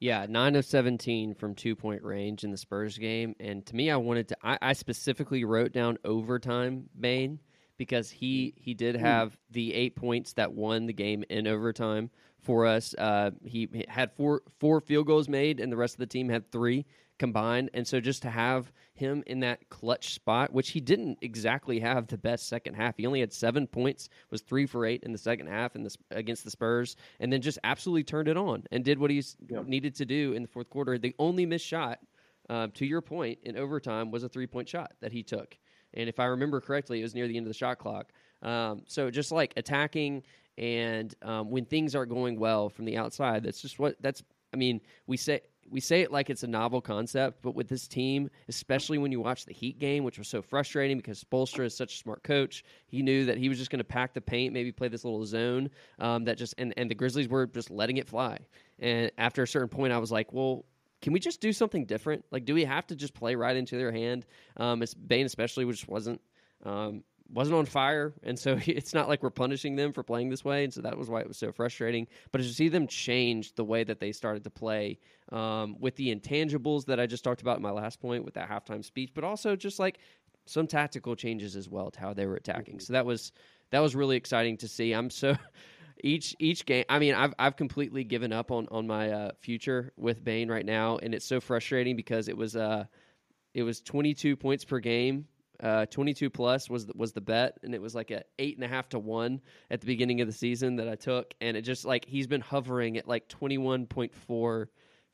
Yeah, 0.00 0.26
nine 0.28 0.56
of 0.56 0.64
seventeen 0.64 1.34
from 1.34 1.54
two 1.54 1.76
point 1.76 2.02
range 2.02 2.42
in 2.42 2.50
the 2.50 2.56
Spurs 2.56 2.98
game, 2.98 3.36
and 3.38 3.64
to 3.66 3.76
me, 3.76 3.90
I 3.90 3.96
wanted 3.96 4.28
to. 4.28 4.36
I, 4.42 4.58
I 4.60 4.72
specifically 4.72 5.44
wrote 5.44 5.72
down 5.72 5.98
overtime 6.04 6.88
Bane 6.98 7.38
because 7.80 8.10
he 8.10 8.52
he 8.58 8.74
did 8.74 8.94
hmm. 8.94 9.00
have 9.00 9.38
the 9.50 9.72
eight 9.72 9.96
points 9.96 10.34
that 10.34 10.52
won 10.52 10.84
the 10.84 10.92
game 10.92 11.24
in 11.30 11.46
overtime 11.46 12.10
for 12.38 12.66
us. 12.66 12.94
Uh, 12.98 13.30
he 13.42 13.86
had 13.88 14.12
four 14.12 14.42
four 14.58 14.82
field 14.82 15.06
goals 15.06 15.30
made, 15.30 15.60
and 15.60 15.72
the 15.72 15.78
rest 15.78 15.94
of 15.94 15.98
the 15.98 16.06
team 16.06 16.28
had 16.28 16.52
three 16.52 16.84
combined. 17.18 17.70
And 17.72 17.86
so 17.86 17.98
just 17.98 18.20
to 18.22 18.28
have 18.28 18.70
him 18.92 19.22
in 19.26 19.40
that 19.40 19.66
clutch 19.70 20.12
spot, 20.12 20.52
which 20.52 20.70
he 20.70 20.80
didn't 20.80 21.20
exactly 21.22 21.80
have 21.80 22.06
the 22.06 22.18
best 22.18 22.48
second 22.48 22.74
half. 22.74 22.98
He 22.98 23.06
only 23.06 23.20
had 23.20 23.32
seven 23.32 23.66
points, 23.66 24.10
was 24.30 24.42
three 24.42 24.66
for 24.66 24.84
eight 24.84 25.02
in 25.02 25.12
the 25.12 25.18
second 25.18 25.46
half 25.46 25.74
in 25.74 25.82
the, 25.82 25.96
against 26.10 26.44
the 26.44 26.50
Spurs, 26.50 26.96
and 27.18 27.32
then 27.32 27.40
just 27.40 27.58
absolutely 27.64 28.04
turned 28.04 28.28
it 28.28 28.36
on 28.36 28.64
and 28.70 28.84
did 28.84 28.98
what 28.98 29.10
he 29.10 29.22
yep. 29.48 29.64
needed 29.64 29.94
to 29.94 30.04
do 30.04 30.34
in 30.34 30.42
the 30.42 30.48
fourth 30.48 30.68
quarter. 30.68 30.98
The 30.98 31.14
only 31.18 31.46
missed 31.46 31.66
shot, 31.66 32.00
uh, 32.50 32.68
to 32.74 32.84
your 32.84 33.00
point, 33.00 33.38
in 33.42 33.56
overtime 33.56 34.10
was 34.10 34.22
a 34.22 34.28
three 34.28 34.46
point 34.46 34.68
shot 34.68 34.92
that 35.00 35.12
he 35.12 35.22
took. 35.22 35.56
And 35.94 36.08
if 36.08 36.20
I 36.20 36.26
remember 36.26 36.60
correctly, 36.60 37.00
it 37.00 37.02
was 37.02 37.14
near 37.14 37.28
the 37.28 37.36
end 37.36 37.46
of 37.46 37.50
the 37.50 37.58
shot 37.58 37.78
clock. 37.78 38.12
Um, 38.42 38.82
so 38.86 39.10
just 39.10 39.32
like 39.32 39.52
attacking 39.56 40.22
and 40.58 41.14
um, 41.22 41.50
when 41.50 41.64
things 41.64 41.94
aren't 41.94 42.10
going 42.10 42.38
well 42.38 42.68
from 42.68 42.84
the 42.84 42.96
outside, 42.96 43.44
that's 43.44 43.62
just 43.62 43.78
what 43.78 43.96
that's. 44.00 44.22
I 44.52 44.56
mean, 44.56 44.80
we 45.06 45.16
say 45.16 45.40
we 45.70 45.80
say 45.80 46.02
it 46.02 46.10
like 46.10 46.28
it's 46.28 46.42
a 46.42 46.46
novel 46.46 46.80
concept, 46.80 47.42
but 47.42 47.54
with 47.54 47.68
this 47.68 47.86
team, 47.86 48.28
especially 48.48 48.98
when 48.98 49.12
you 49.12 49.20
watch 49.20 49.44
the 49.46 49.52
Heat 49.52 49.78
game, 49.78 50.04
which 50.04 50.18
was 50.18 50.28
so 50.28 50.42
frustrating 50.42 50.96
because 50.96 51.22
Spoelstra 51.22 51.64
is 51.64 51.76
such 51.76 51.94
a 51.94 51.96
smart 51.96 52.22
coach, 52.24 52.64
he 52.88 53.02
knew 53.02 53.24
that 53.26 53.38
he 53.38 53.48
was 53.48 53.58
just 53.58 53.70
going 53.70 53.78
to 53.78 53.84
pack 53.84 54.12
the 54.12 54.20
paint, 54.20 54.52
maybe 54.52 54.72
play 54.72 54.88
this 54.88 55.04
little 55.04 55.24
zone 55.24 55.70
um, 55.98 56.24
that 56.24 56.36
just 56.36 56.54
and 56.58 56.74
and 56.76 56.90
the 56.90 56.94
Grizzlies 56.94 57.28
were 57.28 57.46
just 57.46 57.70
letting 57.70 57.98
it 57.98 58.08
fly. 58.08 58.38
And 58.80 59.10
after 59.18 59.42
a 59.42 59.48
certain 59.48 59.68
point, 59.68 59.92
I 59.92 59.98
was 59.98 60.10
like, 60.10 60.32
well, 60.32 60.64
can 61.02 61.12
we 61.12 61.20
just 61.20 61.40
do 61.40 61.52
something 61.52 61.86
different? 61.86 62.24
Like, 62.30 62.44
do 62.44 62.54
we 62.54 62.64
have 62.64 62.86
to 62.88 62.96
just 62.96 63.14
play 63.14 63.34
right 63.34 63.56
into 63.56 63.76
their 63.76 63.92
hand? 63.92 64.26
Um, 64.56 64.82
Bane 65.06 65.26
especially, 65.26 65.64
which 65.64 65.86
wasn't 65.88 66.20
um, 66.64 67.04
wasn't 67.32 67.56
on 67.56 67.64
fire, 67.64 68.12
and 68.22 68.38
so 68.38 68.58
it's 68.66 68.92
not 68.92 69.08
like 69.08 69.22
we're 69.22 69.30
punishing 69.30 69.76
them 69.76 69.92
for 69.92 70.02
playing 70.02 70.28
this 70.28 70.44
way, 70.44 70.64
and 70.64 70.72
so 70.72 70.82
that 70.82 70.96
was 70.96 71.08
why 71.08 71.20
it 71.20 71.28
was 71.28 71.38
so 71.38 71.52
frustrating. 71.52 72.06
But 72.32 72.38
to 72.38 72.44
see 72.44 72.68
them 72.68 72.86
change 72.86 73.54
the 73.54 73.64
way 73.64 73.84
that 73.84 74.00
they 74.00 74.12
started 74.12 74.44
to 74.44 74.50
play 74.50 74.98
um, 75.32 75.76
with 75.78 75.96
the 75.96 76.14
intangibles 76.14 76.86
that 76.86 77.00
I 77.00 77.06
just 77.06 77.24
talked 77.24 77.40
about 77.40 77.56
in 77.56 77.62
my 77.62 77.70
last 77.70 78.00
point 78.00 78.24
with 78.24 78.34
that 78.34 78.48
halftime 78.48 78.84
speech, 78.84 79.12
but 79.14 79.24
also 79.24 79.56
just 79.56 79.78
like 79.78 79.98
some 80.46 80.66
tactical 80.66 81.14
changes 81.14 81.56
as 81.56 81.68
well 81.68 81.90
to 81.90 82.00
how 82.00 82.12
they 82.12 82.26
were 82.26 82.36
attacking. 82.36 82.74
Mm-hmm. 82.74 82.84
So 82.84 82.92
that 82.92 83.06
was 83.06 83.32
that 83.70 83.80
was 83.80 83.94
really 83.94 84.16
exciting 84.16 84.56
to 84.58 84.68
see. 84.68 84.92
I'm 84.92 85.10
so 85.10 85.36
each 86.02 86.34
each 86.38 86.66
game. 86.66 86.84
I 86.88 86.98
mean, 86.98 87.14
I've 87.14 87.34
I've 87.38 87.56
completely 87.56 88.04
given 88.04 88.32
up 88.32 88.50
on 88.50 88.68
on 88.70 88.86
my 88.86 89.10
uh, 89.10 89.30
future 89.40 89.92
with 89.96 90.22
Bane 90.22 90.48
right 90.50 90.64
now, 90.64 90.98
and 90.98 91.14
it's 91.14 91.26
so 91.26 91.40
frustrating 91.40 91.96
because 91.96 92.28
it 92.28 92.36
was 92.36 92.56
uh 92.56 92.84
it 93.54 93.62
was 93.62 93.80
22 93.80 94.36
points 94.36 94.64
per 94.64 94.78
game. 94.78 95.26
Uh, 95.62 95.84
22 95.86 96.30
plus 96.30 96.70
was 96.70 96.86
the, 96.86 96.94
was 96.96 97.12
the 97.12 97.20
bet, 97.20 97.58
and 97.62 97.74
it 97.74 97.82
was 97.82 97.94
like 97.94 98.10
a 98.10 98.22
eight 98.38 98.56
and 98.56 98.64
a 98.64 98.68
half 98.68 98.88
to 98.88 98.98
one 98.98 99.42
at 99.70 99.80
the 99.80 99.86
beginning 99.86 100.22
of 100.22 100.26
the 100.26 100.32
season 100.32 100.76
that 100.76 100.88
I 100.88 100.94
took, 100.94 101.34
and 101.40 101.54
it 101.56 101.62
just 101.62 101.84
like 101.84 102.06
he's 102.06 102.26
been 102.26 102.40
hovering 102.40 102.96
at 102.96 103.06
like 103.06 103.28
21.4 103.28 104.66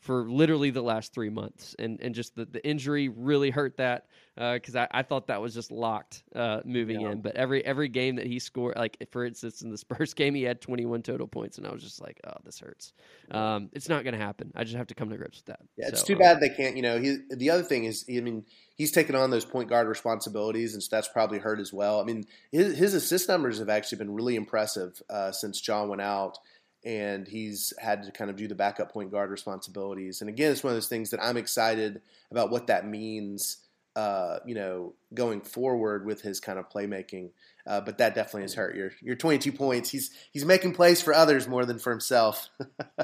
for 0.06 0.30
literally 0.30 0.70
the 0.70 0.82
last 0.82 1.12
three 1.12 1.30
months, 1.30 1.74
and 1.80 2.00
and 2.00 2.14
just 2.14 2.36
the, 2.36 2.44
the 2.44 2.64
injury 2.66 3.08
really 3.08 3.50
hurt 3.50 3.76
that 3.78 4.06
because 4.36 4.76
uh, 4.76 4.86
I, 4.92 5.00
I 5.00 5.02
thought 5.02 5.26
that 5.26 5.40
was 5.42 5.52
just 5.52 5.72
locked 5.72 6.22
uh, 6.34 6.60
moving 6.64 7.00
yeah. 7.00 7.10
in. 7.10 7.22
But 7.22 7.34
every 7.34 7.64
every 7.64 7.88
game 7.88 8.16
that 8.16 8.26
he 8.26 8.38
scored, 8.38 8.76
like 8.76 8.96
for 9.10 9.24
instance 9.24 9.62
in 9.62 9.70
the 9.70 9.78
Spurs 9.86 10.14
game, 10.14 10.34
he 10.34 10.44
had 10.44 10.60
21 10.60 11.02
total 11.02 11.26
points, 11.26 11.58
and 11.58 11.66
I 11.66 11.72
was 11.72 11.82
just 11.82 12.00
like, 12.00 12.20
oh, 12.24 12.36
this 12.44 12.60
hurts. 12.60 12.92
Um, 13.32 13.68
it's 13.72 13.88
not 13.88 14.04
going 14.04 14.14
to 14.14 14.24
happen. 14.24 14.52
I 14.54 14.62
just 14.62 14.76
have 14.76 14.86
to 14.88 14.94
come 14.94 15.10
to 15.10 15.16
grips 15.16 15.38
with 15.38 15.46
that. 15.46 15.60
Yeah, 15.76 15.88
it's 15.88 16.00
so, 16.00 16.06
too 16.06 16.12
um, 16.14 16.20
bad 16.20 16.40
they 16.40 16.50
can't. 16.50 16.76
You 16.76 16.82
know, 16.82 17.00
he, 17.00 17.16
the 17.34 17.50
other 17.50 17.64
thing 17.64 17.84
is, 17.84 18.04
I 18.08 18.20
mean, 18.20 18.44
he's 18.76 18.92
taken 18.92 19.16
on 19.16 19.30
those 19.30 19.44
point 19.44 19.68
guard 19.68 19.88
responsibilities, 19.88 20.74
and 20.74 20.82
so 20.82 20.88
that's 20.92 21.08
probably 21.08 21.40
hurt 21.40 21.58
as 21.58 21.72
well. 21.72 22.00
I 22.00 22.04
mean, 22.04 22.26
his, 22.52 22.78
his 22.78 22.94
assist 22.94 23.28
numbers 23.28 23.58
have 23.58 23.68
actually 23.68 23.98
been 23.98 24.14
really 24.14 24.36
impressive 24.36 25.02
uh, 25.10 25.32
since 25.32 25.60
John 25.60 25.88
went 25.88 26.02
out 26.02 26.38
and 26.86 27.26
he's 27.26 27.74
had 27.78 28.04
to 28.04 28.12
kind 28.12 28.30
of 28.30 28.36
do 28.36 28.46
the 28.46 28.54
backup 28.54 28.92
point 28.92 29.10
guard 29.10 29.28
responsibilities. 29.28 30.20
And 30.20 30.30
again, 30.30 30.52
it's 30.52 30.62
one 30.62 30.70
of 30.70 30.76
those 30.76 30.86
things 30.86 31.10
that 31.10 31.20
I'm 31.20 31.36
excited 31.36 32.00
about 32.30 32.50
what 32.50 32.68
that 32.68 32.86
means, 32.86 33.56
uh, 33.96 34.38
you 34.46 34.54
know, 34.54 34.94
going 35.12 35.40
forward 35.40 36.06
with 36.06 36.22
his 36.22 36.38
kind 36.38 36.60
of 36.60 36.70
playmaking. 36.70 37.30
Uh, 37.66 37.80
but 37.80 37.98
that 37.98 38.14
definitely 38.14 38.42
has 38.42 38.54
hurt. 38.54 38.76
Your 38.76 38.92
your 39.02 39.16
22 39.16 39.50
points. 39.50 39.90
He's 39.90 40.12
he's 40.32 40.44
making 40.44 40.74
plays 40.74 41.02
for 41.02 41.12
others 41.12 41.48
more 41.48 41.66
than 41.66 41.80
for 41.80 41.90
himself. 41.90 42.48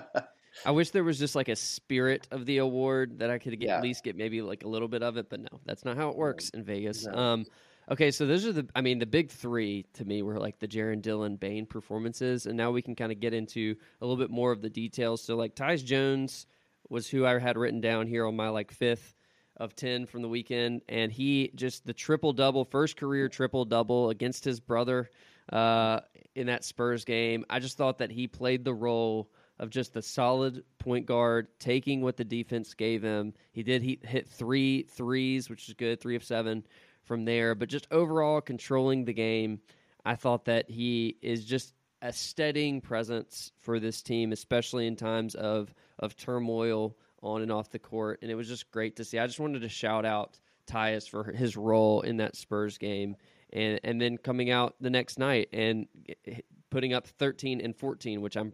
I 0.65 0.71
wish 0.71 0.91
there 0.91 1.03
was 1.03 1.19
just 1.19 1.35
like 1.35 1.49
a 1.49 1.57
spirit 1.57 2.29
of 2.31 2.47
the 2.47 2.59
award 2.59 3.19
that 3.19 3.31
I 3.31 3.39
could 3.39 3.59
get, 3.59 3.67
yeah. 3.67 3.79
at 3.79 3.83
least 3.83 4.05
get 4.05 4.17
maybe 4.17 4.43
like 4.43 4.63
a 4.63 4.69
little 4.69 4.87
bit 4.87 5.03
of 5.03 5.17
it, 5.17 5.29
but 5.29 5.41
no, 5.41 5.61
that's 5.65 5.85
not 5.85 5.97
how 5.97 6.11
it 6.11 6.17
works 6.17 6.51
in 6.51 6.63
Vegas. 6.63 7.05
No. 7.05 7.15
Um, 7.15 7.47
Okay, 7.91 8.13
so 8.13 8.27
those 8.27 8.47
are 8.47 8.53
the, 8.53 8.69
I 8.77 8.81
mean, 8.81 9.01
the 9.01 9.07
big 9.07 9.31
three 9.31 9.87
to 9.95 10.05
me 10.05 10.23
were 10.23 10.39
like 10.39 10.61
the 10.61 10.69
Jaren 10.69 11.03
Dillon 11.03 11.37
Bane 11.37 11.67
performances, 11.67 12.47
and 12.47 12.57
now 12.57 12.71
we 12.71 12.81
can 12.81 12.95
kind 12.95 13.11
of 13.11 13.19
get 13.19 13.35
into 13.35 13.75
a 14.01 14.07
little 14.07 14.23
bit 14.23 14.31
more 14.31 14.53
of 14.53 14.63
the 14.63 14.71
details. 14.71 15.23
So, 15.23 15.37
like, 15.37 15.57
Tyus 15.57 15.85
Jones 15.85 16.47
was 16.89 17.09
who 17.09 17.27
I 17.27 17.39
had 17.39 17.57
written 17.57 17.81
down 17.81 18.07
here 18.07 18.25
on 18.27 18.37
my 18.37 18.51
like 18.51 18.71
fifth 18.71 19.15
of 19.57 19.75
10 19.75 20.07
from 20.07 20.23
the 20.23 20.29
weekend, 20.29 20.83
and 20.89 21.11
he 21.11 21.51
just 21.55 21.85
the 21.85 21.93
triple 21.93 22.33
double, 22.33 22.65
first 22.65 22.97
career 22.97 23.29
triple 23.29 23.65
double 23.65 24.11
against 24.11 24.45
his 24.45 24.61
brother 24.61 25.11
uh, 25.53 26.01
in 26.37 26.47
that 26.47 26.65
Spurs 26.65 27.05
game. 27.05 27.45
I 27.51 27.59
just 27.59 27.77
thought 27.77 27.99
that 27.99 28.13
he 28.13 28.29
played 28.29 28.65
the 28.65 28.75
role 28.75 29.31
of 29.59 29.71
just 29.71 29.93
the 29.93 30.03
solid 30.03 30.65
point 30.79 31.07
guard, 31.07 31.49
taking 31.59 32.01
what 32.01 32.17
the 32.17 32.25
defense 32.25 32.75
gave 32.75 33.03
him. 33.03 33.35
He 33.53 33.63
did 33.63 33.83
he 33.83 33.99
hit 34.03 34.29
three 34.29 34.85
threes, 34.85 35.51
which 35.51 35.69
is 35.69 35.75
good, 35.75 36.01
three 36.01 36.17
of 36.17 36.25
seven 36.25 36.65
from 37.05 37.25
there. 37.25 37.55
But 37.55 37.69
just 37.69 37.87
overall 37.91 38.41
controlling 38.41 39.05
the 39.05 39.13
game, 39.13 39.61
I 40.05 40.15
thought 40.17 40.47
that 40.47 40.71
he 40.71 41.17
is 41.23 41.45
just 41.45 41.75
a 42.01 42.13
steadying 42.13 42.81
presence 42.81 43.53
for 43.61 43.79
this 43.79 44.03
team, 44.03 44.33
especially 44.33 44.87
in 44.87 44.97
times 44.97 45.35
of 45.35 45.73
of 45.99 46.17
turmoil 46.17 46.97
on 47.23 47.43
and 47.43 47.53
off 47.53 47.71
the 47.71 47.79
court. 47.79 48.19
And 48.23 48.31
it 48.31 48.35
was 48.35 48.49
just 48.49 48.71
great 48.71 48.97
to 48.97 49.05
see. 49.05 49.19
I 49.19 49.27
just 49.27 49.39
wanted 49.39 49.63
to 49.63 49.69
shout 49.69 50.05
out 50.05 50.39
Tyus 50.67 51.09
for 51.09 51.25
his 51.25 51.57
role 51.57 52.01
in 52.01 52.17
that 52.19 52.37
Spurs 52.37 52.79
game, 52.79 53.17
and 53.53 53.81
and 53.85 54.01
then 54.01 54.19
coming 54.19 54.51
out 54.51 54.75
the 54.81 54.91
next 54.91 55.19
night 55.19 55.49
and 55.53 55.87
eh, 56.27 56.41
putting 56.71 56.93
up 56.93 57.07
13 57.07 57.61
and 57.61 57.77
14, 57.77 58.21
which 58.21 58.37
I'm 58.37 58.53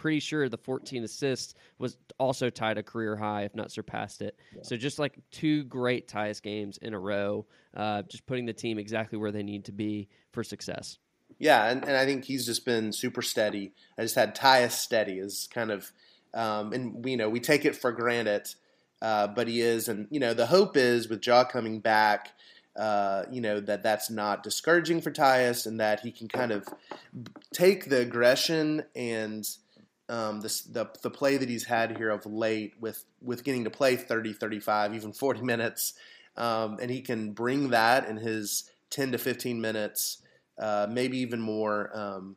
pretty 0.00 0.18
sure 0.18 0.48
the 0.48 0.56
14 0.56 1.04
assists 1.04 1.54
was 1.78 1.98
also 2.18 2.48
tied 2.48 2.78
a 2.78 2.82
career 2.82 3.16
high, 3.16 3.42
if 3.42 3.54
not 3.54 3.70
surpassed 3.70 4.22
it. 4.22 4.34
Yeah. 4.56 4.62
So 4.62 4.78
just 4.78 4.98
like 4.98 5.18
two 5.30 5.64
great 5.64 6.08
Tyus 6.08 6.40
games 6.40 6.78
in 6.78 6.94
a 6.94 6.98
row, 6.98 7.44
uh, 7.76 8.02
just 8.02 8.24
putting 8.24 8.46
the 8.46 8.54
team 8.54 8.78
exactly 8.78 9.18
where 9.18 9.30
they 9.30 9.42
need 9.42 9.66
to 9.66 9.72
be 9.72 10.08
for 10.32 10.42
success. 10.42 10.96
Yeah, 11.38 11.66
and, 11.70 11.84
and 11.84 11.96
I 11.96 12.06
think 12.06 12.24
he's 12.24 12.46
just 12.46 12.64
been 12.64 12.92
super 12.92 13.20
steady. 13.20 13.72
I 13.98 14.02
just 14.02 14.14
had 14.14 14.34
Tyus 14.34 14.72
steady 14.72 15.18
is 15.18 15.48
kind 15.52 15.70
of, 15.70 15.92
um, 16.32 16.72
and 16.72 17.06
you 17.06 17.18
know 17.18 17.28
we 17.28 17.40
take 17.40 17.66
it 17.66 17.76
for 17.76 17.92
granted, 17.92 18.48
uh, 19.02 19.26
but 19.26 19.48
he 19.48 19.60
is, 19.60 19.88
and 19.88 20.08
you 20.10 20.20
know 20.20 20.32
the 20.32 20.46
hope 20.46 20.78
is 20.78 21.08
with 21.08 21.26
Ja 21.26 21.44
coming 21.44 21.80
back 21.80 22.32
uh, 22.76 23.24
you 23.30 23.40
know 23.40 23.60
that 23.60 23.82
that's 23.82 24.10
not 24.10 24.42
discouraging 24.42 25.00
for 25.00 25.10
Tyus, 25.10 25.66
and 25.66 25.80
that 25.80 26.00
he 26.00 26.10
can 26.10 26.28
kind 26.28 26.52
of 26.52 26.66
take 27.52 27.88
the 27.88 28.00
aggression 28.00 28.84
and 28.94 29.46
um, 30.10 30.40
the, 30.40 30.62
the, 30.70 30.90
the 31.02 31.10
play 31.10 31.36
that 31.36 31.48
he's 31.48 31.64
had 31.64 31.96
here 31.96 32.10
of 32.10 32.26
late 32.26 32.74
with 32.80 33.04
with 33.22 33.44
getting 33.44 33.64
to 33.64 33.70
play 33.70 33.96
30, 33.96 34.32
35, 34.32 34.94
even 34.94 35.12
40 35.12 35.42
minutes, 35.44 35.94
um, 36.36 36.78
and 36.82 36.90
he 36.90 37.00
can 37.00 37.32
bring 37.32 37.70
that 37.70 38.08
in 38.08 38.16
his 38.16 38.70
10 38.90 39.12
to 39.12 39.18
15 39.18 39.60
minutes, 39.60 40.22
uh, 40.58 40.86
maybe 40.90 41.18
even 41.18 41.40
more. 41.40 41.90
Um, 41.96 42.36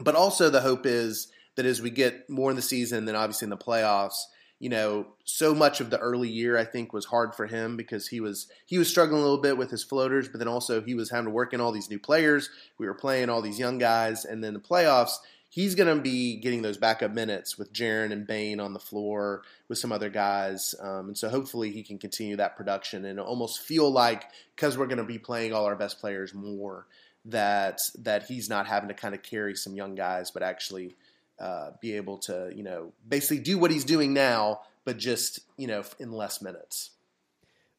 but 0.00 0.14
also 0.14 0.50
the 0.50 0.62
hope 0.62 0.86
is 0.86 1.30
that 1.56 1.66
as 1.66 1.82
we 1.82 1.90
get 1.90 2.28
more 2.28 2.50
in 2.50 2.56
the 2.56 2.62
season, 2.62 3.04
then 3.04 3.14
obviously 3.14 3.46
in 3.46 3.50
the 3.50 3.56
playoffs, 3.56 4.24
you 4.58 4.70
know, 4.70 5.06
so 5.24 5.54
much 5.54 5.80
of 5.80 5.90
the 5.90 5.98
early 5.98 6.28
year 6.28 6.56
I 6.56 6.64
think 6.64 6.92
was 6.92 7.04
hard 7.04 7.34
for 7.34 7.46
him 7.46 7.76
because 7.76 8.08
he 8.08 8.20
was 8.20 8.48
he 8.64 8.78
was 8.78 8.88
struggling 8.88 9.20
a 9.20 9.22
little 9.22 9.42
bit 9.42 9.58
with 9.58 9.70
his 9.70 9.84
floaters, 9.84 10.28
but 10.28 10.38
then 10.38 10.48
also 10.48 10.80
he 10.80 10.94
was 10.94 11.10
having 11.10 11.26
to 11.26 11.30
work 11.30 11.52
in 11.52 11.60
all 11.60 11.72
these 11.72 11.90
new 11.90 11.98
players. 11.98 12.48
We 12.78 12.86
were 12.86 12.94
playing 12.94 13.28
all 13.28 13.42
these 13.42 13.58
young 13.58 13.78
guys, 13.78 14.24
and 14.24 14.42
then 14.42 14.54
the 14.54 14.60
playoffs, 14.60 15.16
he's 15.54 15.76
going 15.76 15.96
to 15.96 16.02
be 16.02 16.34
getting 16.34 16.62
those 16.62 16.76
backup 16.76 17.12
minutes 17.12 17.56
with 17.56 17.72
Jaren 17.72 18.10
and 18.10 18.26
Bane 18.26 18.58
on 18.58 18.72
the 18.72 18.80
floor 18.80 19.42
with 19.68 19.78
some 19.78 19.92
other 19.92 20.10
guys, 20.10 20.74
um, 20.80 21.06
and 21.08 21.18
so 21.18 21.28
hopefully 21.28 21.70
he 21.70 21.84
can 21.84 21.96
continue 21.96 22.34
that 22.36 22.56
production 22.56 23.04
and 23.04 23.20
almost 23.20 23.60
feel 23.60 23.88
like 23.88 24.24
because 24.56 24.76
we're 24.76 24.88
going 24.88 24.98
to 24.98 25.04
be 25.04 25.18
playing 25.18 25.52
all 25.52 25.64
our 25.64 25.76
best 25.76 26.00
players 26.00 26.34
more 26.34 26.86
that 27.26 27.80
that 28.00 28.24
he's 28.24 28.50
not 28.50 28.66
having 28.66 28.88
to 28.88 28.94
kind 28.94 29.14
of 29.14 29.22
carry 29.22 29.54
some 29.54 29.76
young 29.76 29.94
guys, 29.94 30.32
but 30.32 30.42
actually 30.42 30.96
uh, 31.38 31.70
be 31.80 31.94
able 31.94 32.18
to, 32.18 32.50
you 32.52 32.64
know, 32.64 32.92
basically 33.08 33.38
do 33.38 33.56
what 33.56 33.70
he's 33.70 33.84
doing 33.84 34.12
now, 34.12 34.60
but 34.84 34.98
just, 34.98 35.38
you 35.56 35.68
know, 35.68 35.84
in 36.00 36.10
less 36.10 36.42
minutes. 36.42 36.90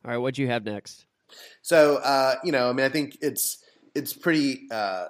All 0.05 0.11
right, 0.11 0.17
what 0.17 0.33
do 0.35 0.41
you 0.41 0.47
have 0.47 0.63
next? 0.63 1.05
So, 1.61 1.97
uh, 1.97 2.35
you 2.41 2.53
know, 2.53 2.69
I 2.69 2.73
mean, 2.73 2.85
I 2.85 2.89
think 2.89 3.17
it's 3.21 3.57
it's 3.93 4.13
pretty. 4.13 4.69
Uh, 4.71 5.07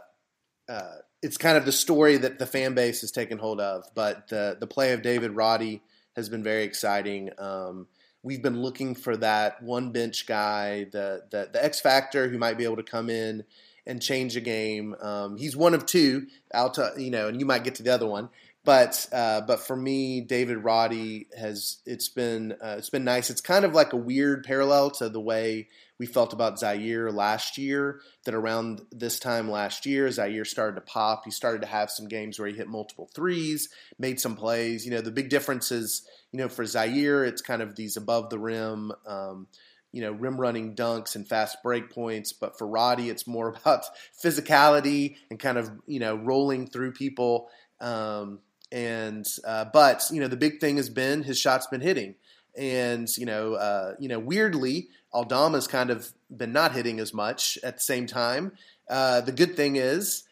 uh, 0.67 0.95
it's 1.25 1.37
kind 1.37 1.57
of 1.57 1.65
the 1.65 1.71
story 1.71 2.17
that 2.17 2.37
the 2.37 2.45
fan 2.45 2.75
base 2.75 3.01
has 3.01 3.11
taken 3.11 3.39
hold 3.39 3.59
of, 3.59 3.83
but 3.95 4.27
the 4.27 4.57
the 4.59 4.67
play 4.67 4.93
of 4.93 5.01
David 5.01 5.31
Roddy 5.31 5.81
has 6.15 6.29
been 6.29 6.43
very 6.43 6.63
exciting. 6.63 7.31
Um, 7.39 7.87
we've 8.21 8.43
been 8.43 8.61
looking 8.61 8.93
for 8.93 9.17
that 9.17 9.61
one 9.63 9.91
bench 9.91 10.27
guy, 10.27 10.85
the, 10.91 11.23
the 11.31 11.49
the 11.51 11.65
X 11.65 11.81
factor 11.81 12.29
who 12.29 12.37
might 12.37 12.59
be 12.59 12.63
able 12.63 12.75
to 12.75 12.83
come 12.83 13.09
in 13.09 13.43
and 13.87 13.99
change 13.99 14.35
a 14.35 14.41
game. 14.41 14.95
Um, 15.01 15.35
he's 15.37 15.57
one 15.57 15.73
of 15.73 15.87
two. 15.87 16.27
To 16.53 16.93
you 16.95 17.09
know, 17.09 17.27
and 17.27 17.39
you 17.39 17.45
might 17.47 17.63
get 17.63 17.73
to 17.75 17.83
the 17.83 17.93
other 17.93 18.07
one. 18.07 18.29
But 18.63 19.07
uh, 19.11 19.41
but 19.41 19.61
for 19.61 19.75
me, 19.75 20.21
David 20.21 20.59
Roddy 20.59 21.27
has 21.35 21.79
it's 21.87 22.09
been 22.09 22.51
uh, 22.61 22.75
it's 22.77 22.91
been 22.91 23.03
nice. 23.03 23.31
It's 23.31 23.41
kind 23.41 23.65
of 23.65 23.73
like 23.73 23.93
a 23.93 23.97
weird 23.97 24.43
parallel 24.43 24.91
to 24.91 25.09
the 25.09 25.19
way 25.19 25.69
we 25.99 26.05
felt 26.05 26.33
about 26.33 26.59
Ziaire 26.59 27.13
last 27.13 27.57
year. 27.57 28.01
That 28.25 28.33
around 28.35 28.81
this 28.91 29.19
time 29.19 29.49
last 29.49 29.85
year, 29.85 30.07
Ziaire 30.07 30.47
started 30.47 30.75
to 30.75 30.81
pop. 30.81 31.23
He 31.25 31.31
started 31.31 31.61
to 31.61 31.67
have 31.67 31.89
some 31.89 32.07
games 32.07 32.39
where 32.39 32.47
he 32.47 32.55
hit 32.55 32.67
multiple 32.67 33.09
threes, 33.13 33.69
made 33.99 34.19
some 34.19 34.35
plays. 34.35 34.85
You 34.85 34.91
know, 34.91 35.01
the 35.01 35.11
big 35.11 35.29
difference 35.29 35.71
is 35.71 36.07
you 36.31 36.39
know 36.39 36.49
for 36.49 36.63
Ziaire, 36.63 37.27
it's 37.27 37.41
kind 37.41 37.61
of 37.61 37.75
these 37.75 37.97
above 37.97 38.29
the 38.29 38.39
rim. 38.39 38.91
Um, 39.05 39.47
you 39.95 40.01
know, 40.01 40.11
rim 40.11 40.35
running 40.35 40.75
dunks 40.75 41.15
and 41.15 41.25
fast 41.25 41.63
break 41.63 41.89
points. 41.89 42.33
But 42.33 42.57
for 42.57 42.67
Roddy, 42.67 43.09
it's 43.09 43.25
more 43.25 43.47
about 43.61 43.85
physicality 44.21 45.15
and 45.29 45.39
kind 45.39 45.57
of, 45.57 45.71
you 45.87 46.01
know, 46.01 46.15
rolling 46.15 46.67
through 46.67 46.91
people. 46.91 47.47
Um, 47.79 48.39
and, 48.73 49.25
uh, 49.47 49.65
but, 49.71 50.03
you 50.11 50.19
know, 50.19 50.27
the 50.27 50.35
big 50.35 50.59
thing 50.59 50.75
has 50.75 50.89
been 50.89 51.23
his 51.23 51.39
shot's 51.39 51.67
been 51.67 51.79
hitting. 51.79 52.15
And, 52.57 53.07
you 53.17 53.25
know, 53.25 53.53
uh, 53.53 53.93
you 53.97 54.09
know, 54.09 54.19
weirdly, 54.19 54.89
Aldama's 55.15 55.67
kind 55.67 55.89
of 55.89 56.13
been 56.35 56.51
not 56.51 56.73
hitting 56.73 56.99
as 56.99 57.13
much 57.13 57.57
at 57.63 57.77
the 57.77 57.81
same 57.81 58.05
time. 58.05 58.51
Uh, 58.89 59.21
the 59.21 59.31
good 59.31 59.55
thing 59.55 59.77
is, 59.77 60.23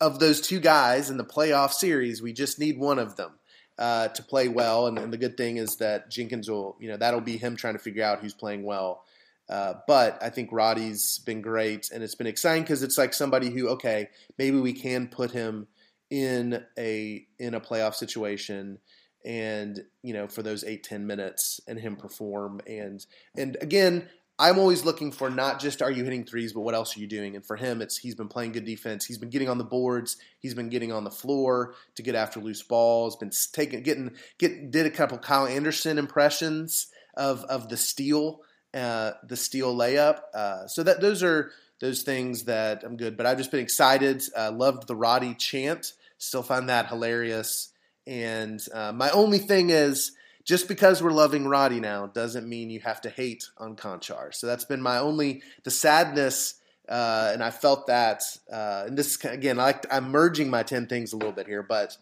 of 0.00 0.18
those 0.18 0.40
two 0.40 0.60
guys 0.60 1.10
in 1.10 1.16
the 1.16 1.24
playoff 1.24 1.72
series, 1.72 2.20
we 2.22 2.32
just 2.32 2.58
need 2.58 2.78
one 2.78 2.98
of 2.98 3.16
them 3.16 3.32
uh, 3.78 4.08
to 4.08 4.22
play 4.22 4.48
well. 4.48 4.86
And, 4.86 4.98
and, 4.98 5.12
the 5.12 5.18
good 5.18 5.36
thing 5.36 5.56
is 5.56 5.76
that 5.76 6.10
Jenkins 6.10 6.50
will, 6.50 6.76
you 6.78 6.88
know, 6.88 6.96
that'll 6.96 7.20
be 7.20 7.36
him 7.36 7.56
trying 7.56 7.74
to 7.74 7.78
figure 7.78 8.04
out 8.04 8.20
who's 8.20 8.34
playing 8.34 8.64
well. 8.64 9.04
Uh, 9.48 9.74
but 9.86 10.22
I 10.22 10.30
think 10.30 10.50
Roddy's 10.52 11.18
been 11.18 11.42
great, 11.42 11.90
and 11.92 12.02
it's 12.02 12.14
been 12.14 12.26
exciting 12.26 12.62
because 12.62 12.82
it's 12.82 12.96
like 12.96 13.12
somebody 13.12 13.50
who, 13.50 13.68
okay, 13.70 14.08
maybe 14.38 14.58
we 14.58 14.72
can 14.72 15.08
put 15.08 15.30
him 15.30 15.66
in 16.10 16.64
a 16.78 17.26
in 17.38 17.54
a 17.54 17.60
playoff 17.60 17.94
situation, 17.94 18.78
and 19.24 19.84
you 20.02 20.14
know, 20.14 20.28
for 20.28 20.42
those 20.42 20.64
eight 20.64 20.84
ten 20.84 21.06
minutes, 21.06 21.60
and 21.66 21.78
him 21.78 21.96
perform. 21.96 22.60
And 22.66 23.04
and 23.36 23.56
again, 23.60 24.08
I'm 24.42 24.58
always 24.58 24.84
looking 24.84 25.12
for 25.12 25.30
not 25.30 25.60
just 25.60 25.82
are 25.82 25.90
you 25.90 26.02
hitting 26.02 26.24
threes, 26.24 26.52
but 26.52 26.62
what 26.62 26.74
else 26.74 26.96
are 26.96 27.00
you 27.00 27.06
doing? 27.06 27.36
And 27.36 27.46
for 27.46 27.54
him, 27.54 27.80
it's 27.80 27.96
he's 27.96 28.16
been 28.16 28.26
playing 28.26 28.50
good 28.50 28.64
defense. 28.64 29.04
He's 29.04 29.16
been 29.16 29.30
getting 29.30 29.48
on 29.48 29.56
the 29.56 29.62
boards. 29.62 30.16
He's 30.40 30.52
been 30.52 30.68
getting 30.68 30.90
on 30.90 31.04
the 31.04 31.12
floor 31.12 31.74
to 31.94 32.02
get 32.02 32.16
after 32.16 32.40
loose 32.40 32.60
balls. 32.60 33.14
Been 33.14 33.30
taking 33.52 33.84
getting 33.84 34.10
get 34.38 34.72
did 34.72 34.84
a 34.84 34.90
couple 34.90 35.16
Kyle 35.18 35.46
Anderson 35.46 35.96
impressions 35.96 36.88
of 37.14 37.44
of 37.44 37.68
the 37.68 37.76
steal, 37.76 38.40
uh, 38.74 39.12
the 39.28 39.36
steal 39.36 39.76
layup. 39.76 40.22
Uh, 40.34 40.66
so 40.66 40.82
that 40.82 41.00
those 41.00 41.22
are 41.22 41.52
those 41.78 42.02
things 42.02 42.42
that 42.44 42.82
I'm 42.82 42.96
good. 42.96 43.16
But 43.16 43.26
I've 43.26 43.38
just 43.38 43.52
been 43.52 43.60
excited. 43.60 44.24
Uh, 44.36 44.50
loved 44.50 44.88
the 44.88 44.96
Roddy 44.96 45.34
chant. 45.34 45.92
Still 46.18 46.42
find 46.42 46.68
that 46.68 46.88
hilarious. 46.88 47.68
And 48.08 48.60
uh, 48.74 48.90
my 48.90 49.10
only 49.10 49.38
thing 49.38 49.70
is 49.70 50.16
just 50.44 50.68
because 50.68 51.02
we're 51.02 51.12
loving 51.12 51.46
Roddy 51.46 51.80
now 51.80 52.06
doesn't 52.06 52.48
mean 52.48 52.70
you 52.70 52.80
have 52.80 53.00
to 53.02 53.10
hate 53.10 53.48
on 53.58 53.76
Konchar. 53.76 54.34
So 54.34 54.46
that's 54.46 54.64
been 54.64 54.82
my 54.82 54.98
only 54.98 55.42
the 55.64 55.70
sadness, 55.70 56.54
uh, 56.88 57.30
and 57.32 57.42
I 57.42 57.50
felt 57.50 57.86
that. 57.86 58.22
Uh, 58.52 58.84
and 58.86 58.98
this 58.98 59.22
again, 59.24 59.60
I 59.60 59.74
I'm 59.90 60.10
merging 60.10 60.50
my 60.50 60.62
ten 60.62 60.86
things 60.86 61.12
a 61.12 61.16
little 61.16 61.32
bit 61.32 61.46
here, 61.46 61.62
but 61.62 61.96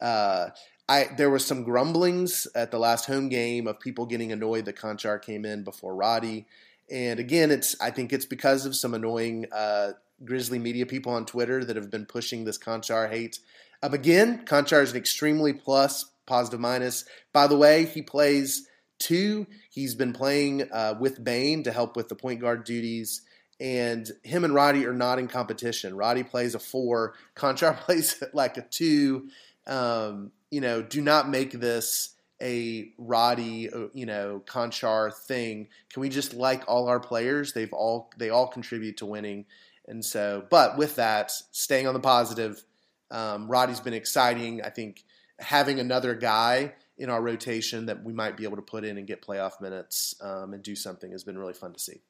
uh, 0.00 0.50
I 0.88 1.08
there 1.16 1.30
was 1.30 1.44
some 1.44 1.64
grumblings 1.64 2.46
at 2.54 2.70
the 2.70 2.78
last 2.78 3.06
home 3.06 3.28
game 3.28 3.66
of 3.66 3.80
people 3.80 4.06
getting 4.06 4.32
annoyed 4.32 4.66
that 4.66 4.76
Konchar 4.76 5.20
came 5.20 5.44
in 5.44 5.64
before 5.64 5.94
Roddy. 5.94 6.46
And 6.90 7.18
again, 7.18 7.50
it's 7.50 7.80
I 7.80 7.90
think 7.90 8.12
it's 8.12 8.26
because 8.26 8.66
of 8.66 8.76
some 8.76 8.94
annoying 8.94 9.46
uh, 9.52 9.92
Grizzly 10.24 10.58
media 10.58 10.86
people 10.86 11.12
on 11.12 11.26
Twitter 11.26 11.64
that 11.64 11.76
have 11.76 11.90
been 11.90 12.06
pushing 12.06 12.44
this 12.44 12.58
Konchar 12.58 13.10
hate. 13.10 13.40
Um, 13.82 13.94
again, 13.94 14.44
Konchar 14.44 14.82
is 14.82 14.92
an 14.92 14.96
extremely 14.96 15.52
plus 15.52 16.06
positive 16.26 16.60
minus. 16.60 17.04
By 17.32 17.46
the 17.46 17.56
way, 17.56 17.86
he 17.86 18.02
plays 18.02 18.66
two. 18.98 19.46
He's 19.70 19.94
been 19.94 20.12
playing 20.12 20.68
uh, 20.72 20.94
with 20.98 21.22
Bane 21.22 21.62
to 21.64 21.72
help 21.72 21.96
with 21.96 22.08
the 22.08 22.14
point 22.14 22.40
guard 22.40 22.64
duties. 22.64 23.22
And 23.58 24.10
him 24.22 24.44
and 24.44 24.54
Roddy 24.54 24.86
are 24.86 24.92
not 24.92 25.18
in 25.18 25.28
competition. 25.28 25.96
Roddy 25.96 26.22
plays 26.22 26.54
a 26.54 26.58
four. 26.58 27.14
Konchar 27.36 27.76
plays 27.78 28.22
like 28.32 28.56
a 28.56 28.62
two. 28.62 29.28
Um, 29.66 30.32
you 30.50 30.60
know, 30.60 30.82
do 30.82 31.00
not 31.00 31.28
make 31.28 31.52
this 31.52 32.14
a 32.40 32.92
Roddy, 32.98 33.70
uh, 33.70 33.86
you 33.94 34.06
know, 34.06 34.42
Konchar 34.46 35.12
thing. 35.14 35.68
Can 35.90 36.00
we 36.02 36.08
just 36.08 36.34
like 36.34 36.64
all 36.68 36.88
our 36.88 37.00
players? 37.00 37.52
They've 37.52 37.72
all 37.72 38.10
they 38.18 38.30
all 38.30 38.46
contribute 38.46 38.98
to 38.98 39.06
winning. 39.06 39.46
And 39.88 40.04
so, 40.04 40.44
but 40.50 40.76
with 40.76 40.96
that, 40.96 41.32
staying 41.52 41.86
on 41.86 41.94
the 41.94 42.00
positive, 42.00 42.62
um, 43.10 43.48
Roddy's 43.48 43.80
been 43.80 43.94
exciting. 43.94 44.62
I 44.62 44.70
think 44.70 45.04
having 45.38 45.80
another 45.80 46.14
guy 46.14 46.74
in 46.98 47.10
our 47.10 47.20
rotation 47.20 47.86
that 47.86 48.02
we 48.02 48.12
might 48.12 48.36
be 48.36 48.44
able 48.44 48.56
to 48.56 48.62
put 48.62 48.84
in 48.84 48.96
and 48.96 49.06
get 49.06 49.22
playoff 49.22 49.60
minutes 49.60 50.14
um, 50.22 50.54
and 50.54 50.62
do 50.62 50.74
something 50.74 51.10
has 51.12 51.24
been 51.24 51.36
really 51.36 51.52
fun 51.52 51.72
to 51.72 51.78
see. 51.78 52.00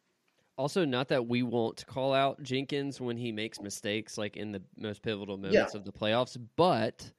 Also, 0.56 0.84
not 0.84 1.08
that 1.08 1.26
we 1.26 1.42
won't 1.42 1.84
call 1.86 2.14
out 2.14 2.42
Jenkins 2.42 3.00
when 3.00 3.16
he 3.18 3.30
makes 3.30 3.60
mistakes, 3.60 4.16
like 4.16 4.36
in 4.36 4.52
the 4.52 4.62
most 4.78 5.02
pivotal 5.02 5.36
moments 5.36 5.74
yeah. 5.74 5.78
of 5.78 5.84
the 5.84 5.92
playoffs, 5.92 6.38
but 6.56 7.10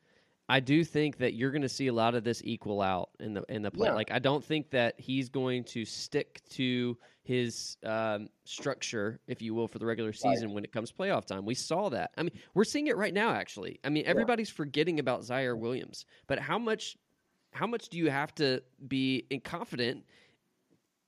I 0.49 0.61
do 0.61 0.83
think 0.83 1.17
that 1.17 1.33
you're 1.33 1.51
going 1.51 1.61
to 1.63 1.69
see 1.69 1.87
a 1.87 1.93
lot 1.93 2.15
of 2.15 2.23
this 2.23 2.41
equal 2.45 2.81
out 2.81 3.09
in 3.19 3.33
the 3.33 3.43
in 3.49 3.61
the 3.61 3.71
play. 3.71 3.89
Yeah. 3.89 3.95
Like, 3.95 4.11
I 4.11 4.19
don't 4.19 4.43
think 4.43 4.69
that 4.69 4.95
he's 4.97 5.27
going 5.27 5.65
to 5.65 5.83
stick 5.83 6.41
to 6.51 6.97
his 7.23 7.75
um, 7.83 8.29
structure, 8.45 9.19
if 9.27 9.41
you 9.41 9.53
will, 9.53 9.67
for 9.67 9.79
the 9.79 9.85
regular 9.85 10.13
season 10.13 10.47
right. 10.47 10.55
when 10.55 10.63
it 10.63 10.71
comes 10.71 10.91
playoff 10.91 11.25
time. 11.25 11.45
We 11.45 11.55
saw 11.55 11.89
that. 11.89 12.11
I 12.17 12.23
mean, 12.23 12.31
we're 12.53 12.63
seeing 12.63 12.87
it 12.87 12.95
right 12.95 13.13
now. 13.13 13.31
Actually, 13.31 13.79
I 13.83 13.89
mean, 13.89 14.05
everybody's 14.05 14.49
yeah. 14.49 14.55
forgetting 14.55 14.99
about 14.99 15.21
Ziaire 15.21 15.57
Williams, 15.57 16.05
but 16.27 16.39
how 16.39 16.57
much, 16.57 16.95
how 17.51 17.67
much 17.67 17.89
do 17.89 17.97
you 17.97 18.09
have 18.09 18.33
to 18.35 18.63
be 18.87 19.25
confident 19.43 20.05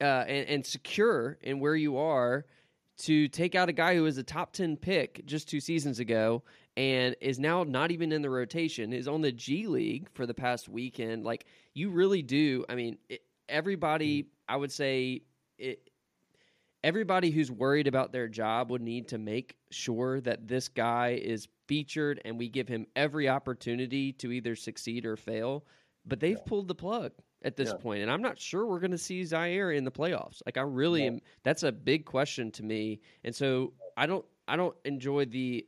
uh, 0.02 0.26
and, 0.28 0.50
and 0.50 0.66
secure 0.66 1.38
in 1.42 1.62
where 1.62 1.76
you 1.76 1.96
are? 1.96 2.46
To 3.00 3.28
take 3.30 3.56
out 3.56 3.70
a 3.70 3.74
guy 3.74 3.96
who 3.96 4.04
was 4.04 4.18
a 4.18 4.24
top 4.24 4.52
10 4.54 4.78
pick 4.78 5.26
just 5.26 5.50
two 5.50 5.60
seasons 5.60 6.00
ago 6.00 6.44
and 6.76 7.16
is 7.22 7.40
now 7.40 7.64
not 7.64 7.92
even 7.92 8.12
in 8.12 8.22
the 8.22 8.30
rotation, 8.30 8.94
is 8.94 9.08
on 9.08 9.22
the 9.22 9.32
G 9.32 9.68
League 9.68 10.10
for 10.14 10.26
the 10.26 10.34
past 10.34 10.70
weekend. 10.70 11.24
Like, 11.24 11.46
you 11.74 11.90
really 11.90 12.22
do. 12.22 12.66
I 12.70 12.76
mean, 12.76 12.98
it, 13.10 13.22
everybody, 13.48 14.24
mm. 14.24 14.28
I 14.48 14.58
would 14.58 14.72
say, 14.72 15.22
it, 15.58 15.90
everybody 16.84 17.32
who's 17.32 17.52
worried 17.52 17.88
about 17.88 18.12
their 18.12 18.28
job 18.28 18.70
would 18.72 18.82
need 18.82 19.08
to 19.10 19.18
make 19.18 19.56
sure 19.72 20.22
that 20.22 20.48
this 20.48 20.68
guy 20.68 21.20
is 21.22 21.48
featured 21.68 22.22
and 22.26 22.38
we 22.38 22.50
give 22.50 22.68
him 22.68 22.86
every 22.96 23.30
opportunity 23.30 24.12
to 24.14 24.32
either 24.32 24.56
succeed 24.56 25.06
or 25.06 25.16
fail. 25.16 25.66
But 26.06 26.20
they've 26.20 26.38
yeah. 26.38 26.44
pulled 26.46 26.68
the 26.68 26.76
plug 26.76 27.12
at 27.44 27.56
this 27.56 27.70
yeah. 27.70 27.82
point, 27.82 28.02
and 28.02 28.12
I'm 28.12 28.22
not 28.22 28.40
sure 28.40 28.66
we're 28.66 28.80
going 28.80 28.92
to 28.92 28.98
see 28.98 29.22
Ziaire 29.22 29.76
in 29.76 29.84
the 29.84 29.92
playoffs. 29.92 30.42
Like 30.46 30.58
I 30.58 30.62
really 30.62 31.06
am. 31.06 31.20
That's 31.44 31.64
a 31.64 31.72
big 31.72 32.06
question 32.06 32.52
to 32.52 32.64
me, 32.64 33.02
and 33.24 33.36
so 33.36 33.74
I 33.98 34.06
don't. 34.06 34.26
I 34.48 34.56
don't 34.56 34.76
enjoy 34.84 35.26
the 35.26 35.66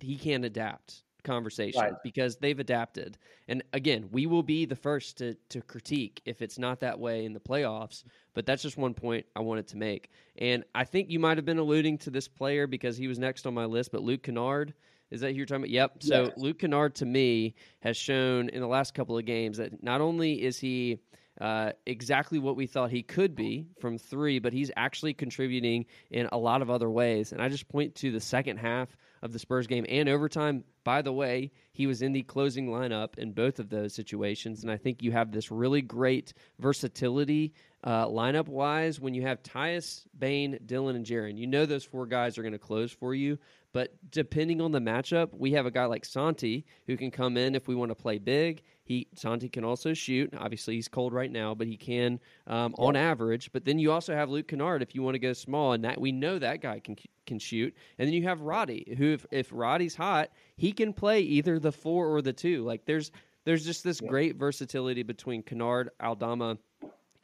he 0.00 0.16
can't 0.16 0.44
adapt 0.44 1.02
conversation 1.22 1.80
right. 1.80 1.92
because 2.02 2.36
they've 2.36 2.58
adapted. 2.58 3.16
And 3.48 3.62
again, 3.72 4.08
we 4.10 4.26
will 4.26 4.42
be 4.42 4.64
the 4.64 4.76
first 4.76 5.18
to 5.18 5.34
to 5.50 5.62
critique 5.62 6.20
if 6.24 6.42
it's 6.42 6.58
not 6.58 6.80
that 6.80 6.98
way 6.98 7.24
in 7.24 7.32
the 7.32 7.40
playoffs. 7.40 8.04
But 8.34 8.46
that's 8.46 8.62
just 8.62 8.76
one 8.76 8.94
point 8.94 9.26
I 9.36 9.40
wanted 9.40 9.68
to 9.68 9.76
make. 9.76 10.10
And 10.38 10.64
I 10.74 10.84
think 10.84 11.10
you 11.10 11.18
might 11.18 11.38
have 11.38 11.44
been 11.44 11.58
alluding 11.58 11.98
to 11.98 12.10
this 12.10 12.28
player 12.28 12.66
because 12.66 12.96
he 12.96 13.08
was 13.08 13.18
next 13.18 13.46
on 13.46 13.54
my 13.54 13.64
list, 13.64 13.92
but 13.92 14.02
Luke 14.02 14.22
Kennard. 14.22 14.74
Is 15.12 15.20
that 15.20 15.30
who 15.30 15.36
you're 15.36 15.46
talking 15.46 15.64
about? 15.64 15.70
Yep. 15.70 16.02
So 16.02 16.24
yeah. 16.24 16.30
Luke 16.36 16.58
Kennard 16.58 16.96
to 16.96 17.06
me 17.06 17.54
has 17.80 17.96
shown 17.96 18.48
in 18.48 18.60
the 18.60 18.66
last 18.66 18.94
couple 18.94 19.18
of 19.18 19.24
games 19.24 19.58
that 19.58 19.82
not 19.82 20.00
only 20.00 20.42
is 20.42 20.58
he 20.58 21.00
uh, 21.40 21.72
exactly 21.86 22.38
what 22.38 22.56
we 22.56 22.66
thought 22.66 22.90
he 22.90 23.02
could 23.02 23.34
be 23.34 23.66
from 23.80 23.98
three, 23.98 24.38
but 24.38 24.52
he's 24.52 24.70
actually 24.76 25.14
contributing 25.14 25.86
in 26.10 26.28
a 26.32 26.38
lot 26.38 26.62
of 26.62 26.70
other 26.70 26.90
ways. 26.90 27.32
And 27.32 27.42
I 27.42 27.48
just 27.48 27.68
point 27.68 27.94
to 27.96 28.10
the 28.10 28.20
second 28.20 28.58
half 28.58 28.96
of 29.22 29.32
the 29.32 29.38
Spurs 29.38 29.66
game 29.66 29.86
and 29.88 30.08
overtime. 30.08 30.64
By 30.84 31.02
the 31.02 31.12
way, 31.12 31.52
he 31.72 31.86
was 31.86 32.02
in 32.02 32.12
the 32.12 32.22
closing 32.22 32.68
lineup 32.68 33.18
in 33.18 33.32
both 33.32 33.58
of 33.58 33.70
those 33.70 33.94
situations. 33.94 34.62
And 34.62 34.70
I 34.70 34.76
think 34.76 35.02
you 35.02 35.12
have 35.12 35.30
this 35.30 35.50
really 35.50 35.82
great 35.82 36.32
versatility 36.58 37.54
uh, 37.84 38.06
lineup 38.06 38.46
wise 38.46 39.00
when 39.00 39.14
you 39.14 39.22
have 39.22 39.42
Tyus, 39.42 40.06
Bane, 40.16 40.58
Dillon, 40.66 40.96
and 40.96 41.04
Jaren. 41.04 41.36
You 41.36 41.46
know 41.46 41.66
those 41.66 41.84
four 41.84 42.06
guys 42.06 42.38
are 42.38 42.42
going 42.42 42.52
to 42.52 42.58
close 42.58 42.92
for 42.92 43.14
you, 43.14 43.38
but 43.72 43.94
depending 44.10 44.60
on 44.60 44.70
the 44.70 44.80
matchup, 44.80 45.30
we 45.32 45.52
have 45.52 45.66
a 45.66 45.70
guy 45.70 45.86
like 45.86 46.04
Santi 46.04 46.64
who 46.86 46.96
can 46.96 47.10
come 47.10 47.36
in 47.36 47.54
if 47.54 47.66
we 47.66 47.74
want 47.74 47.90
to 47.90 47.94
play 47.94 48.18
big. 48.18 48.62
He 48.84 49.08
Santi 49.14 49.48
can 49.48 49.64
also 49.64 49.94
shoot. 49.94 50.32
Obviously, 50.36 50.74
he's 50.74 50.88
cold 50.88 51.12
right 51.12 51.30
now, 51.30 51.54
but 51.54 51.66
he 51.66 51.76
can 51.76 52.20
um, 52.46 52.74
on 52.78 52.94
average. 52.94 53.50
But 53.52 53.64
then 53.64 53.78
you 53.78 53.90
also 53.90 54.14
have 54.14 54.28
Luke 54.28 54.48
Kennard 54.48 54.82
if 54.82 54.94
you 54.94 55.02
want 55.02 55.14
to 55.14 55.20
go 55.20 55.32
small, 55.32 55.72
and 55.72 55.84
that 55.84 56.00
we 56.00 56.12
know 56.12 56.38
that 56.38 56.60
guy 56.60 56.80
can 56.80 56.96
can 57.26 57.38
shoot. 57.38 57.74
And 57.98 58.06
then 58.06 58.14
you 58.14 58.24
have 58.24 58.40
Roddy, 58.40 58.94
who 58.98 59.14
if, 59.14 59.26
if 59.30 59.48
Roddy's 59.50 59.94
hot, 59.94 60.30
he 60.56 60.72
can 60.72 60.92
play 60.92 61.20
either 61.20 61.58
the 61.58 61.72
four 61.72 62.14
or 62.14 62.22
the 62.22 62.32
two. 62.32 62.64
Like 62.64 62.84
there's 62.84 63.10
there's 63.44 63.64
just 63.64 63.82
this 63.82 64.00
yeah. 64.00 64.08
great 64.08 64.36
versatility 64.36 65.02
between 65.02 65.42
Kennard, 65.42 65.90
Aldama, 66.00 66.58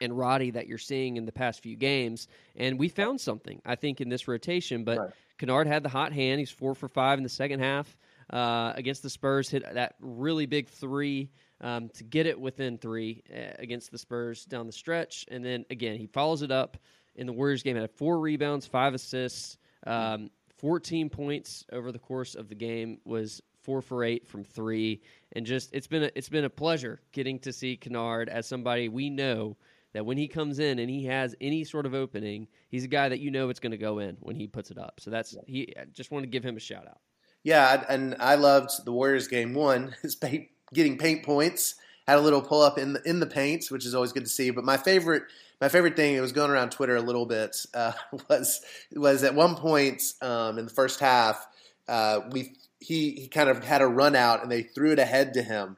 and 0.01 0.17
Roddy 0.17 0.51
that 0.51 0.67
you're 0.67 0.77
seeing 0.77 1.17
in 1.17 1.25
the 1.25 1.31
past 1.31 1.61
few 1.61 1.75
games. 1.75 2.27
And 2.55 2.79
we 2.79 2.89
found 2.89 3.21
something, 3.21 3.61
I 3.65 3.75
think, 3.75 4.01
in 4.01 4.09
this 4.09 4.27
rotation. 4.27 4.83
But 4.83 4.97
right. 4.97 5.09
Kennard 5.37 5.67
had 5.67 5.83
the 5.83 5.89
hot 5.89 6.13
hand. 6.13 6.39
He's 6.39 6.51
four 6.51 6.75
for 6.75 6.87
five 6.87 7.17
in 7.17 7.23
the 7.23 7.29
second 7.29 7.59
half 7.59 7.97
uh, 8.29 8.73
against 8.75 9.03
the 9.03 9.09
Spurs. 9.09 9.49
Hit 9.49 9.63
that 9.73 9.95
really 9.99 10.45
big 10.45 10.67
three 10.69 11.29
um, 11.61 11.89
to 11.89 12.03
get 12.03 12.25
it 12.25 12.39
within 12.39 12.77
three 12.77 13.23
uh, 13.33 13.53
against 13.59 13.91
the 13.91 13.97
Spurs 13.97 14.45
down 14.45 14.65
the 14.65 14.71
stretch. 14.71 15.25
And 15.29 15.43
then 15.43 15.65
again, 15.69 15.97
he 15.97 16.07
follows 16.07 16.41
it 16.41 16.51
up 16.51 16.77
in 17.15 17.27
the 17.27 17.33
Warriors 17.33 17.63
game. 17.63 17.75
Had 17.75 17.91
four 17.91 18.19
rebounds, 18.19 18.65
five 18.65 18.93
assists, 18.93 19.57
um, 19.85 20.29
14 20.57 21.09
points 21.09 21.65
over 21.71 21.91
the 21.91 21.99
course 21.99 22.35
of 22.35 22.49
the 22.49 22.55
game. 22.55 22.99
Was 23.05 23.41
four 23.61 23.81
for 23.81 24.03
eight 24.03 24.27
from 24.27 24.43
three, 24.43 25.01
and 25.33 25.45
just 25.45 25.69
it's 25.73 25.87
been 25.87 26.03
a, 26.03 26.11
it's 26.15 26.29
been 26.29 26.45
a 26.45 26.49
pleasure 26.49 27.01
getting 27.11 27.39
to 27.39 27.53
see 27.53 27.77
Kennard 27.77 28.29
as 28.29 28.47
somebody 28.47 28.89
we 28.89 29.09
know 29.09 29.57
that 29.93 30.05
when 30.05 30.17
he 30.17 30.27
comes 30.27 30.59
in 30.59 30.79
and 30.79 30.89
he 30.89 31.05
has 31.05 31.35
any 31.41 31.63
sort 31.63 31.85
of 31.85 31.93
opening, 31.93 32.47
he's 32.69 32.83
a 32.83 32.87
guy 32.89 33.09
that 33.09 33.19
you 33.19 33.31
know 33.31 33.49
it's 33.49 33.59
going 33.59 33.71
to 33.71 33.77
go 33.77 33.99
in 33.99 34.17
when 34.19 34.35
he 34.35 34.47
puts 34.47 34.71
it 34.71 34.77
up. 34.77 34.99
So 34.99 35.09
that's 35.09 35.35
he. 35.47 35.73
I 35.79 35.85
just 35.85 36.11
want 36.11 36.23
to 36.23 36.29
give 36.29 36.43
him 36.43 36.57
a 36.57 36.59
shout 36.59 36.87
out. 36.87 36.99
Yeah, 37.43 37.83
and 37.87 38.15
I 38.19 38.35
loved 38.35 38.85
the 38.85 38.91
Warriors 38.91 39.27
game 39.27 39.53
one. 39.53 39.95
His 40.01 40.15
paint, 40.15 40.47
getting 40.73 40.97
paint 40.97 41.23
points, 41.23 41.75
had 42.07 42.17
a 42.17 42.21
little 42.21 42.41
pull 42.41 42.61
up 42.61 42.77
in 42.77 42.93
the, 42.93 43.01
in 43.03 43.19
the 43.19 43.27
paints, 43.27 43.71
which 43.71 43.85
is 43.85 43.95
always 43.95 44.11
good 44.11 44.25
to 44.25 44.29
see. 44.29 44.51
But 44.51 44.63
my 44.63 44.77
favorite 44.77 45.23
my 45.61 45.69
favorite 45.69 45.95
thing 45.95 46.15
it 46.15 46.21
was 46.21 46.31
going 46.31 46.51
around 46.51 46.71
Twitter 46.71 46.95
a 46.95 47.01
little 47.01 47.25
bit 47.25 47.55
uh, 47.73 47.93
was 48.29 48.61
was 48.93 49.23
at 49.23 49.35
one 49.35 49.55
point 49.55 50.01
um, 50.21 50.57
in 50.57 50.65
the 50.65 50.71
first 50.71 50.99
half 50.99 51.47
uh, 51.87 52.21
we 52.31 52.55
he 52.79 53.11
he 53.11 53.27
kind 53.27 53.49
of 53.49 53.63
had 53.63 53.81
a 53.81 53.87
run 53.87 54.15
out 54.15 54.41
and 54.41 54.51
they 54.51 54.63
threw 54.63 54.91
it 54.91 54.99
ahead 54.99 55.33
to 55.33 55.43
him 55.43 55.77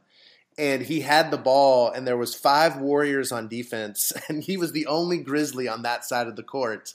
and 0.58 0.82
he 0.82 1.02
had 1.02 1.32
the 1.32 1.38
ball 1.38 1.89
and 1.91 2.06
there 2.06 2.18
was 2.18 2.36
five 2.36 2.78
warriors 2.78 3.32
on 3.32 3.47
defense 3.47 4.14
and 4.28 4.43
he 4.43 4.58
was 4.58 4.72
the 4.72 4.88
only 4.88 5.18
grizzly 5.18 5.68
on 5.68 5.82
that 5.84 6.06
side 6.06 6.28
of 6.28 6.36
the 6.36 6.43
court 6.43 6.93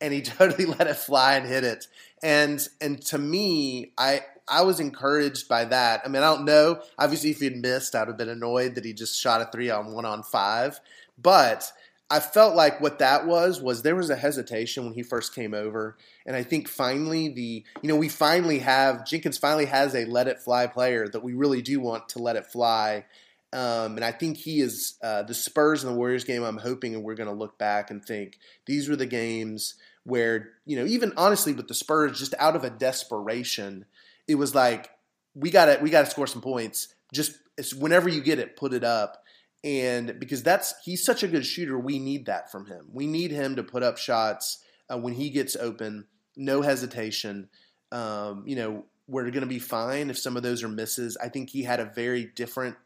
and 0.00 0.12
he 0.12 0.22
totally 0.22 0.66
let 0.66 0.86
it 0.86 0.96
fly 0.96 1.34
and 1.34 1.46
hit 1.46 1.64
it. 1.64 1.86
And 2.22 2.66
and 2.80 3.00
to 3.06 3.18
me 3.18 3.92
i 3.98 4.22
i 4.48 4.62
was 4.62 4.80
encouraged 4.80 5.48
by 5.48 5.64
that. 5.66 6.02
I 6.04 6.08
mean 6.08 6.22
i 6.22 6.34
don't 6.34 6.44
know. 6.44 6.80
Obviously 6.98 7.30
if 7.30 7.40
he'd 7.40 7.56
missed 7.56 7.94
i'd 7.94 8.08
have 8.08 8.16
been 8.16 8.28
annoyed 8.28 8.74
that 8.74 8.84
he 8.84 8.92
just 8.92 9.20
shot 9.20 9.42
a 9.42 9.46
three 9.46 9.70
on 9.70 9.92
one 9.92 10.04
on 10.04 10.22
five. 10.22 10.80
But 11.16 11.70
I 12.10 12.20
felt 12.20 12.54
like 12.54 12.80
what 12.80 12.98
that 12.98 13.26
was 13.26 13.62
was 13.62 13.82
there 13.82 13.96
was 13.96 14.10
a 14.10 14.16
hesitation 14.16 14.84
when 14.84 14.94
he 14.94 15.02
first 15.02 15.34
came 15.34 15.54
over, 15.54 15.96
and 16.26 16.36
I 16.36 16.42
think 16.42 16.68
finally 16.68 17.28
the 17.28 17.64
you 17.82 17.88
know 17.88 17.96
we 17.96 18.08
finally 18.08 18.58
have 18.58 19.06
Jenkins 19.06 19.38
finally 19.38 19.64
has 19.66 19.94
a 19.94 20.04
let 20.04 20.28
it 20.28 20.40
fly 20.40 20.66
player 20.66 21.08
that 21.08 21.22
we 21.22 21.32
really 21.32 21.62
do 21.62 21.80
want 21.80 22.10
to 22.10 22.18
let 22.18 22.36
it 22.36 22.46
fly, 22.46 23.06
um, 23.54 23.96
and 23.96 24.04
I 24.04 24.12
think 24.12 24.36
he 24.36 24.60
is 24.60 24.98
uh, 25.02 25.22
the 25.22 25.32
Spurs 25.32 25.82
and 25.82 25.92
the 25.92 25.96
Warriors 25.96 26.24
game. 26.24 26.42
I'm 26.42 26.58
hoping, 26.58 26.94
and 26.94 27.02
we're 27.02 27.14
going 27.14 27.28
to 27.28 27.34
look 27.34 27.56
back 27.56 27.90
and 27.90 28.04
think 28.04 28.38
these 28.66 28.88
were 28.88 28.96
the 28.96 29.06
games 29.06 29.74
where 30.04 30.50
you 30.66 30.76
know 30.76 30.84
even 30.84 31.14
honestly 31.16 31.54
with 31.54 31.68
the 31.68 31.74
Spurs 31.74 32.18
just 32.18 32.34
out 32.38 32.54
of 32.54 32.64
a 32.64 32.70
desperation, 32.70 33.86
it 34.28 34.34
was 34.34 34.54
like 34.54 34.90
we 35.34 35.50
got 35.50 35.66
to 35.66 35.78
we 35.80 35.88
got 35.88 36.04
to 36.04 36.10
score 36.10 36.26
some 36.26 36.42
points. 36.42 36.94
Just 37.14 37.38
whenever 37.78 38.10
you 38.10 38.20
get 38.20 38.38
it, 38.38 38.56
put 38.56 38.74
it 38.74 38.84
up 38.84 39.23
and 39.64 40.20
because 40.20 40.42
that's 40.42 40.74
he's 40.84 41.02
such 41.02 41.22
a 41.22 41.28
good 41.28 41.46
shooter, 41.46 41.78
we 41.78 41.98
need 41.98 42.26
that 42.26 42.52
from 42.52 42.66
him. 42.66 42.86
We 42.92 43.06
need 43.06 43.30
him 43.30 43.56
to 43.56 43.62
put 43.62 43.82
up 43.82 43.96
shots 43.96 44.62
uh, 44.90 44.98
when 44.98 45.14
he 45.14 45.30
gets 45.30 45.56
open, 45.56 46.06
no 46.36 46.60
hesitation. 46.60 47.48
Um, 47.90 48.44
you 48.46 48.56
know, 48.56 48.84
we're 49.08 49.30
going 49.30 49.40
to 49.40 49.46
be 49.46 49.58
fine 49.58 50.10
if 50.10 50.18
some 50.18 50.36
of 50.36 50.42
those 50.42 50.62
are 50.62 50.68
misses. 50.68 51.16
I 51.16 51.30
think 51.30 51.48
he 51.48 51.62
had 51.62 51.80
a 51.80 51.86
very 51.86 52.30
different 52.36 52.76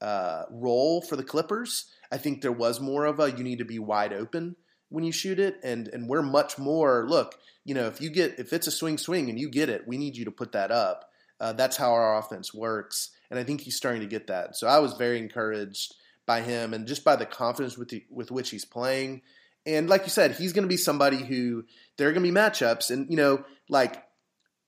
uh, 0.00 0.44
role 0.50 1.02
for 1.02 1.16
the 1.16 1.24
Clippers. 1.24 1.86
I 2.12 2.16
think 2.16 2.42
there 2.42 2.52
was 2.52 2.80
more 2.80 3.06
of 3.06 3.18
a 3.18 3.32
you 3.32 3.42
need 3.42 3.58
to 3.58 3.64
be 3.64 3.80
wide 3.80 4.12
open 4.12 4.54
when 4.88 5.02
you 5.02 5.10
shoot 5.10 5.40
it, 5.40 5.56
and 5.64 5.88
and 5.88 6.08
we're 6.08 6.22
much 6.22 6.58
more 6.58 7.06
look. 7.08 7.38
You 7.64 7.74
know, 7.74 7.86
if 7.86 8.00
you 8.00 8.08
get 8.08 8.38
if 8.38 8.52
it's 8.52 8.68
a 8.68 8.72
swing 8.72 8.98
swing 8.98 9.28
and 9.30 9.38
you 9.38 9.50
get 9.50 9.68
it, 9.68 9.82
we 9.88 9.98
need 9.98 10.16
you 10.16 10.24
to 10.26 10.30
put 10.30 10.52
that 10.52 10.70
up. 10.70 11.10
Uh, 11.40 11.54
that's 11.54 11.76
how 11.76 11.92
our 11.92 12.18
offense 12.18 12.54
works, 12.54 13.10
and 13.30 13.40
I 13.40 13.42
think 13.42 13.62
he's 13.62 13.76
starting 13.76 14.02
to 14.02 14.06
get 14.06 14.28
that. 14.28 14.56
So 14.56 14.68
I 14.68 14.78
was 14.78 14.92
very 14.92 15.18
encouraged 15.18 15.94
by 16.26 16.42
him 16.42 16.74
and 16.74 16.86
just 16.86 17.04
by 17.04 17.16
the 17.16 17.26
confidence 17.26 17.76
with 17.76 17.88
the, 17.88 18.04
with 18.10 18.30
which 18.30 18.50
he's 18.50 18.64
playing. 18.64 19.22
And 19.66 19.88
like 19.88 20.04
you 20.04 20.10
said, 20.10 20.32
he's 20.32 20.52
going 20.52 20.64
to 20.64 20.68
be 20.68 20.76
somebody 20.76 21.18
who 21.18 21.64
there 21.96 22.08
are 22.08 22.12
going 22.12 22.24
to 22.24 22.32
be 22.32 22.34
matchups, 22.36 22.90
and 22.90 23.10
you 23.10 23.16
know, 23.16 23.44
like 23.68 24.02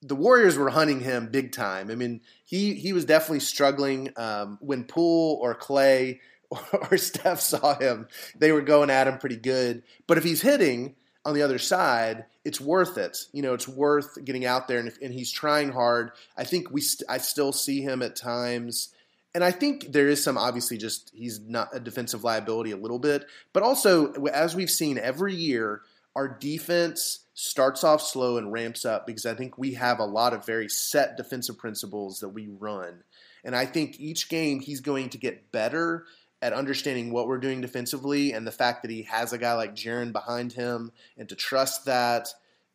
the 0.03 0.17
Warriors 0.17 0.57
were 0.57 0.69
hunting 0.69 1.01
him 1.01 1.29
big 1.29 1.53
time. 1.53 1.91
I 1.91 1.95
mean, 1.95 2.21
he 2.45 2.75
he 2.75 2.93
was 2.93 3.05
definitely 3.05 3.41
struggling 3.41 4.11
um, 4.17 4.59
when 4.61 4.85
Poole 4.85 5.39
or 5.41 5.55
Klay 5.55 6.19
or, 6.91 6.99
Steph 6.99 7.41
saw 7.41 7.79
him. 7.79 8.09
They 8.37 8.53
were 8.53 8.61
going 8.61 8.91
at 8.91 9.09
him 9.09 9.19
pretty 9.19 9.37
good. 9.37 9.83
But 10.07 10.19
if 10.19 10.25
he's 10.25 10.43
hitting 10.43 10.97
on 11.25 11.35
the 11.35 11.43
other 11.43 11.59
side, 11.59 12.27
it's 12.45 12.61
worth 12.61 12.99
it. 12.99 13.17
You 13.33 13.43
know, 13.43 13.55
it's 13.55 13.69
worth 13.69 14.23
getting 14.25 14.45
out 14.45 14.69
there, 14.69 14.79
and, 14.79 14.89
if, 14.89 15.01
and 15.01 15.15
he's 15.15 15.33
trying 15.33 15.71
hard. 15.71 16.11
I 16.37 16.45
think 16.45 16.71
we 16.71 16.81
st- 16.81 17.09
I 17.09 17.19
still 17.19 17.53
see 17.53 17.81
him 17.81 18.03
at 18.03 18.17
times 18.17 18.93
and 19.35 19.43
I 19.43 19.51
think 19.51 19.93
there 19.93 20.09
is 20.09 20.23
some 20.23 20.37
obviously 20.37 20.77
just 20.77 21.11
he's 21.15 21.41
not 21.41 21.75
a 21.75 21.81
defensive 21.81 22.25
liability 22.25 22.73
a 22.73 22.77
little 22.77 22.99
bit, 22.99 23.25
but 23.53 23.63
also 23.63 24.13
as 24.27 24.55
we've 24.55 24.71
seen 24.71 24.99
every 24.99 25.35
year, 25.35 25.83
our 26.15 26.29
defense 26.29 27.21
starts 27.35 27.83
off 27.83 28.03
slow 28.03 28.37
and 28.37 28.53
ramps 28.53 28.85
up 28.85 29.07
because 29.07 29.25
I 29.25 29.35
think 29.35 29.57
we 29.57 29.75
have 29.75 29.99
a 29.99 30.05
lot 30.05 30.35
of 30.35 30.45
very 30.45 30.69
set 30.69 31.17
defensive 31.17 31.57
principles 31.57 32.21
that 32.21 32.29
we 32.29 32.49
run. 32.49 33.05
And 33.45 33.57
I 33.57 33.65
think 33.65 33.99
each 33.99 34.29
game 34.29 34.61
he's 34.61 34.81
going 34.81 35.09
to 35.11 35.19
get 35.19 35.51
better 35.51 36.05
at 36.43 36.53
understanding 36.53 37.11
what 37.13 37.27
we're 37.27 37.39
doing 37.39 37.61
defensively 37.61 38.33
and 38.33 38.47
the 38.47 38.53
fact 38.53 38.83
that 38.83 38.91
he 38.91 39.03
has 39.03 39.33
a 39.33 39.39
guy 39.39 39.55
like 39.55 39.75
Jaren 39.75 40.13
behind 40.13 40.53
him 40.53 40.93
and 41.17 41.29
to 41.29 41.35
trust 41.35 41.87
that. 41.87 42.29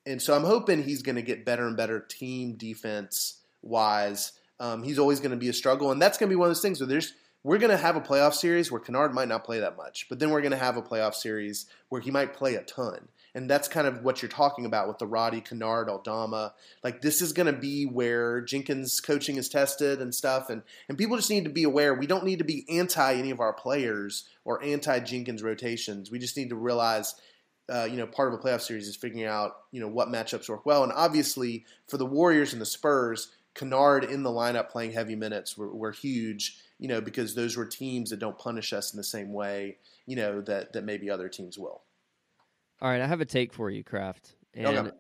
And 0.05 0.21
so 0.21 0.35
I'm 0.35 0.43
hoping 0.43 0.81
he's 0.81 1.03
going 1.03 1.17
to 1.17 1.21
get 1.21 1.45
better 1.45 1.67
and 1.67 1.77
better 1.77 1.99
team 1.99 2.53
defense 2.53 3.41
wise 3.61 4.31
um, 4.59 4.83
he's 4.83 4.99
always 4.99 5.19
going 5.19 5.31
to 5.31 5.37
be 5.37 5.49
a 5.49 5.53
struggle, 5.53 5.91
and 5.91 6.01
that's 6.01 6.17
going 6.17 6.29
to 6.29 6.33
be 6.33 6.37
one 6.37 6.47
of 6.47 6.51
those 6.51 6.61
things 6.61 6.79
where 6.79 6.87
there's 6.87 7.13
we're 7.43 7.59
going 7.59 7.71
to 7.71 7.77
have 7.77 7.95
a 7.95 8.01
playoff 8.01 8.33
series 8.33 8.71
where 8.71 8.81
Kennard 8.81 9.13
might 9.13 9.27
not 9.27 9.45
play 9.45 9.59
that 9.59 9.77
much, 9.77 10.07
but 10.09 10.19
then 10.19 10.31
we're 10.31 10.41
going 10.41 10.51
to 10.51 10.57
have 10.57 10.75
a 10.75 10.81
playoff 10.81 11.13
series 11.13 11.65
where 11.87 12.01
he 12.01 12.11
might 12.11 12.33
play 12.33 12.55
a 12.55 12.63
ton. 12.63 13.07
and 13.35 13.49
that's 13.49 13.67
kind 13.67 13.85
of 13.87 14.03
what 14.03 14.21
you're 14.21 14.29
talking 14.29 14.65
about 14.65 14.87
with 14.87 14.97
the 14.97 15.05
Roddy, 15.05 15.41
Kennard, 15.41 15.89
Aldama. 15.89 16.53
Like 16.83 17.01
this 17.01 17.21
is 17.21 17.33
going 17.33 17.45
to 17.45 17.57
be 17.57 17.85
where 17.85 18.41
Jenkins' 18.41 18.99
coaching 18.99 19.37
is 19.37 19.47
tested 19.47 20.01
and 20.01 20.13
stuff, 20.13 20.49
and 20.49 20.63
and 20.89 20.97
people 20.97 21.15
just 21.17 21.29
need 21.29 21.43
to 21.43 21.49
be 21.49 21.63
aware. 21.63 21.93
We 21.93 22.07
don't 22.07 22.25
need 22.25 22.39
to 22.39 22.45
be 22.45 22.65
anti 22.67 23.13
any 23.13 23.29
of 23.29 23.39
our 23.39 23.53
players 23.53 24.27
or 24.43 24.63
anti 24.63 24.99
Jenkins 24.99 25.43
rotations. 25.43 26.09
We 26.11 26.19
just 26.19 26.35
need 26.37 26.49
to 26.49 26.55
realize. 26.55 27.15
Uh, 27.69 27.83
you 27.83 27.97
know, 27.97 28.07
part 28.07 28.33
of 28.33 28.39
a 28.39 28.41
playoff 28.41 28.61
series 28.61 28.87
is 28.87 28.95
figuring 28.95 29.25
out, 29.25 29.51
you 29.73 29.81
know, 29.81 29.89
what 29.89 30.07
matchups 30.07 30.47
work 30.47 30.65
well. 30.65 30.85
And 30.85 30.93
obviously, 30.93 31.65
for 31.89 31.97
the 31.97 32.05
Warriors 32.05 32.53
and 32.53 32.61
the 32.61 32.65
Spurs, 32.65 33.27
Kennard 33.57 34.05
in 34.05 34.23
the 34.23 34.29
lineup 34.29 34.69
playing 34.69 34.91
heavy 34.91 35.15
minutes 35.15 35.57
were, 35.57 35.73
were 35.73 35.91
huge 35.91 36.61
you 36.79 36.87
know, 36.87 37.01
because 37.01 37.33
those 37.33 37.57
were 37.57 37.65
teams 37.65 38.09
that 38.11 38.19
don't 38.19 38.37
punish 38.37 38.73
us 38.73 38.93
in 38.93 38.97
the 38.97 39.03
same 39.03 39.33
way, 39.33 39.77
you 40.05 40.15
know, 40.15 40.41
that 40.41 40.73
that 40.73 40.83
maybe 40.83 41.09
other 41.09 41.29
teams 41.29 41.57
will. 41.57 41.81
All 42.81 42.89
right, 42.89 43.01
I 43.01 43.07
have 43.07 43.21
a 43.21 43.25
take 43.25 43.53
for 43.53 43.69
you, 43.69 43.83
Craft, 43.83 44.35
and 44.53 44.67
okay. 44.67 44.91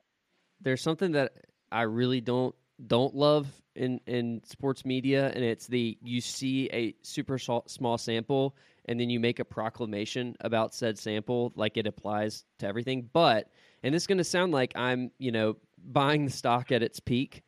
there's 0.61 0.81
something 0.81 1.11
that 1.11 1.33
I 1.71 1.83
really 1.83 2.21
don't 2.21 2.55
don't 2.87 3.15
love 3.15 3.47
in 3.75 4.01
in 4.07 4.41
sports 4.43 4.85
media, 4.85 5.31
and 5.33 5.43
it's 5.43 5.67
the 5.67 5.97
you 6.01 6.19
see 6.21 6.69
a 6.73 6.95
super 7.03 7.37
small 7.37 7.97
sample 7.97 8.55
and 8.89 8.97
then 8.99 9.09
you 9.09 9.19
make 9.19 9.39
a 9.39 9.45
proclamation 9.45 10.35
about 10.39 10.73
said 10.73 10.97
sample 10.97 11.51
like 11.55 11.75
it 11.75 11.85
applies 11.85 12.45
to 12.59 12.65
everything. 12.65 13.09
But 13.11 13.51
and 13.83 13.93
this 13.93 14.03
is 14.03 14.07
going 14.07 14.17
to 14.17 14.23
sound 14.23 14.51
like 14.51 14.71
I'm 14.75 15.11
you 15.19 15.31
know 15.31 15.57
buying 15.85 16.25
the 16.25 16.31
stock 16.31 16.71
at 16.71 16.81
its 16.81 16.99
peak, 16.99 17.43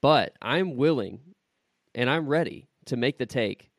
but 0.00 0.34
I'm 0.40 0.76
willing 0.76 1.20
and 1.94 2.08
I'm 2.08 2.28
ready 2.28 2.68
to 2.86 2.96
make 2.96 3.18
the 3.18 3.26
take 3.26 3.70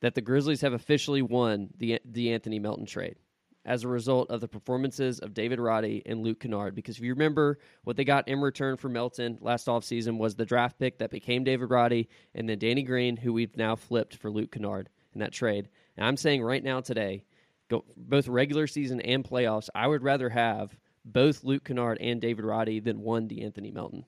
that 0.00 0.14
the 0.14 0.20
Grizzlies 0.20 0.60
have 0.62 0.72
officially 0.72 1.22
won 1.22 1.70
the 1.76 2.00
the 2.04 2.32
Anthony 2.32 2.58
Melton 2.58 2.86
trade 2.86 3.16
as 3.64 3.84
a 3.84 3.88
result 3.88 4.30
of 4.30 4.40
the 4.40 4.48
performances 4.48 5.18
of 5.18 5.34
David 5.34 5.60
Roddy 5.60 6.02
and 6.06 6.22
Luke 6.22 6.40
Kennard. 6.40 6.74
Because 6.74 6.96
if 6.96 7.04
you 7.04 7.12
remember, 7.12 7.58
what 7.84 7.96
they 7.96 8.04
got 8.04 8.26
in 8.26 8.40
return 8.40 8.76
for 8.76 8.88
Melton 8.88 9.38
last 9.40 9.66
offseason 9.66 10.18
was 10.18 10.34
the 10.34 10.46
draft 10.46 10.78
pick 10.78 10.98
that 10.98 11.10
became 11.10 11.44
David 11.44 11.70
Roddy 11.70 12.08
and 12.34 12.48
then 12.48 12.58
Danny 12.58 12.82
Green, 12.82 13.16
who 13.16 13.32
we've 13.32 13.56
now 13.56 13.76
flipped 13.76 14.16
for 14.16 14.30
Luke 14.30 14.52
Kennard 14.52 14.88
in 15.12 15.20
that 15.20 15.32
trade. 15.32 15.68
And 15.96 16.06
I'm 16.06 16.16
saying 16.16 16.42
right 16.42 16.64
now 16.64 16.80
today, 16.80 17.24
go, 17.68 17.84
both 17.96 18.28
regular 18.28 18.66
season 18.66 19.00
and 19.02 19.24
playoffs, 19.24 19.68
I 19.74 19.86
would 19.86 20.02
rather 20.02 20.30
have 20.30 20.76
both 21.04 21.44
Luke 21.44 21.64
Kennard 21.64 21.98
and 22.00 22.20
David 22.20 22.44
Roddy 22.44 22.80
than 22.80 23.00
one 23.00 23.28
DeAnthony 23.28 23.72
Melton 23.72 24.04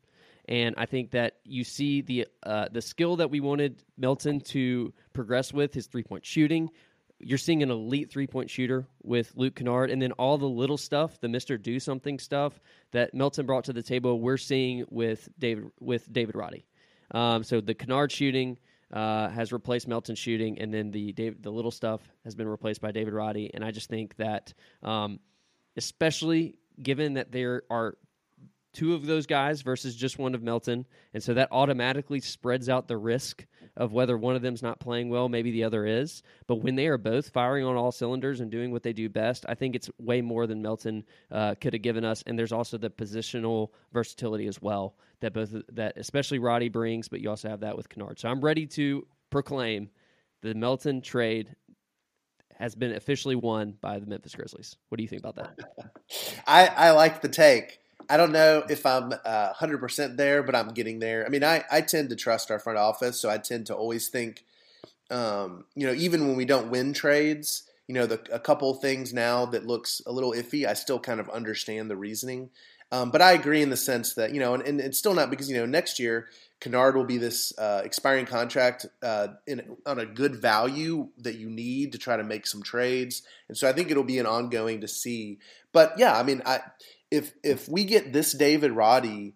and 0.53 0.75
I 0.77 0.85
think 0.85 1.13
that 1.13 1.39
you 1.45 1.65
see 1.65 2.03
the 2.03 2.27
uh, 2.43 2.69
the 2.71 2.83
skill 2.83 3.17
that 3.17 3.31
we 3.31 3.41
wanted 3.41 3.83
Melton 3.97 4.41
to 4.41 4.93
progress 5.15 5.51
with 5.51 5.73
his 5.73 5.87
three 5.87 6.03
point 6.03 6.27
shooting. 6.27 6.69
You're 7.19 7.39
seeing 7.39 7.63
an 7.63 7.71
elite 7.71 8.11
three 8.11 8.27
point 8.27 8.51
shooter 8.51 8.87
with 9.03 9.33
Luke 9.35 9.55
Kennard, 9.55 9.91
and 9.91 10.03
then 10.03 10.13
all 10.13 10.37
the 10.37 10.49
little 10.49 10.77
stuff, 10.77 11.19
the 11.21 11.29
Mister 11.29 11.57
Do 11.57 11.81
Something 11.81 12.19
stuff 12.19 12.61
that 12.91 13.15
Melton 13.15 13.47
brought 13.47 13.65
to 13.65 13.73
the 13.73 13.83
table, 13.83 14.21
we're 14.21 14.37
seeing 14.37 14.85
with 14.91 15.27
David 15.39 15.71
with 15.81 16.13
David 16.13 16.35
Roddy. 16.35 16.67
Um, 17.13 17.45
so 17.45 17.63
the 17.63 17.75
Kennard 17.75 18.13
shooting 18.13 18.59
uh, 18.93 19.31
has 19.31 19.53
replaced 19.53 19.89
Melton 19.89 20.17
shooting, 20.17 20.59
and 20.59 20.75
then 20.75 20.91
the 20.91 21.13
Dave, 21.13 21.41
the 21.41 21.51
little 21.51 21.71
stuff 21.71 22.03
has 22.25 22.35
been 22.35 22.49
replaced 22.49 22.83
by 22.83 22.93
David 22.93 23.15
Roddy. 23.15 23.51
And 23.55 23.65
I 23.65 23.71
just 23.71 23.89
think 23.89 24.17
that, 24.17 24.53
um, 24.83 25.19
especially 25.79 26.57
given 26.83 27.15
that 27.15 27.33
there 27.33 27.63
are 27.71 27.97
two 28.73 28.95
of 28.95 29.07
those 29.07 29.27
guys 29.27 29.63
versus 29.63 29.95
just 29.95 30.19
one 30.19 30.35
of 30.35 30.43
Melton. 30.43 30.87
And 31.13 31.23
so 31.23 31.35
that 31.35 31.49
automatically 31.53 32.21
spreads 32.21 32.69
out 32.69 32.89
the 32.89 32.97
risk 32.97 33.47
of 33.77 33.93
whether 33.93 34.17
one 34.17 34.37
of 34.37 34.43
them's 34.43 34.63
not 34.63 34.81
playing 34.81 35.09
well, 35.09 35.29
maybe 35.29 35.51
the 35.51 35.65
other 35.65 35.87
is. 35.87 36.23
But 36.47 36.57
when 36.57 36.75
they 36.75 36.87
are 36.87 36.99
both 36.99 37.31
firing 37.31 37.65
on 37.65 37.77
all 37.77 37.93
cylinders 37.93 38.41
and 38.41 38.51
doing 38.51 38.71
what 38.71 38.83
they 38.83 38.93
do 38.93 39.09
best, 39.09 39.45
I 39.49 39.55
think 39.55 39.75
it's 39.75 39.91
way 39.99 40.21
more 40.21 40.47
than 40.47 40.63
Melton 40.63 41.05
uh, 41.31 41.55
could 41.61 41.73
have 41.73 41.83
given 41.83 42.05
us. 42.05 42.23
And 42.27 42.39
there's 42.39 42.53
also 42.53 42.79
the 42.79 42.91
positional 42.91 43.69
versatility 43.93 44.47
as 44.47 44.61
well 44.61 44.97
that 45.21 45.33
both 45.33 45.55
that 45.73 45.97
especially 45.97 46.39
Roddy 46.39 46.69
brings, 46.69 47.09
but 47.09 47.21
you 47.21 47.31
also 47.31 47.49
have 47.49 47.61
that 47.61 47.77
with 47.77 47.89
Kennard. 47.89 48.19
So 48.19 48.29
I'm 48.29 48.41
ready 48.41 48.67
to 48.69 49.07
proclaim 49.31 49.89
the 50.43 50.55
Melton 50.55 51.01
trade 51.01 51.55
has 52.59 52.75
been 52.75 52.93
officially 52.95 53.35
won 53.37 53.75
by 53.81 53.99
the 53.99 54.07
Memphis 54.07 54.35
Grizzlies. 54.35 54.77
What 54.89 54.99
do 54.99 55.03
you 55.03 55.09
think 55.09 55.25
about 55.25 55.37
that? 55.37 55.59
I, 56.47 56.67
I 56.67 56.91
like 56.91 57.21
the 57.21 57.29
take. 57.29 57.79
I 58.13 58.19
don't 58.19 58.31
know 58.31 58.63
if 58.69 58.85
I'm 58.85 59.11
uh, 59.25 59.55
100% 59.55 60.19
there, 60.19 60.43
but 60.43 60.55
I'm 60.55 60.75
getting 60.75 60.99
there. 60.99 61.25
I 61.25 61.31
mean, 61.31 61.43
I, 61.43 61.65
I 61.73 61.81
tend 61.81 62.11
to 62.11 62.17
trust 62.17 62.51
our 62.51 62.59
front 62.59 62.79
office, 62.79 63.19
so 63.19 63.31
I 63.31 63.39
tend 63.39 63.69
to 63.69 63.75
always 63.75 64.09
think, 64.09 64.45
um, 65.11 65.65
you 65.75 65.87
know, 65.87 65.95
even 65.95 66.29
when 66.29 66.37
we 66.37 66.45
don't 66.45 66.71
win 66.71 66.93
trades, 66.93 67.63
you 67.89 67.95
know, 67.95 68.05
the, 68.05 68.21
a 68.31 68.39
couple 68.39 68.75
things 68.75 69.15
now 69.15 69.47
that 69.47 69.67
looks 69.67 70.03
a 70.05 70.13
little 70.13 70.33
iffy, 70.33 70.67
I 70.67 70.75
still 70.75 70.99
kind 71.01 71.21
of 71.21 71.31
understand 71.31 71.91
the 71.91 71.97
reasoning. 71.97 72.51
Um, 72.91 73.11
but 73.11 73.23
I 73.23 73.33
agree 73.33 73.63
in 73.63 73.71
the 73.71 73.79
sense 73.79 74.13
that, 74.17 74.35
you 74.35 74.41
know, 74.41 74.53
and, 74.53 74.63
and, 74.65 74.79
it's 74.79 74.99
still 74.99 75.15
not 75.15 75.31
because, 75.31 75.49
you 75.49 75.57
know, 75.57 75.65
next 75.65 75.99
year, 75.99 76.29
Kennard 76.61 76.95
will 76.95 77.07
be 77.07 77.17
this 77.17 77.59
uh, 77.59 77.81
expiring 77.83 78.27
contract 78.27 78.85
uh, 79.03 79.29
in, 79.47 79.79
on 79.87 79.99
a 79.99 80.05
good 80.05 80.37
value 80.37 81.09
that 81.17 81.37
you 81.37 81.49
need 81.49 81.93
to 81.93 81.99
try 81.99 82.19
to 82.19 82.25
make 82.25 82.47
some 82.47 82.63
trades. 82.63 83.23
And 83.49 83.57
so 83.57 83.67
I 83.67 83.73
think 83.73 83.91
it'll 83.91 84.05
be 84.05 84.19
an 84.19 84.27
ongoing 84.27 84.83
to 84.83 84.89
see. 84.89 85.39
But 85.73 85.95
yeah, 85.97 86.15
I 86.15 86.23
mean, 86.23 86.43
I 86.45 86.61
if 87.13 87.35
if 87.45 87.69
we 87.69 87.85
get 87.85 88.13
this 88.13 88.33
David 88.33 88.73
Roddy 88.73 89.35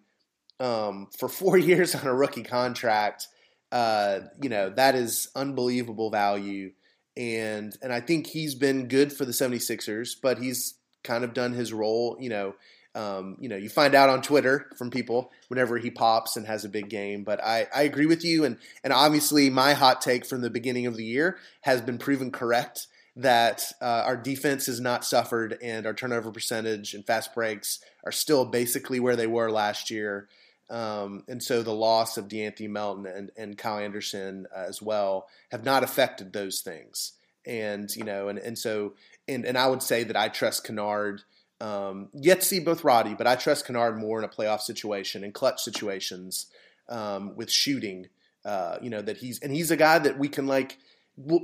um, 0.59 1.07
for 1.17 1.29
four 1.29 1.57
years 1.69 1.95
on 1.95 2.07
a 2.07 2.13
rookie 2.13 2.43
contract, 2.43 3.27
uh, 3.71 4.21
you 4.41 4.49
know 4.49 4.71
that 4.71 4.95
is 4.95 5.29
unbelievable 5.35 6.09
value, 6.09 6.71
and 7.15 7.77
and 7.81 7.93
I 7.93 8.01
think 8.01 8.27
he's 8.27 8.55
been 8.55 8.87
good 8.87 9.13
for 9.13 9.23
the 9.23 9.31
76ers, 9.31 10.15
but 10.21 10.39
he's 10.39 10.73
kind 11.03 11.23
of 11.23 11.33
done 11.33 11.53
his 11.53 11.71
role. 11.71 12.17
You 12.19 12.29
know, 12.29 12.55
um, 12.95 13.37
you 13.39 13.47
know, 13.47 13.55
you 13.55 13.69
find 13.69 13.93
out 13.93 14.09
on 14.09 14.23
Twitter 14.23 14.71
from 14.75 14.89
people 14.89 15.31
whenever 15.49 15.77
he 15.77 15.91
pops 15.91 16.35
and 16.35 16.47
has 16.47 16.65
a 16.65 16.69
big 16.69 16.89
game. 16.89 17.23
But 17.23 17.43
I, 17.43 17.67
I 17.73 17.83
agree 17.83 18.07
with 18.07 18.25
you, 18.25 18.43
and 18.43 18.57
and 18.83 18.91
obviously 18.91 19.51
my 19.51 19.73
hot 19.73 20.01
take 20.01 20.25
from 20.25 20.41
the 20.41 20.49
beginning 20.49 20.87
of 20.87 20.97
the 20.97 21.05
year 21.05 21.37
has 21.61 21.79
been 21.81 21.99
proven 21.99 22.31
correct 22.31 22.87
that 23.17 23.71
uh, 23.81 24.03
our 24.05 24.15
defense 24.15 24.67
has 24.67 24.79
not 24.79 25.03
suffered 25.03 25.57
and 25.63 25.87
our 25.87 25.93
turnover 25.93 26.31
percentage 26.31 26.93
and 26.93 27.05
fast 27.05 27.33
breaks 27.33 27.79
are 28.03 28.11
still 28.11 28.45
basically 28.45 28.99
where 28.99 29.15
they 29.15 29.25
were 29.25 29.49
last 29.49 29.89
year. 29.89 30.29
Um, 30.69 31.23
and 31.27 31.41
so 31.41 31.63
the 31.63 31.73
loss 31.73 32.17
of 32.17 32.27
De'Anthony 32.27 32.69
Melton 32.69 33.07
and, 33.07 33.31
and 33.35 33.57
Kyle 33.57 33.79
Anderson 33.79 34.45
uh, 34.55 34.65
as 34.67 34.83
well 34.83 35.27
have 35.49 35.65
not 35.65 35.83
affected 35.83 36.31
those 36.31 36.61
things. 36.61 37.13
And, 37.43 37.93
you 37.95 38.03
know, 38.03 38.27
and, 38.27 38.37
and 38.37 38.55
so, 38.55 38.93
and, 39.27 39.45
and 39.45 39.57
I 39.57 39.67
would 39.67 39.81
say 39.81 40.03
that 40.03 40.15
I 40.15 40.27
trust 40.27 40.65
Kennard, 40.65 41.23
um, 41.59 42.09
yet 42.13 42.43
see 42.43 42.59
both 42.59 42.83
Roddy, 42.83 43.15
but 43.15 43.25
I 43.25 43.35
trust 43.35 43.65
Kennard 43.65 43.97
more 43.97 44.19
in 44.19 44.25
a 44.25 44.29
playoff 44.29 44.61
situation 44.61 45.23
and 45.23 45.33
clutch 45.33 45.63
situations 45.63 46.47
um, 46.87 47.35
with 47.35 47.49
shooting, 47.49 48.09
uh, 48.45 48.77
you 48.79 48.91
know, 48.91 49.01
that 49.01 49.17
he's, 49.17 49.39
and 49.39 49.51
he's 49.51 49.71
a 49.71 49.77
guy 49.77 49.97
that 49.97 50.19
we 50.19 50.27
can 50.27 50.45
like, 50.45 50.77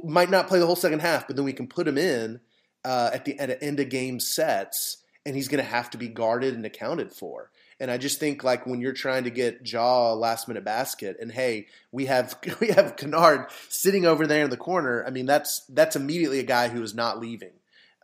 might 0.04 0.30
not 0.30 0.48
play 0.48 0.60
the 0.60 0.66
whole 0.66 0.76
second 0.76 1.00
half, 1.00 1.28
but 1.28 1.36
then 1.36 1.46
we 1.46 1.54
can 1.54 1.68
put 1.68 1.88
him 1.88 1.98
in 1.98 2.40
uh, 2.86 3.10
at 3.14 3.26
the 3.26 3.40
at 3.40 3.62
end 3.62 3.80
of 3.80 3.90
game 3.90 4.20
sets, 4.20 4.98
and 5.26 5.36
he's 5.36 5.48
going 5.48 5.64
to 5.64 5.70
have 5.70 5.90
to 5.92 5.98
be 5.98 6.08
guarded 6.08 6.54
and 6.54 6.66
accounted 6.66 7.14
for. 7.14 7.52
And 7.80 7.90
I 7.90 7.98
just 7.98 8.20
think 8.20 8.44
like 8.44 8.66
when 8.66 8.82
you're 8.82 8.94
trying 8.94 9.24
to 9.24 9.30
get 9.30 9.68
Ja 9.68 10.14
a 10.14 10.16
last 10.16 10.48
minute 10.48 10.64
basket, 10.64 11.18
and 11.20 11.32
hey, 11.32 11.68
we 11.92 12.06
have 12.06 12.38
we 12.60 12.68
have 12.68 12.96
Kennard 12.96 13.50
sitting 13.70 14.06
over 14.06 14.28
there 14.28 14.44
in 14.44 14.50
the 14.50 14.58
corner. 14.58 15.04
I 15.06 15.10
mean, 15.10 15.26
that's 15.26 15.66
that's 15.70 15.96
immediately 15.96 16.40
a 16.40 16.44
guy 16.44 16.70
who 16.70 16.82
is 16.82 16.94
not 16.94 17.20
leaving. 17.20 17.54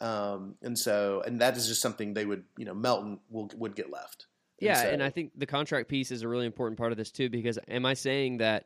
Um, 0.02 0.56
and 0.62 0.80
so, 0.80 1.22
and 1.26 1.42
that 1.42 1.58
is 1.58 1.68
just 1.68 1.82
something 1.82 2.14
they 2.14 2.26
would, 2.26 2.46
you 2.58 2.64
know, 2.64 2.74
Melton 2.74 3.20
will, 3.30 3.52
would 3.58 3.76
get 3.76 3.92
left. 3.92 4.28
And 4.62 4.68
yeah, 4.68 4.82
so, 4.82 4.90
and 4.90 5.04
I 5.04 5.10
think 5.10 5.32
the 5.36 5.46
contract 5.46 5.90
piece 5.90 6.12
is 6.12 6.22
a 6.22 6.28
really 6.28 6.46
important 6.46 6.78
part 6.78 6.94
of 6.94 6.98
this 6.98 7.12
too. 7.12 7.30
Because 7.30 7.60
am 7.68 7.86
I 7.86 7.94
saying 7.94 8.38
that 8.38 8.66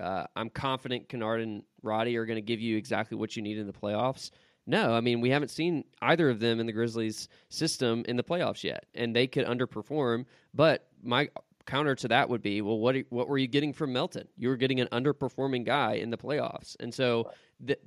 uh, 0.00 0.24
I'm 0.36 0.50
confident 0.50 1.08
Kennard 1.08 1.40
and 1.40 1.62
Roddy 1.82 2.16
are 2.16 2.26
going 2.26 2.36
to 2.36 2.42
give 2.42 2.60
you 2.60 2.76
exactly 2.76 3.16
what 3.16 3.36
you 3.36 3.42
need 3.42 3.58
in 3.58 3.66
the 3.66 3.72
playoffs. 3.72 4.30
No, 4.66 4.94
I 4.94 5.00
mean 5.00 5.20
we 5.20 5.30
haven't 5.30 5.50
seen 5.50 5.84
either 6.00 6.30
of 6.30 6.40
them 6.40 6.58
in 6.58 6.66
the 6.66 6.72
Grizzlies 6.72 7.28
system 7.50 8.04
in 8.08 8.16
the 8.16 8.24
playoffs 8.24 8.64
yet, 8.64 8.86
and 8.94 9.14
they 9.14 9.26
could 9.26 9.46
underperform. 9.46 10.24
But 10.54 10.88
my 11.02 11.28
counter 11.66 11.94
to 11.94 12.08
that 12.08 12.28
would 12.28 12.42
be, 12.42 12.62
well, 12.62 12.78
what 12.78 12.96
what 13.10 13.28
were 13.28 13.38
you 13.38 13.46
getting 13.46 13.72
from 13.72 13.92
Melton? 13.92 14.26
You 14.36 14.48
were 14.48 14.56
getting 14.56 14.80
an 14.80 14.88
underperforming 14.88 15.64
guy 15.64 15.94
in 15.94 16.10
the 16.10 16.16
playoffs, 16.16 16.76
and 16.80 16.92
so 16.92 17.30
the, 17.60 17.78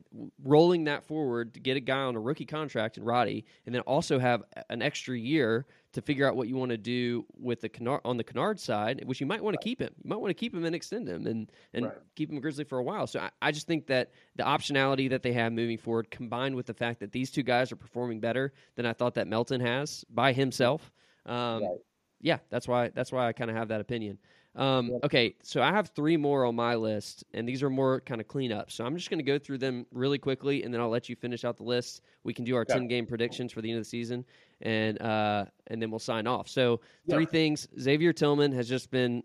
rolling 0.44 0.84
that 0.86 1.04
forward 1.04 1.54
to 1.56 1.60
get 1.60 1.78
a 1.78 1.80
guy 1.80 2.00
on 2.00 2.16
a 2.16 2.20
rookie 2.20 2.46
contract 2.46 2.98
in 2.98 3.04
Roddy, 3.04 3.46
and 3.66 3.74
then 3.74 3.82
also 3.82 4.20
have 4.20 4.44
an 4.70 4.82
extra 4.82 5.18
year 5.18 5.66
to 5.98 6.02
figure 6.04 6.28
out 6.28 6.36
what 6.36 6.48
you 6.48 6.56
want 6.56 6.70
to 6.70 6.78
do 6.78 7.26
with 7.40 7.60
the 7.60 7.68
Kennard, 7.68 8.02
on 8.06 8.18
the 8.18 8.24
Kennard 8.24 8.60
side, 8.60 9.02
which 9.06 9.20
you 9.20 9.26
might 9.26 9.44
want 9.44 9.60
to 9.60 9.64
keep 9.64 9.82
him. 9.82 9.90
You 10.04 10.10
might 10.12 10.18
want 10.18 10.30
to 10.30 10.36
keep 10.36 10.54
him 10.54 10.64
and 10.64 10.76
extend 10.76 11.08
him 11.08 11.26
and 11.26 11.52
and 11.74 11.86
right. 11.86 11.96
keep 12.16 12.32
him 12.32 12.40
Grizzly 12.40 12.66
for 12.66 12.78
a 12.78 12.84
while. 12.84 13.08
So 13.08 13.20
I, 13.20 13.32
I, 13.42 13.52
just 13.52 13.66
think 13.66 13.88
that 13.88 14.12
the 14.36 14.44
optionality 14.44 15.10
that 15.10 15.24
they 15.24 15.34
have 15.34 15.52
moving 15.54 15.80
forward, 15.80 16.12
combined 16.12 16.56
with 16.56 16.68
the 16.68 16.76
fact 16.76 17.00
that 17.00 17.12
these 17.12 17.32
two 17.32 17.42
guys 17.42 17.72
are 17.72 17.76
performing 17.76 18.20
better 18.20 18.54
than 18.76 18.86
I 18.86 18.94
thought 18.94 19.16
that 19.16 19.28
Melton 19.28 19.60
has 19.60 20.06
by 20.08 20.34
himself, 20.34 20.92
um, 21.26 21.64
right. 21.64 21.80
yeah, 22.22 22.38
that's 22.52 22.68
why 22.68 22.90
that's 22.90 23.12
why 23.12 23.28
I 23.28 23.34
kind 23.34 23.50
of 23.50 23.58
have 23.58 23.70
that 23.70 23.82
opinion. 23.82 24.20
Um, 24.58 24.96
okay, 25.04 25.36
so 25.44 25.62
I 25.62 25.72
have 25.72 25.90
three 25.90 26.18
more 26.18 26.44
on 26.44 26.56
my 26.56 26.76
list, 26.76 27.24
and 27.34 27.48
these 27.48 27.62
are 27.64 27.70
more 27.70 28.02
kind 28.02 28.20
of 28.20 28.28
cleanup. 28.28 28.72
So 28.72 28.86
I'm 28.86 28.98
just 28.98 29.10
going 29.10 29.20
to 29.20 29.24
go 29.24 29.38
through 29.38 29.60
them 29.60 29.86
really 29.92 30.18
quickly, 30.18 30.64
and 30.64 30.74
then 30.74 30.82
I'll 30.82 30.90
let 30.90 31.10
you 31.10 31.16
finish 31.16 31.46
out 31.46 31.58
the 31.58 31.64
list. 31.64 32.02
We 32.24 32.34
can 32.34 32.44
do 32.44 32.56
our 32.56 32.66
Yeah. 32.68 32.78
10 32.78 32.88
game 32.88 33.06
predictions 33.06 33.52
for 33.54 33.62
the 33.62 33.70
end 33.70 33.78
of 33.78 33.84
the 33.86 33.90
season, 33.90 34.26
and 34.62 35.00
uh, 35.02 35.46
and 35.68 35.82
then 35.82 35.92
we'll 35.92 36.00
sign 36.00 36.28
off. 36.28 36.48
So 36.50 36.82
three 37.08 37.26
Yeah. 37.26 37.28
things: 37.28 37.68
Xavier 37.80 38.14
Tillman 38.14 38.52
has 38.54 38.68
just 38.68 38.90
been 38.90 39.24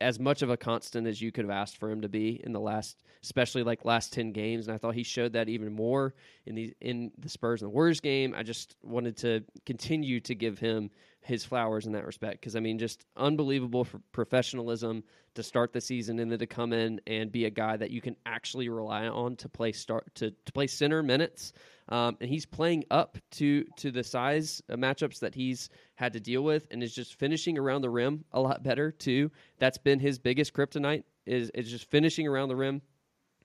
as 0.00 0.18
much 0.18 0.42
of 0.42 0.50
a 0.50 0.56
constant 0.56 1.06
as 1.06 1.20
you 1.20 1.30
could 1.30 1.44
have 1.44 1.50
asked 1.50 1.76
for 1.76 1.90
him 1.90 2.00
to 2.00 2.08
be 2.08 2.40
in 2.44 2.52
the 2.52 2.60
last, 2.60 3.02
especially 3.22 3.62
like 3.62 3.84
last 3.84 4.12
ten 4.12 4.32
games. 4.32 4.66
And 4.66 4.74
I 4.74 4.78
thought 4.78 4.94
he 4.94 5.02
showed 5.02 5.32
that 5.34 5.48
even 5.48 5.72
more 5.72 6.14
in 6.46 6.54
the 6.54 6.74
in 6.80 7.12
the 7.18 7.28
Spurs 7.28 7.62
and 7.62 7.70
the 7.70 7.74
Warriors 7.74 8.00
game. 8.00 8.34
I 8.36 8.42
just 8.42 8.76
wanted 8.82 9.16
to 9.18 9.44
continue 9.66 10.20
to 10.20 10.34
give 10.34 10.58
him 10.58 10.90
his 11.22 11.44
flowers 11.44 11.86
in 11.86 11.92
that 11.92 12.06
respect 12.06 12.40
because 12.40 12.56
I 12.56 12.60
mean, 12.60 12.78
just 12.78 13.04
unbelievable 13.16 13.84
for 13.84 14.00
professionalism 14.12 15.04
to 15.34 15.42
start 15.42 15.72
the 15.72 15.80
season 15.80 16.18
and 16.18 16.30
then 16.30 16.38
to 16.38 16.46
come 16.46 16.72
in 16.72 17.00
and 17.06 17.30
be 17.30 17.44
a 17.44 17.50
guy 17.50 17.76
that 17.76 17.90
you 17.90 18.00
can 18.00 18.16
actually 18.26 18.68
rely 18.68 19.06
on 19.06 19.36
to 19.36 19.48
play 19.48 19.72
start 19.72 20.12
to, 20.16 20.30
to 20.30 20.52
play 20.52 20.66
center 20.66 21.02
minutes. 21.02 21.52
Um, 21.90 22.16
and 22.20 22.30
he's 22.30 22.46
playing 22.46 22.84
up 22.90 23.18
to 23.32 23.64
to 23.78 23.90
the 23.90 24.04
size 24.04 24.62
uh, 24.70 24.76
matchups 24.76 25.18
that 25.20 25.34
he's 25.34 25.68
had 25.96 26.12
to 26.12 26.20
deal 26.20 26.42
with, 26.42 26.68
and 26.70 26.82
is 26.82 26.94
just 26.94 27.18
finishing 27.18 27.58
around 27.58 27.82
the 27.82 27.90
rim 27.90 28.24
a 28.32 28.40
lot 28.40 28.62
better 28.64 28.92
too. 28.92 29.30
That's 29.58 29.78
been 29.78 29.98
his 29.98 30.18
biggest 30.18 30.52
kryptonite 30.54 31.04
is 31.26 31.50
is 31.50 31.70
just 31.70 31.90
finishing 31.90 32.26
around 32.26 32.48
the 32.48 32.56
rim. 32.56 32.82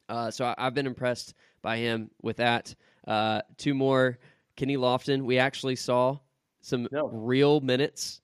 Uh, 0.08 0.30
so 0.30 0.46
I, 0.46 0.56
I've 0.58 0.74
been 0.76 0.86
impressed 0.88 1.34
by 1.64 1.78
him 1.78 2.12
with 2.22 2.38
that. 2.38 2.76
Uh, 3.08 3.42
two 3.58 3.74
more, 3.74 4.20
Kenny 4.56 4.78
Lofton. 4.78 5.24
We 5.24 5.40
actually 5.40 5.76
saw 5.76 6.20
some 6.62 6.88
No. 6.92 7.08
real 7.08 7.60
minutes 7.62 8.22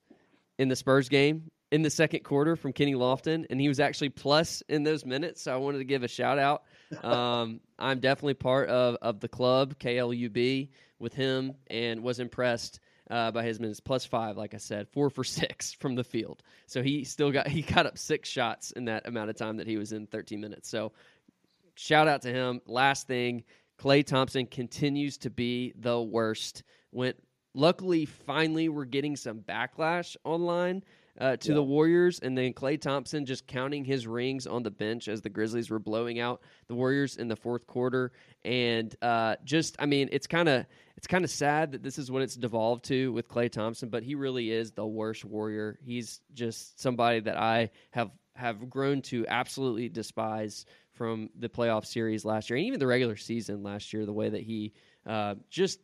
in 0.60 0.68
the 0.68 0.76
Spurs 0.76 1.10
game 1.10 1.50
in 1.72 1.82
the 1.82 1.90
second 1.90 2.24
quarter 2.24 2.56
from 2.56 2.74
Kenny 2.74 2.94
Lofton, 2.94 3.46
and 3.50 3.60
he 3.60 3.68
was 3.68 3.80
actually 3.80 4.10
plus 4.10 4.62
in 4.70 4.84
those 4.84 5.06
minutes. 5.06 5.42
So 5.42 5.54
I 5.54 5.58
wanted 5.58 5.80
to 5.80 5.86
give 5.86 6.04
a 6.04 6.08
shout 6.08 6.38
out. 6.38 6.64
Um, 7.04 7.62
I'm 7.82 8.00
definitely 8.00 8.36
part 8.36 8.70
of, 8.70 8.96
of 9.02 9.20
the 9.20 9.28
club 9.28 9.76
KLUB 9.80 10.70
with 11.00 11.14
him, 11.14 11.56
and 11.68 12.04
was 12.04 12.20
impressed 12.20 12.80
uh, 13.10 13.32
by 13.32 13.44
his 13.44 13.60
minutes. 13.60 13.80
Plus 13.80 14.06
five, 14.06 14.38
like 14.38 14.54
I 14.54 14.58
said, 14.58 14.88
four 14.88 15.10
for 15.10 15.24
six 15.26 15.74
from 15.74 15.96
the 15.96 16.04
field. 16.04 16.44
So 16.68 16.82
he 16.82 17.04
still 17.04 17.32
got 17.32 17.48
he 17.48 17.62
got 17.62 17.86
up 17.86 17.98
six 17.98 18.30
shots 18.30 18.72
in 18.72 18.86
that 18.86 19.08
amount 19.08 19.30
of 19.30 19.36
time 19.36 19.58
that 19.58 19.68
he 19.68 19.78
was 19.78 19.92
in 19.92 20.08
13 20.08 20.40
minutes. 20.40 20.70
So 20.70 20.94
shout 21.76 22.08
out 22.08 22.22
to 22.24 22.30
him. 22.32 22.62
Last 22.66 23.08
thing, 23.08 23.44
Klay 23.80 24.06
Thompson 24.06 24.46
continues 24.46 25.18
to 25.20 25.30
be 25.30 25.74
the 25.80 26.02
worst. 26.02 26.64
Went 26.92 27.18
luckily, 27.54 28.06
finally, 28.06 28.70
we're 28.70 28.86
getting 28.86 29.16
some 29.16 29.40
backlash 29.40 30.16
online 30.24 30.84
uh, 31.20 31.36
to 31.38 31.50
Yeah. 31.50 31.56
the 31.56 31.64
Warriors, 31.64 32.20
and 32.20 32.38
then 32.38 32.54
Klay 32.54 32.80
Thompson 32.80 33.26
just 33.26 33.46
counting 33.48 33.84
his 33.86 34.08
rings 34.08 34.48
on 34.48 34.64
the 34.64 34.72
bench 34.72 35.08
as 35.08 35.22
the 35.22 35.30
Grizzlies 35.30 35.70
were 35.70 35.80
blowing 35.80 36.20
out 36.20 36.42
the 36.68 36.76
Warriors 36.76 37.18
in 37.18 37.28
the 37.28 37.36
fourth 37.36 37.68
quarter, 37.68 38.12
and 38.44 38.96
uh, 39.02 39.36
just 39.44 39.76
I 39.80 39.86
mean, 39.86 40.10
it's 40.12 40.28
kind 40.28 40.48
of 40.50 40.66
it's 40.98 41.08
kind 41.08 41.24
of 41.26 41.32
sad 41.32 41.72
that 41.72 41.84
this 41.84 41.98
is 41.98 42.12
what 42.12 42.22
it's 42.22 42.36
devolved 42.36 42.86
to 42.86 43.12
with 43.12 43.28
Klay 43.28 43.52
Thompson, 43.52 43.90
but 43.90 44.04
he 44.04 44.16
really 44.16 44.52
is 44.52 44.72
the 44.72 44.86
worst 44.86 45.26
Warrior. 45.26 45.80
He's 45.84 46.22
just 46.34 46.80
somebody 46.80 47.20
that 47.22 47.38
I 47.38 47.72
have 47.92 48.12
have 48.36 48.70
grown 48.70 49.02
to 49.02 49.26
absolutely 49.28 49.90
despise 49.90 50.66
from 50.94 51.30
the 51.40 51.50
playoff 51.50 51.86
series 51.86 52.24
last 52.26 52.50
year 52.50 52.58
and 52.58 52.66
even 52.66 52.80
the 52.80 52.88
regular 52.88 53.16
season 53.18 53.62
last 53.64 53.92
year. 53.92 54.06
The 54.06 54.14
way 54.14 54.30
that 54.30 54.42
he 54.42 54.74
uh, 55.06 55.36
just, 55.50 55.80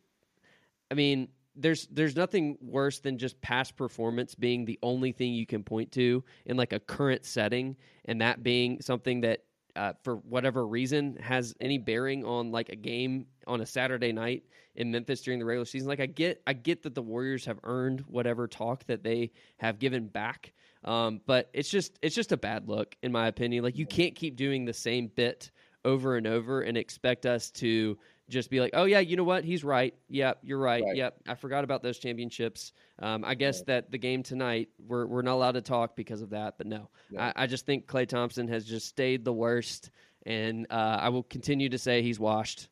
I 0.90 0.94
mean, 0.94 1.28
there's 1.58 1.86
there's 1.90 2.16
nothing 2.16 2.56
worse 2.60 3.00
than 3.00 3.18
just 3.18 3.40
past 3.40 3.76
performance 3.76 4.34
being 4.34 4.64
the 4.64 4.78
only 4.82 5.12
thing 5.12 5.32
you 5.32 5.46
can 5.46 5.62
point 5.62 5.92
to 5.92 6.24
in 6.46 6.56
like 6.56 6.72
a 6.72 6.80
current 6.80 7.24
setting, 7.24 7.76
and 8.06 8.20
that 8.20 8.42
being 8.42 8.80
something 8.80 9.20
that. 9.22 9.44
Uh, 9.76 9.92
for 10.02 10.16
whatever 10.16 10.66
reason, 10.66 11.14
has 11.20 11.54
any 11.60 11.78
bearing 11.78 12.24
on 12.24 12.50
like 12.50 12.68
a 12.70 12.74
game 12.74 13.24
on 13.46 13.60
a 13.60 13.66
Saturday 13.66 14.10
night 14.10 14.42
in 14.74 14.90
Memphis 14.90 15.20
during 15.20 15.38
the 15.38 15.44
regular 15.44 15.66
season? 15.66 15.86
Like, 15.86 16.00
I 16.00 16.06
get, 16.06 16.42
I 16.48 16.52
get 16.52 16.82
that 16.82 16.96
the 16.96 17.02
Warriors 17.02 17.44
have 17.44 17.60
earned 17.62 18.00
whatever 18.08 18.48
talk 18.48 18.84
that 18.86 19.04
they 19.04 19.30
have 19.58 19.78
given 19.78 20.08
back, 20.08 20.52
um, 20.84 21.20
but 21.26 21.50
it's 21.52 21.68
just 21.68 21.98
it's 22.02 22.14
just 22.14 22.32
a 22.32 22.36
bad 22.36 22.68
look 22.68 22.96
in 23.02 23.12
my 23.12 23.28
opinion. 23.28 23.64
Like 23.64 23.76
you 23.76 23.86
can't 23.86 24.14
keep 24.14 24.36
doing 24.36 24.64
the 24.64 24.72
same 24.72 25.10
bit 25.14 25.50
over 25.84 26.16
and 26.16 26.26
over 26.26 26.62
and 26.62 26.76
expect 26.76 27.26
us 27.26 27.50
to 27.52 27.98
just 28.28 28.50
be 28.50 28.60
like, 28.60 28.72
oh 28.74 28.84
yeah, 28.84 29.00
you 29.00 29.16
know 29.16 29.24
what? 29.24 29.44
He's 29.44 29.64
right. 29.64 29.94
Yep, 30.08 30.40
you're 30.42 30.58
right. 30.58 30.82
Right. 30.82 30.96
Yep, 30.96 31.20
I 31.26 31.34
forgot 31.34 31.64
about 31.64 31.82
those 31.82 31.98
championships. 31.98 32.72
Um, 32.98 33.24
I 33.24 33.34
guess 33.34 33.62
that 33.62 33.90
the 33.90 33.98
game 33.98 34.22
tonight 34.22 34.68
we're 34.78 35.06
we're 35.06 35.22
not 35.22 35.34
allowed 35.34 35.52
to 35.52 35.62
talk 35.62 35.96
because 35.96 36.22
of 36.22 36.30
that. 36.30 36.58
But 36.58 36.66
no, 36.66 36.90
Yeah. 37.10 37.32
I, 37.36 37.44
I 37.44 37.46
just 37.46 37.66
think 37.66 37.86
Klay 37.86 38.06
Thompson 38.06 38.48
has 38.48 38.64
just 38.64 38.86
stayed 38.86 39.24
the 39.24 39.32
worst, 39.32 39.90
and 40.26 40.66
uh, 40.70 40.98
I 41.00 41.08
will 41.08 41.22
continue 41.22 41.68
to 41.70 41.78
say 41.78 42.02
he's 42.02 42.20
washed. 42.20 42.68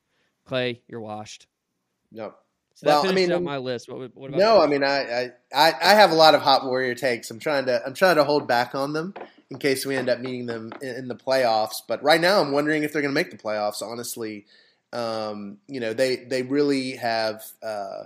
Klay, 0.49 0.81
you're 0.89 1.01
washed. 1.01 1.47
No. 2.13 2.35
So 2.75 2.89
Well, 2.89 3.09
I 3.09 3.13
mean, 3.13 3.33
up 3.33 3.41
my 3.41 3.57
list. 3.57 3.89
What, 3.89 4.15
what 4.15 4.29
about 4.29 4.39
No? 4.39 4.61
I 4.61 4.67
mean 4.67 4.85
I, 4.85 4.99
I 4.99 5.31
I 5.55 5.73
I 5.81 5.95
have 5.95 6.11
a 6.11 6.15
lot 6.15 6.35
of 6.35 6.43
hot 6.43 6.67
warrior 6.67 6.95
takes. 6.95 7.31
I'm 7.31 7.39
trying 7.39 7.65
to 7.67 7.83
I'm 7.85 7.95
trying 7.95 8.17
to 8.17 8.25
hold 8.25 8.47
back 8.47 8.75
on 8.75 8.93
them 8.93 9.15
in 9.51 9.59
case 9.59 9.87
we 9.87 9.97
end 9.97 10.11
up 10.11 10.21
meeting 10.21 10.45
them 10.45 10.73
in, 10.83 10.97
in 10.97 11.09
the 11.09 11.15
playoffs. 11.15 11.77
But 11.89 12.03
right 12.03 12.21
now, 12.21 12.41
I'm 12.41 12.53
wondering 12.53 12.83
if 12.83 12.93
they're 12.93 13.03
going 13.03 13.15
to 13.15 13.19
make 13.19 13.31
the 13.31 13.39
playoffs. 13.39 13.81
Honestly, 13.81 14.45
um, 14.93 15.59
you 15.67 15.81
know 15.81 15.93
they 15.93 16.17
they 16.17 16.43
really 16.43 16.93
have 16.97 17.43
uh, 17.63 18.05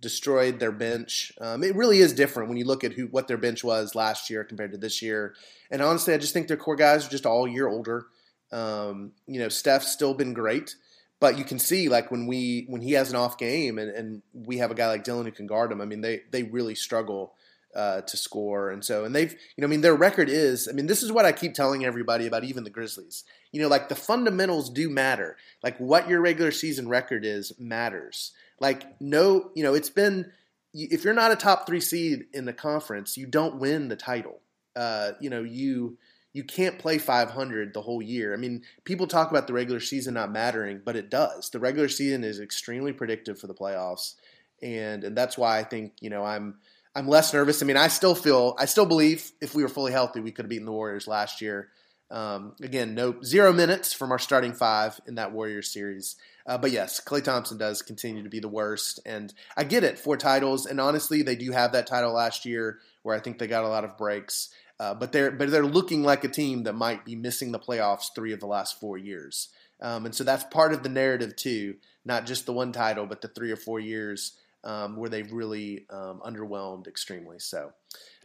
destroyed 0.00 0.60
their 0.60 0.72
bench. 0.72 1.32
Um, 1.40 1.62
it 1.62 1.74
really 1.74 1.98
is 1.98 2.12
different 2.12 2.48
when 2.48 2.58
you 2.58 2.64
look 2.64 2.84
at 2.84 2.92
who 2.92 3.06
what 3.06 3.28
their 3.28 3.38
bench 3.38 3.64
was 3.64 3.94
last 3.94 4.30
year 4.30 4.44
compared 4.44 4.72
to 4.72 4.78
this 4.78 5.02
year. 5.02 5.34
And 5.70 5.82
honestly, 5.82 6.14
I 6.14 6.18
just 6.18 6.32
think 6.32 6.48
their 6.48 6.56
core 6.56 6.76
guys 6.76 7.06
are 7.06 7.10
just 7.10 7.26
all 7.26 7.46
year 7.46 7.68
older. 7.68 8.06
Um, 8.50 9.12
you 9.26 9.38
know, 9.38 9.48
Steph's 9.48 9.88
still 9.88 10.14
been 10.14 10.32
great 10.32 10.74
but 11.20 11.38
you 11.38 11.44
can 11.44 11.58
see 11.58 11.88
like 11.88 12.10
when 12.10 12.26
we 12.26 12.64
when 12.68 12.80
he 12.80 12.92
has 12.92 13.10
an 13.10 13.16
off 13.16 13.38
game 13.38 13.78
and, 13.78 13.90
and 13.90 14.22
we 14.32 14.58
have 14.58 14.70
a 14.70 14.74
guy 14.74 14.86
like 14.86 15.04
Dillon 15.04 15.26
who 15.26 15.32
can 15.32 15.46
guard 15.46 15.72
him. 15.72 15.80
I 15.80 15.84
mean, 15.84 16.00
they 16.00 16.22
they 16.30 16.44
really 16.44 16.74
struggle 16.74 17.34
uh, 17.74 18.00
to 18.02 18.16
score, 18.16 18.70
and 18.70 18.84
so 18.84 19.04
and 19.04 19.14
they've 19.14 19.32
you 19.32 19.62
know 19.62 19.66
I 19.66 19.70
mean 19.70 19.82
their 19.82 19.94
record 19.94 20.28
is 20.28 20.68
I 20.68 20.72
mean 20.72 20.86
this 20.86 21.02
is 21.02 21.12
what 21.12 21.24
I 21.24 21.32
keep 21.32 21.54
telling 21.54 21.84
everybody 21.84 22.26
about 22.26 22.44
even 22.44 22.64
the 22.64 22.70
Grizzlies. 22.70 23.24
You 23.52 23.62
know, 23.62 23.68
like 23.68 23.88
the 23.88 23.94
fundamentals 23.94 24.70
do 24.70 24.90
matter. 24.90 25.36
Like 25.62 25.78
what 25.78 26.08
your 26.08 26.20
regular 26.20 26.50
season 26.50 26.88
record 26.88 27.24
is 27.24 27.52
matters. 27.58 28.32
Like 28.60 29.00
no, 29.00 29.50
you 29.54 29.62
know, 29.62 29.74
it's 29.74 29.90
been 29.90 30.32
if 30.74 31.04
you're 31.04 31.14
not 31.14 31.32
a 31.32 31.36
top 31.36 31.66
three 31.66 31.80
seed 31.80 32.26
in 32.32 32.44
the 32.44 32.52
conference, 32.52 33.16
you 33.16 33.26
don't 33.26 33.56
win 33.56 33.88
the 33.88 33.96
title. 33.96 34.40
Uh, 34.76 35.12
you 35.20 35.30
know, 35.30 35.42
you 35.42 35.98
you 36.32 36.44
can't 36.44 36.78
play 36.78 36.98
500 36.98 37.74
the 37.74 37.82
whole 37.82 38.02
year. 38.02 38.34
I 38.34 38.36
mean, 38.36 38.62
people 38.84 39.06
talk 39.06 39.30
about 39.30 39.46
the 39.46 39.52
regular 39.52 39.80
season 39.80 40.14
not 40.14 40.30
mattering, 40.30 40.82
but 40.84 40.94
it 40.94 41.10
does. 41.10 41.50
The 41.50 41.58
regular 41.58 41.88
season 41.88 42.22
is 42.22 42.38
extremely 42.38 42.92
predictive 42.92 43.40
for 43.40 43.46
the 43.46 43.54
playoffs, 43.54 44.14
and 44.62 45.04
and 45.04 45.16
that's 45.16 45.38
why 45.38 45.58
I 45.58 45.64
think 45.64 45.94
you 46.00 46.10
know 46.10 46.24
I'm 46.24 46.58
I'm 46.98 47.06
less 47.06 47.32
nervous. 47.32 47.62
I 47.62 47.66
mean, 47.66 47.76
I 47.76 47.86
still 47.86 48.16
feel 48.16 48.56
I 48.58 48.64
still 48.64 48.84
believe 48.84 49.30
if 49.40 49.54
we 49.54 49.62
were 49.62 49.68
fully 49.68 49.92
healthy, 49.92 50.18
we 50.18 50.32
could 50.32 50.46
have 50.46 50.50
beaten 50.50 50.66
the 50.66 50.72
Warriors 50.72 51.06
last 51.06 51.40
year. 51.40 51.68
Um, 52.10 52.56
again, 52.60 52.96
no 52.96 53.22
zero 53.22 53.52
minutes 53.52 53.92
from 53.92 54.10
our 54.10 54.18
starting 54.18 54.52
five 54.52 54.98
in 55.06 55.14
that 55.14 55.30
Warriors 55.30 55.70
series. 55.70 56.16
Uh, 56.44 56.58
but 56.58 56.72
yes, 56.72 57.00
Klay 57.00 57.22
Thompson 57.22 57.56
does 57.56 57.82
continue 57.82 58.24
to 58.24 58.28
be 58.28 58.40
the 58.40 58.48
worst, 58.48 58.98
and 59.06 59.32
I 59.56 59.62
get 59.62 59.84
it. 59.84 59.96
Four 59.96 60.16
titles, 60.16 60.66
and 60.66 60.80
honestly, 60.80 61.22
they 61.22 61.36
do 61.36 61.52
have 61.52 61.70
that 61.70 61.86
title 61.86 62.12
last 62.12 62.44
year, 62.44 62.80
where 63.04 63.14
I 63.14 63.20
think 63.20 63.38
they 63.38 63.46
got 63.46 63.64
a 63.64 63.68
lot 63.68 63.84
of 63.84 63.96
breaks. 63.96 64.48
Uh, 64.80 64.94
but 64.94 65.12
they're 65.12 65.30
but 65.30 65.52
they're 65.52 65.64
looking 65.64 66.02
like 66.02 66.24
a 66.24 66.28
team 66.28 66.64
that 66.64 66.72
might 66.72 67.04
be 67.04 67.14
missing 67.14 67.52
the 67.52 67.60
playoffs 67.60 68.06
three 68.12 68.32
of 68.32 68.40
the 68.40 68.46
last 68.46 68.80
four 68.80 68.98
years, 68.98 69.50
um, 69.80 70.04
and 70.04 70.16
so 70.16 70.24
that's 70.24 70.42
part 70.44 70.72
of 70.72 70.82
the 70.82 70.88
narrative 70.88 71.36
too. 71.36 71.76
Not 72.04 72.26
just 72.26 72.44
the 72.44 72.52
one 72.52 72.72
title, 72.72 73.06
but 73.06 73.20
the 73.20 73.28
three 73.28 73.52
or 73.52 73.56
four 73.56 73.78
years 73.78 74.32
um, 74.64 74.96
where 74.96 75.08
they've 75.08 75.30
really 75.32 75.86
um, 75.90 76.20
underwhelmed 76.24 76.86
extremely. 76.86 77.38
So, 77.38 77.72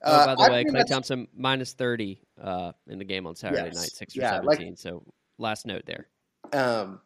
Oh, 0.05 0.11
uh, 0.11 0.25
by 0.25 0.35
the 0.35 0.41
I 0.41 0.49
way, 0.49 0.63
Klay 0.65 0.85
Thompson 0.85 1.27
minus 1.35 1.73
thirty 1.73 2.19
uh, 2.41 2.73
in 2.87 2.99
the 2.99 3.05
game 3.05 3.25
on 3.25 3.35
Saturday 3.35 3.65
Yes. 3.67 3.75
night, 3.75 3.91
six 3.91 4.13
for 4.13 4.19
Yeah, 4.21 4.39
like- 4.41 4.57
seventeen. 4.57 4.75
so 4.75 5.03
last 5.37 5.65
note 5.65 5.83
there. 5.85 6.07
Um, 6.51 6.99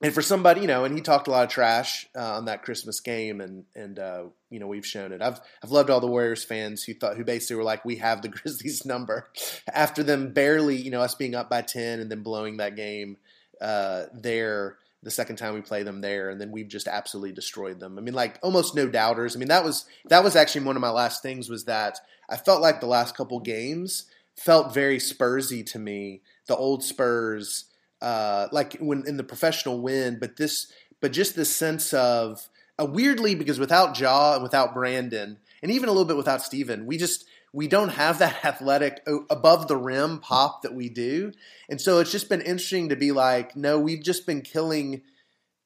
and 0.00 0.12
for 0.12 0.22
somebody, 0.22 0.62
you 0.62 0.66
know, 0.66 0.84
and 0.84 0.94
he 0.96 1.00
talked 1.00 1.28
a 1.28 1.30
lot 1.30 1.44
of 1.44 1.50
trash 1.50 2.06
uh, 2.16 2.36
on 2.36 2.44
that 2.46 2.62
Christmas 2.64 3.00
game, 3.00 3.40
and 3.40 3.64
and 3.74 3.98
uh, 3.98 4.24
you 4.50 4.58
know 4.60 4.66
we've 4.66 4.86
shown 4.86 5.12
it. 5.12 5.20
I've 5.22 5.40
I've 5.62 5.70
loved 5.70 5.90
all 5.90 6.00
the 6.00 6.06
Warriors 6.08 6.44
fans 6.44 6.82
who 6.84 6.94
thought 6.94 7.16
who 7.16 7.24
basically 7.24 7.56
were 7.56 7.62
like, 7.64 7.84
we 7.84 7.96
have 7.96 8.22
the 8.22 8.28
Grizzlies 8.36 8.84
number 8.84 9.28
after 9.72 10.02
them 10.02 10.32
barely, 10.32 10.76
you 10.76 10.90
know, 10.90 11.00
us 11.02 11.14
being 11.14 11.34
up 11.34 11.48
by 11.50 11.62
ten 11.62 12.00
and 12.00 12.10
then 12.10 12.22
blowing 12.22 12.56
that 12.58 12.74
game 12.76 13.16
uh, 13.60 14.04
there 14.12 14.76
the 15.02 15.10
second 15.10 15.36
time 15.36 15.54
we 15.54 15.60
play 15.60 15.82
them 15.82 16.00
there, 16.00 16.30
and 16.30 16.40
then 16.40 16.52
we've 16.52 16.68
just 16.68 16.88
absolutely 16.88 17.32
destroyed 17.32 17.80
them. 17.80 17.98
I 17.98 18.02
mean, 18.02 18.14
like 18.14 18.38
almost 18.42 18.74
no 18.74 18.88
doubters. 18.88 19.34
I 19.34 19.38
mean, 19.38 19.48
that 19.48 19.64
was 19.64 19.86
that 20.06 20.24
was 20.24 20.36
actually 20.36 20.64
one 20.64 20.76
of 20.76 20.82
my 20.82 20.90
last 20.90 21.22
things 21.22 21.48
was 21.48 21.64
that 21.64 21.98
I 22.28 22.36
felt 22.36 22.62
like 22.62 22.80
the 22.80 22.86
last 22.86 23.16
couple 23.16 23.40
games 23.40 24.06
felt 24.36 24.72
very 24.72 24.98
Spursy 24.98 25.64
to 25.72 25.78
me. 25.78 26.22
The 26.46 26.56
old 26.56 26.82
Spurs 26.82 27.66
uh, 28.02 28.48
like 28.50 28.76
when 28.80 29.04
in 29.06 29.16
the 29.16 29.24
professional 29.24 29.80
win, 29.80 30.18
but 30.18 30.36
this, 30.36 30.70
but 31.00 31.12
just 31.12 31.36
this 31.36 31.54
sense 31.54 31.94
of 31.94 32.48
uh, 32.78 32.84
weirdly 32.84 33.36
because 33.36 33.60
without 33.60 33.98
Ja 33.98 34.34
and 34.34 34.42
without 34.42 34.74
Brandon, 34.74 35.38
and 35.62 35.70
even 35.70 35.88
a 35.88 35.92
little 35.92 36.04
bit 36.04 36.16
without 36.16 36.42
Steven, 36.42 36.84
we 36.84 36.98
just 36.98 37.24
we 37.52 37.68
don't 37.68 37.90
have 37.90 38.18
that 38.18 38.44
athletic 38.44 39.06
above 39.30 39.68
the 39.68 39.76
rim 39.76 40.18
pop 40.18 40.62
that 40.62 40.74
we 40.74 40.88
do. 40.88 41.32
And 41.68 41.80
so 41.80 41.98
it's 41.98 42.12
just 42.12 42.28
been 42.28 42.40
interesting 42.40 42.88
to 42.88 42.96
be 42.96 43.12
like, 43.12 43.56
no, 43.56 43.78
we've 43.78 44.02
just 44.02 44.26
been 44.26 44.42
killing 44.42 45.02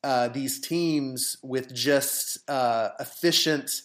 uh, 0.03 0.28
these 0.28 0.61
teams 0.61 1.37
with 1.43 1.72
just 1.74 2.49
uh, 2.49 2.91
efficient, 3.01 3.82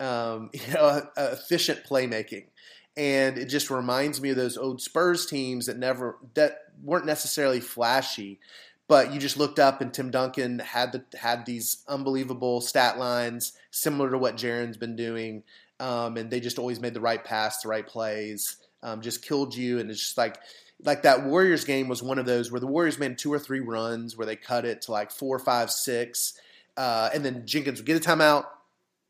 um, 0.00 0.50
you 0.54 0.74
know, 0.74 0.84
uh, 0.84 1.28
efficient 1.32 1.84
playmaking. 1.84 2.46
And 2.94 3.38
it 3.38 3.46
just 3.46 3.70
reminds 3.70 4.20
me 4.20 4.30
of 4.30 4.36
those 4.36 4.58
old 4.58 4.82
Spurs 4.82 5.24
teams 5.24 5.64
that 5.64 5.78
never 5.78 6.18
that 6.34 6.58
weren't 6.82 7.06
necessarily 7.06 7.60
flashy, 7.60 8.38
but 8.86 9.14
you 9.14 9.18
just 9.18 9.38
looked 9.38 9.58
up 9.58 9.80
and 9.80 9.94
Tim 9.94 10.10
Duncan 10.10 10.58
had 10.58 10.92
the, 10.92 11.04
had 11.16 11.46
these 11.46 11.82
unbelievable 11.88 12.60
stat 12.60 12.98
lines 12.98 13.54
similar 13.70 14.10
to 14.10 14.18
what 14.18 14.36
Jaren's 14.36 14.76
been 14.76 14.94
doing 14.94 15.42
um, 15.82 16.16
and 16.16 16.30
they 16.30 16.38
just 16.38 16.60
always 16.60 16.78
made 16.78 16.94
the 16.94 17.00
right 17.00 17.22
pass, 17.22 17.60
the 17.60 17.68
right 17.68 17.86
plays, 17.86 18.56
um, 18.84 19.00
just 19.00 19.26
killed 19.26 19.54
you. 19.54 19.80
And 19.80 19.90
it's 19.90 20.00
just 20.00 20.16
like 20.16 20.38
like 20.84 21.02
that 21.02 21.24
Warriors 21.24 21.64
game 21.64 21.88
was 21.88 22.02
one 22.02 22.18
of 22.18 22.26
those 22.26 22.50
where 22.50 22.60
the 22.60 22.66
Warriors 22.68 22.98
made 22.98 23.18
two 23.18 23.32
or 23.32 23.38
three 23.38 23.60
runs 23.60 24.16
where 24.16 24.26
they 24.26 24.36
cut 24.36 24.64
it 24.64 24.82
to 24.82 24.92
like 24.92 25.10
four, 25.10 25.38
five, 25.40 25.70
six, 25.70 26.34
uh, 26.76 27.10
and 27.12 27.24
then 27.24 27.46
Jenkins 27.46 27.80
would 27.80 27.86
get 27.86 28.04
a 28.04 28.08
timeout, 28.08 28.46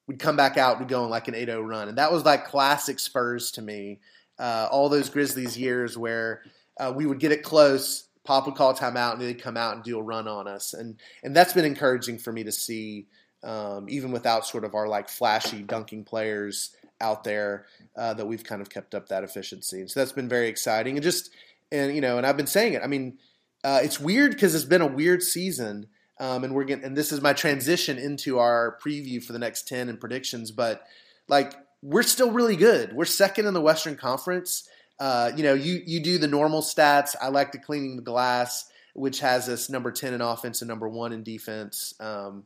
we'd 0.07 0.19
come 0.19 0.37
back 0.37 0.57
out, 0.57 0.79
we'd 0.79 0.89
go 0.89 1.05
on 1.05 1.11
like 1.11 1.29
an 1.29 1.35
8-0 1.35 1.67
run, 1.67 1.89
and 1.89 1.99
that 1.99 2.13
was 2.13 2.25
like 2.25 2.47
classic 2.47 2.99
Spurs 2.99 3.53
to 3.53 3.63
me. 3.63 4.01
Uh, 4.39 4.69
all 4.71 4.89
those 4.89 5.09
Grizzlies 5.09 5.57
years 5.57 5.97
where 5.97 6.43
uh, 6.79 6.93
we 6.95 7.07
would 7.07 7.21
get 7.21 7.33
it 7.33 7.43
close, 7.43 8.09
Pop 8.25 8.47
would 8.47 8.55
call 8.55 8.75
timeout, 8.75 9.15
and 9.15 9.23
they'd 9.23 9.41
come 9.41 9.57
out 9.57 9.75
and 9.75 9.85
do 9.85 9.99
a 9.99 10.03
run 10.03 10.29
on 10.29 10.49
us, 10.49 10.75
and 10.75 10.97
and 11.23 11.35
that's 11.35 11.53
been 11.53 11.65
encouraging 11.65 12.19
for 12.19 12.33
me 12.33 12.45
to 12.45 12.53
see 12.53 13.07
um, 13.45 13.87
even 13.89 14.13
without 14.13 14.47
sort 14.47 14.65
of 14.65 14.75
our 14.75 14.89
like 14.89 15.09
flashy 15.09 15.63
dunking 15.63 16.05
players 16.05 16.75
out 17.01 17.25
there, 17.25 17.67
uh, 17.97 18.15
that 18.15 18.27
we've 18.27 18.45
kind 18.45 18.63
of 18.63 18.71
kept 18.71 18.95
up 18.95 19.09
that 19.09 19.25
efficiency. 19.25 19.81
And 19.81 19.91
so 19.91 20.01
that's 20.01 20.13
been 20.13 20.29
very 20.29 20.49
exciting. 20.49 20.97
And 20.97 21.03
just, 21.03 21.31
and 21.71 21.95
you 21.95 22.01
know, 22.01 22.19
and 22.19 22.27
I've 22.27 22.37
been 22.37 22.47
saying 22.47 22.75
it. 22.75 22.83
I 22.83 22.87
mean, 22.87 23.19
uh, 23.65 23.81
it's 23.83 24.01
weird 24.01 24.33
because 24.33 24.55
it's 24.55 24.65
been 24.65 24.83
a 24.83 24.87
weird 24.87 25.23
season. 25.23 25.89
Um, 26.21 26.45
and 26.45 26.55
we're 26.55 26.65
getting, 26.65 26.85
and 26.85 26.97
this 26.97 27.11
is 27.11 27.21
my 27.21 27.33
transition 27.33 27.99
into 27.99 28.39
our 28.39 28.79
preview 28.85 29.23
for 29.23 29.33
the 29.33 29.39
next 29.41 29.67
10 29.67 29.89
and 29.89 29.99
predictions. 29.99 30.53
But 30.53 30.85
like, 31.27 31.55
we're 31.83 32.05
still 32.05 32.31
really 32.31 32.55
good. 32.55 32.93
We're 32.93 33.07
second 33.07 33.47
in 33.47 33.55
the 33.55 33.61
Western 33.61 33.97
Conference. 33.97 34.69
Uh, 35.01 35.33
you 35.35 35.43
know, 35.43 35.55
you, 35.55 35.83
you 35.85 35.99
do 35.99 36.19
the 36.19 36.29
normal 36.29 36.63
stats. 36.63 37.17
I 37.21 37.29
like 37.29 37.51
the 37.51 37.59
cleaning 37.59 37.97
the 37.97 38.03
glass, 38.03 38.71
which 38.95 39.19
has 39.19 39.49
us 39.49 39.69
number 39.69 39.91
10 39.91 40.15
in 40.15 40.21
offense 40.21 40.63
and 40.63 40.69
number 40.69 40.89
one 40.89 41.13
in 41.13 41.25
defense. 41.25 41.95
Um, 41.99 42.45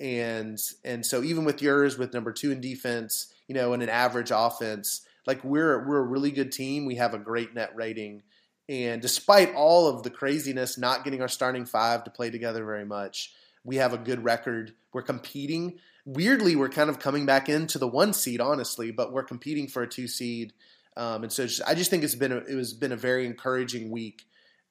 and 0.00 0.60
and 0.84 1.04
so 1.04 1.22
even 1.22 1.44
with 1.44 1.62
yours 1.62 1.98
with 1.98 2.12
number 2.12 2.32
two 2.32 2.52
in 2.52 2.60
defense, 2.60 3.32
you 3.48 3.54
know, 3.54 3.72
and 3.72 3.82
an 3.82 3.88
average 3.88 4.30
offense, 4.34 5.02
like 5.26 5.42
we're 5.44 5.86
we're 5.86 5.98
a 5.98 6.06
really 6.06 6.30
good 6.30 6.52
team. 6.52 6.84
We 6.84 6.96
have 6.96 7.14
a 7.14 7.18
great 7.18 7.54
net 7.54 7.72
rating, 7.74 8.22
and 8.68 9.00
despite 9.00 9.54
all 9.54 9.88
of 9.88 10.02
the 10.02 10.10
craziness, 10.10 10.78
not 10.78 11.04
getting 11.04 11.22
our 11.22 11.28
starting 11.28 11.66
five 11.66 12.04
to 12.04 12.10
play 12.10 12.30
together 12.30 12.64
very 12.64 12.84
much, 12.84 13.32
we 13.64 13.76
have 13.76 13.92
a 13.92 13.98
good 13.98 14.24
record. 14.24 14.74
We're 14.92 15.02
competing. 15.02 15.78
Weirdly, 16.04 16.54
we're 16.54 16.68
kind 16.68 16.88
of 16.88 17.00
coming 17.00 17.26
back 17.26 17.48
into 17.48 17.78
the 17.78 17.88
one 17.88 18.12
seed, 18.12 18.40
honestly, 18.40 18.92
but 18.92 19.12
we're 19.12 19.24
competing 19.24 19.66
for 19.66 19.82
a 19.82 19.88
two 19.88 20.06
seed. 20.06 20.52
Um, 20.96 21.24
and 21.24 21.32
so 21.32 21.46
just, 21.46 21.62
I 21.66 21.74
just 21.74 21.90
think 21.90 22.04
it's 22.04 22.14
been 22.14 22.32
a, 22.32 22.38
it 22.38 22.54
was 22.54 22.72
been 22.72 22.92
a 22.92 22.96
very 22.96 23.26
encouraging 23.26 23.90
week 23.90 24.24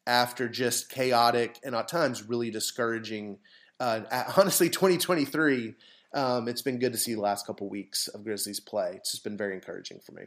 after 0.08 0.48
just 0.48 0.90
chaotic 0.90 1.60
and 1.64 1.76
at 1.76 1.88
times 1.88 2.24
really 2.24 2.52
discouraging 2.52 3.38
uh, 3.80 4.24
honestly, 4.38 4.70
2023, 4.70 5.76
um, 6.14 6.48
it's 6.48 6.62
been 6.62 6.80
good 6.80 6.94
to 6.94 6.98
see 6.98 7.14
the 7.14 7.22
last 7.22 7.46
couple 7.46 7.70
weeks 7.70 8.08
of 8.08 8.24
Grizzlies 8.24 8.60
play. 8.60 8.94
It's 8.96 9.12
just 9.12 9.24
been 9.24 9.38
very 9.38 9.56
encouraging 9.56 10.00
for 10.00 10.14
me. 10.14 10.24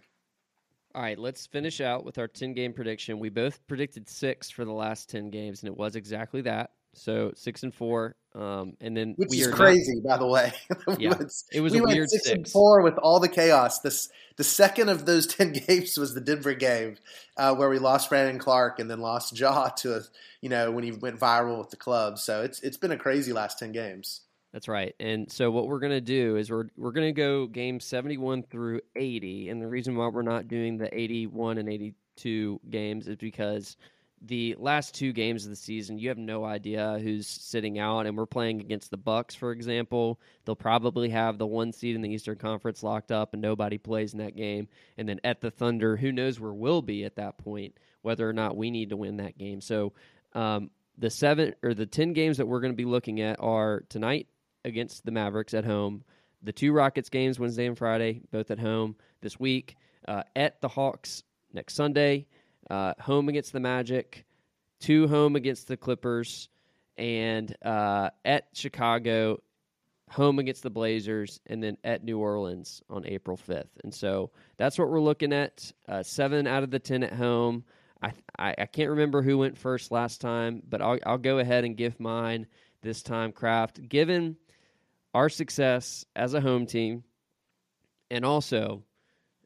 All 0.95 1.03
right, 1.03 1.19
let's 1.19 1.47
finish 1.47 1.81
out 1.81 2.05
with 2.05 2.19
our 2.19 2.29
10 2.29 2.55
game 2.55 2.73
prediction. 2.73 3.19
We 3.19 3.29
both 3.29 3.67
predicted 3.67 4.09
six 4.09 4.51
for 4.51 4.65
the 4.65 4.73
last 4.73 5.11
10 5.11 5.31
games, 5.31 5.63
and 5.63 5.69
it 5.69 5.77
was 5.77 5.97
exactly 5.97 6.43
that. 6.43 6.71
So 6.95 7.33
six 7.37 7.63
and 7.63 7.75
four, 7.75 8.17
um, 8.35 8.75
and 8.81 8.97
then 8.97 9.15
which 9.17 9.35
is 9.35 9.49
crazy, 9.49 10.01
not, 10.03 10.05
by 10.05 10.17
the 10.19 10.27
way. 10.27 10.53
yeah, 10.99 11.15
it 11.53 11.61
was 11.61 11.73
we 11.73 11.79
a 11.79 11.83
weird 11.83 12.11
six, 12.11 12.25
six, 12.25 12.37
and 12.37 12.49
four 12.49 12.83
with 12.83 12.99
all 12.99 13.21
the 13.21 13.29
chaos. 13.29 13.81
This 13.81 14.09
the 14.37 14.45
second 14.45 14.89
of 14.89 15.07
those 15.07 15.27
ten 15.37 15.53
games 15.53 15.99
was 15.99 16.15
the 16.15 16.21
Denver 16.21 16.55
game, 16.55 16.97
uh, 17.37 17.55
where 17.55 17.69
we 17.69 17.79
lost 17.79 18.09
Brandon 18.09 18.39
Clarke 18.39 18.81
and 18.81 18.91
then 18.91 19.01
lost 19.01 19.39
Ja 19.39 19.69
to 19.69 19.97
a 19.97 20.01
you 20.41 20.49
know 20.49 20.71
when 20.71 20.85
he 20.85 20.93
went 20.93 21.19
viral 21.19 21.59
with 21.59 21.71
the 21.71 21.77
club. 21.77 22.19
So 22.19 22.43
it's 22.43 22.61
it's 22.61 22.77
been 22.77 22.93
a 22.93 22.99
crazy 22.99 23.33
last 23.33 23.59
ten 23.59 23.73
games. 23.73 24.23
That's 24.53 24.69
right. 24.69 24.95
And 24.99 25.31
so 25.31 25.51
what 25.51 25.69
we're 25.69 25.81
gonna 25.81 26.01
do 26.01 26.37
is 26.37 26.51
we're 26.51 26.69
we're 26.77 26.93
gonna 26.93 27.13
go 27.13 27.47
game 27.47 27.81
seventy 27.81 28.17
one 28.17 28.43
through 28.43 28.81
eighty, 28.97 29.51
and 29.51 29.61
the 29.61 29.69
reason 29.69 29.95
why 29.95 30.09
we're 30.09 30.23
not 30.23 30.49
doing 30.49 30.79
the 30.79 30.93
eighty 30.99 31.27
one 31.27 31.59
and 31.59 31.69
eighty 31.69 31.95
two 32.17 32.61
games 32.71 33.09
is 33.09 33.17
because 33.17 33.77
the 34.23 34.57
last 34.59 34.95
two 34.95 35.13
games 35.13 35.45
of 35.45 35.51
the 35.51 35.57
season, 35.57 35.99
you 35.99 36.09
have 36.09 36.19
no 36.19 36.45
idea 36.45 36.99
who's 37.01 37.27
sitting 37.27 37.79
out, 37.79 38.07
and 38.07 38.17
we're 38.17 38.27
playing 38.27 38.61
against 38.61 38.91
the 38.91 38.97
Bucks, 38.97 39.35
for 39.35 39.53
example. 39.53 40.21
They'll 40.45 40.57
probably 40.57 41.11
have 41.11 41.39
the 41.39 41.47
one 41.47 41.73
seed 41.73 41.95
in 41.95 42.03
the 42.03 42.11
Eastern 42.11 42.37
Conference 42.37 42.83
locked 42.83 43.13
up, 43.13 43.33
and 43.33 43.43
nobody 43.43 43.79
plays 43.79 44.13
in 44.13 44.19
that 44.19 44.37
game. 44.37 44.69
And 44.97 45.09
then 45.09 45.21
at 45.25 45.41
the 45.41 45.51
Thunder, 45.51 45.97
who 45.97 46.13
knows 46.13 46.41
where 46.41 46.53
we'll 46.53 46.83
be 46.83 47.05
at 47.05 47.17
that 47.17 47.39
point, 47.39 47.77
whether 48.03 48.29
or 48.29 48.33
not 48.33 48.57
we 48.57 48.71
need 48.71 48.91
to 48.91 48.97
win 48.97 49.19
that 49.19 49.39
game. 49.39 49.61
So 49.61 49.93
um, 50.33 50.71
the 50.97 51.11
seven 51.11 51.55
or 51.63 51.75
the 51.75 51.87
ten 51.87 52.13
games 52.13 52.39
that 52.39 52.47
we're 52.47 52.61
going 52.61 52.73
to 52.73 52.77
be 52.77 52.85
looking 52.85 53.21
at 53.21 53.41
are 53.41 53.85
tonight 53.89 54.29
against 54.65 55.05
the 55.05 55.13
Mavericks 55.13 55.55
at 55.55 55.65
home, 55.65 56.05
the 56.43 56.53
two 56.53 56.73
Rockets 56.73 57.09
games 57.09 57.39
Wednesday 57.39 57.67
and 57.67 57.79
Friday, 57.79 58.23
both 58.31 58.51
at 58.51 58.59
home 58.59 58.97
this 59.21 59.39
week, 59.39 59.77
uh, 60.07 60.23
at 60.35 60.61
the 60.61 60.69
Hawks 60.69 61.23
next 61.53 61.75
Sunday 61.75 62.27
uh, 62.71 62.95
home 63.01 63.29
against 63.29 63.53
the 63.53 63.61
Magic, 63.61 64.25
two 64.81 65.09
home 65.09 65.37
against 65.37 65.69
the 65.69 65.77
Clippers, 65.77 66.49
and 66.97 67.55
uh, 67.65 68.11
at 68.25 68.49
Chicago, 68.55 69.41
home 70.11 70.39
against 70.39 70.63
the 70.63 70.71
Blazers, 70.71 71.41
and 71.47 71.63
then 71.63 71.77
at 71.85 72.03
New 72.03 72.19
Orleans 72.19 72.83
on 72.89 73.07
April 73.07 73.37
5th. 73.37 73.69
And 73.85 73.95
so 73.95 74.31
that's 74.57 74.79
what 74.79 74.89
we're 74.89 75.01
looking 75.01 75.33
at. 75.33 75.71
Uh, 75.89 76.03
seven 76.03 76.47
out 76.47 76.63
of 76.63 76.71
the 76.71 76.79
10 76.79 77.03
at 77.03 77.13
home. 77.13 77.65
I, 78.03 78.13
I, 78.39 78.55
I, 78.59 78.67
can't 78.67 78.91
remember 78.91 79.23
who 79.23 79.39
went 79.39 79.59
first 79.59 79.91
last 79.91 80.21
time, 80.21 80.63
but 80.69 80.81
I'll, 80.81 80.99
I'll 81.05 81.19
go 81.19 81.41
ahead 81.41 81.65
and 81.65 81.77
give 81.77 81.99
mine 81.99 82.47
this 82.81 83.03
time, 83.03 83.33
Craft. 83.33 83.89
Given 83.89 84.37
our 85.15 85.29
success 85.29 86.05
as 86.15 86.35
a 86.35 86.41
home 86.41 86.67
team, 86.67 87.03
and 88.11 88.25
also 88.25 88.83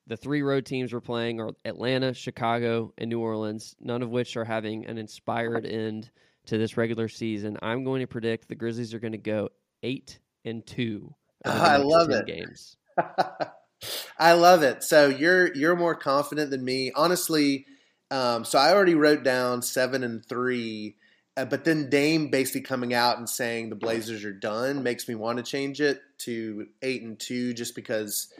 the 0.06 0.16
three 0.16 0.42
road 0.42 0.66
teams 0.66 0.92
we're 0.92 1.00
playing 1.00 1.40
are 1.40 1.50
Atlanta, 1.64 2.14
Chicago, 2.14 2.92
and 2.98 3.10
New 3.10 3.20
Orleans, 3.20 3.76
none 3.80 4.02
of 4.02 4.10
which 4.10 4.36
are 4.36 4.44
having 4.44 4.86
an 4.86 4.98
inspired 4.98 5.66
end 5.66 6.10
to 6.46 6.58
this 6.58 6.76
regular 6.76 7.08
season. 7.08 7.56
I'm 7.62 7.84
going 7.84 8.00
to 8.00 8.06
predict 8.06 8.48
the 8.48 8.54
Grizzlies 8.54 8.94
are 8.94 8.98
going 8.98 9.12
to 9.12 9.18
go 9.18 9.50
eight 9.82 10.18
and 10.44 10.66
two. 10.66 11.14
I 11.44 11.76
love 11.76 12.10
it. 12.10 12.26
Games. 12.26 12.76
I 14.18 14.32
love 14.32 14.62
it. 14.62 14.82
So 14.82 15.08
you're 15.08 15.52
you're 15.54 15.76
more 15.76 15.94
confident 15.94 16.50
than 16.50 16.64
me, 16.64 16.92
honestly. 16.94 17.66
Um, 18.10 18.44
so 18.44 18.58
I 18.58 18.72
already 18.72 18.94
wrote 18.94 19.22
down 19.22 19.62
seven 19.62 20.04
and 20.04 20.24
three, 20.24 20.96
uh, 21.36 21.46
but 21.46 21.64
then 21.64 21.88
Dame 21.88 22.28
basically 22.28 22.60
coming 22.60 22.92
out 22.92 23.18
and 23.18 23.28
saying 23.28 23.70
the 23.70 23.74
Blazers 23.74 24.24
are 24.24 24.34
done 24.34 24.82
makes 24.82 25.08
me 25.08 25.14
want 25.14 25.38
to 25.38 25.42
change 25.42 25.80
it 25.80 26.00
to 26.18 26.66
eight 26.82 27.02
and 27.02 27.18
two, 27.18 27.54
just 27.54 27.74
because 27.74 28.32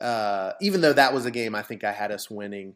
uh, 0.00 0.52
even 0.60 0.80
though 0.80 0.92
that 0.92 1.12
was 1.12 1.26
a 1.26 1.30
game 1.30 1.54
I 1.54 1.62
think 1.62 1.84
I 1.84 1.92
had 1.92 2.12
us 2.12 2.30
winning. 2.30 2.74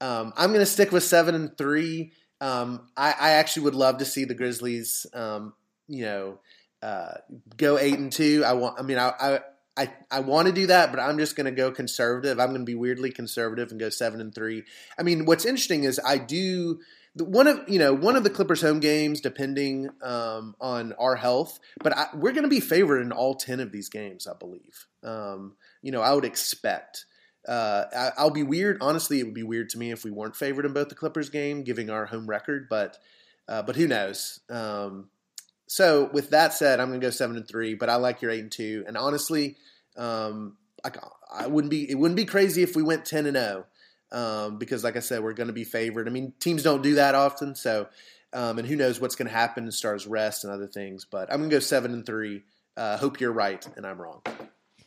Um, 0.00 0.32
I'm 0.36 0.50
going 0.50 0.60
to 0.60 0.66
stick 0.66 0.92
with 0.92 1.04
seven 1.04 1.34
and 1.34 1.56
three. 1.56 2.12
Um, 2.40 2.88
I, 2.96 3.14
I, 3.18 3.30
actually 3.30 3.64
would 3.64 3.74
love 3.74 3.98
to 3.98 4.04
see 4.04 4.26
the 4.26 4.34
Grizzlies, 4.34 5.06
um, 5.14 5.54
you 5.88 6.04
know, 6.04 6.38
uh, 6.82 7.14
go 7.56 7.78
eight 7.78 7.98
and 7.98 8.12
two. 8.12 8.44
I 8.46 8.52
want. 8.52 8.78
I 8.78 8.82
mean, 8.82 8.98
I 8.98 9.08
I, 9.18 9.40
I, 9.76 9.92
I 10.10 10.20
want 10.20 10.48
to 10.48 10.52
do 10.52 10.66
that, 10.66 10.90
but 10.90 11.00
I'm 11.00 11.18
just 11.18 11.34
going 11.34 11.46
to 11.46 11.50
go 11.50 11.70
conservative. 11.70 12.38
I'm 12.38 12.48
going 12.48 12.60
to 12.60 12.66
be 12.66 12.74
weirdly 12.74 13.10
conservative 13.10 13.70
and 13.70 13.80
go 13.80 13.88
seven 13.88 14.20
and 14.20 14.34
three. 14.34 14.64
I 14.98 15.02
mean, 15.02 15.24
what's 15.24 15.44
interesting 15.44 15.84
is 15.84 15.98
I 16.04 16.18
do 16.18 16.80
one 17.14 17.46
of 17.46 17.66
you 17.68 17.78
know 17.78 17.94
one 17.94 18.16
of 18.16 18.24
the 18.24 18.30
Clippers 18.30 18.60
home 18.60 18.80
games, 18.80 19.20
depending 19.20 19.90
um, 20.02 20.54
on 20.60 20.92
our 20.94 21.16
health. 21.16 21.58
But 21.82 21.96
I, 21.96 22.06
we're 22.14 22.32
going 22.32 22.44
to 22.44 22.48
be 22.48 22.60
favored 22.60 23.00
in 23.00 23.12
all 23.12 23.34
ten 23.34 23.60
of 23.60 23.72
these 23.72 23.88
games, 23.88 24.26
I 24.26 24.34
believe. 24.38 24.86
Um, 25.02 25.56
you 25.82 25.92
know, 25.92 26.00
I 26.00 26.12
would 26.12 26.24
expect. 26.24 27.06
Uh, 27.46 28.10
I, 28.16 28.22
will 28.22 28.30
be 28.30 28.42
weird. 28.42 28.78
Honestly, 28.80 29.20
it 29.20 29.24
would 29.24 29.34
be 29.34 29.42
weird 29.42 29.70
to 29.70 29.78
me 29.78 29.92
if 29.92 30.04
we 30.04 30.10
weren't 30.10 30.36
favored 30.36 30.64
in 30.64 30.72
both 30.72 30.88
the 30.88 30.94
Clippers 30.94 31.30
game, 31.30 31.62
giving 31.62 31.90
our 31.90 32.06
home 32.06 32.26
record. 32.26 32.68
But 32.68 32.98
uh, 33.48 33.62
but 33.62 33.76
who 33.76 33.86
knows? 33.86 34.40
Um, 34.50 35.10
so 35.68 36.10
with 36.12 36.30
that 36.30 36.54
said, 36.54 36.80
I'm 36.80 36.88
going 36.88 37.00
to 37.00 37.06
go 37.06 37.10
seven 37.10 37.36
and 37.36 37.46
three. 37.46 37.74
But 37.74 37.88
I 37.88 37.96
like 37.96 38.22
your 38.22 38.30
eight 38.30 38.40
and 38.40 38.50
two. 38.50 38.84
And 38.86 38.96
honestly, 38.96 39.56
um, 39.96 40.56
I, 40.84 40.90
I 41.32 41.46
wouldn't 41.46 41.70
be. 41.70 41.88
It 41.88 41.94
wouldn't 41.94 42.16
be 42.16 42.24
crazy 42.24 42.62
if 42.62 42.74
we 42.74 42.82
went 42.82 43.04
ten 43.04 43.26
and 43.26 43.36
zero. 43.36 43.66
Oh 43.66 43.72
um, 44.12 44.58
because, 44.58 44.84
like 44.84 44.96
I 44.96 45.00
said, 45.00 45.22
we're 45.22 45.32
going 45.32 45.48
to 45.48 45.52
be 45.52 45.64
favored. 45.64 46.08
I 46.08 46.10
mean, 46.10 46.32
teams 46.38 46.62
don't 46.62 46.82
do 46.82 46.94
that 46.94 47.14
often, 47.14 47.54
so 47.54 47.88
um, 48.32 48.58
and 48.58 48.68
who 48.68 48.76
knows 48.76 49.00
what's 49.00 49.16
going 49.16 49.28
to 49.28 49.34
happen 49.34 49.66
as 49.66 49.80
far 49.80 49.94
as 49.94 50.06
rest 50.06 50.44
and 50.44 50.52
other 50.52 50.66
things. 50.66 51.04
But 51.04 51.32
I'm 51.32 51.38
going 51.38 51.50
to 51.50 51.56
go 51.56 51.60
seven 51.60 51.92
and 51.92 52.04
three. 52.04 52.42
Uh, 52.76 52.98
hope 52.98 53.20
you're 53.20 53.32
right 53.32 53.66
and 53.76 53.86
I'm 53.86 54.00
wrong. 54.00 54.20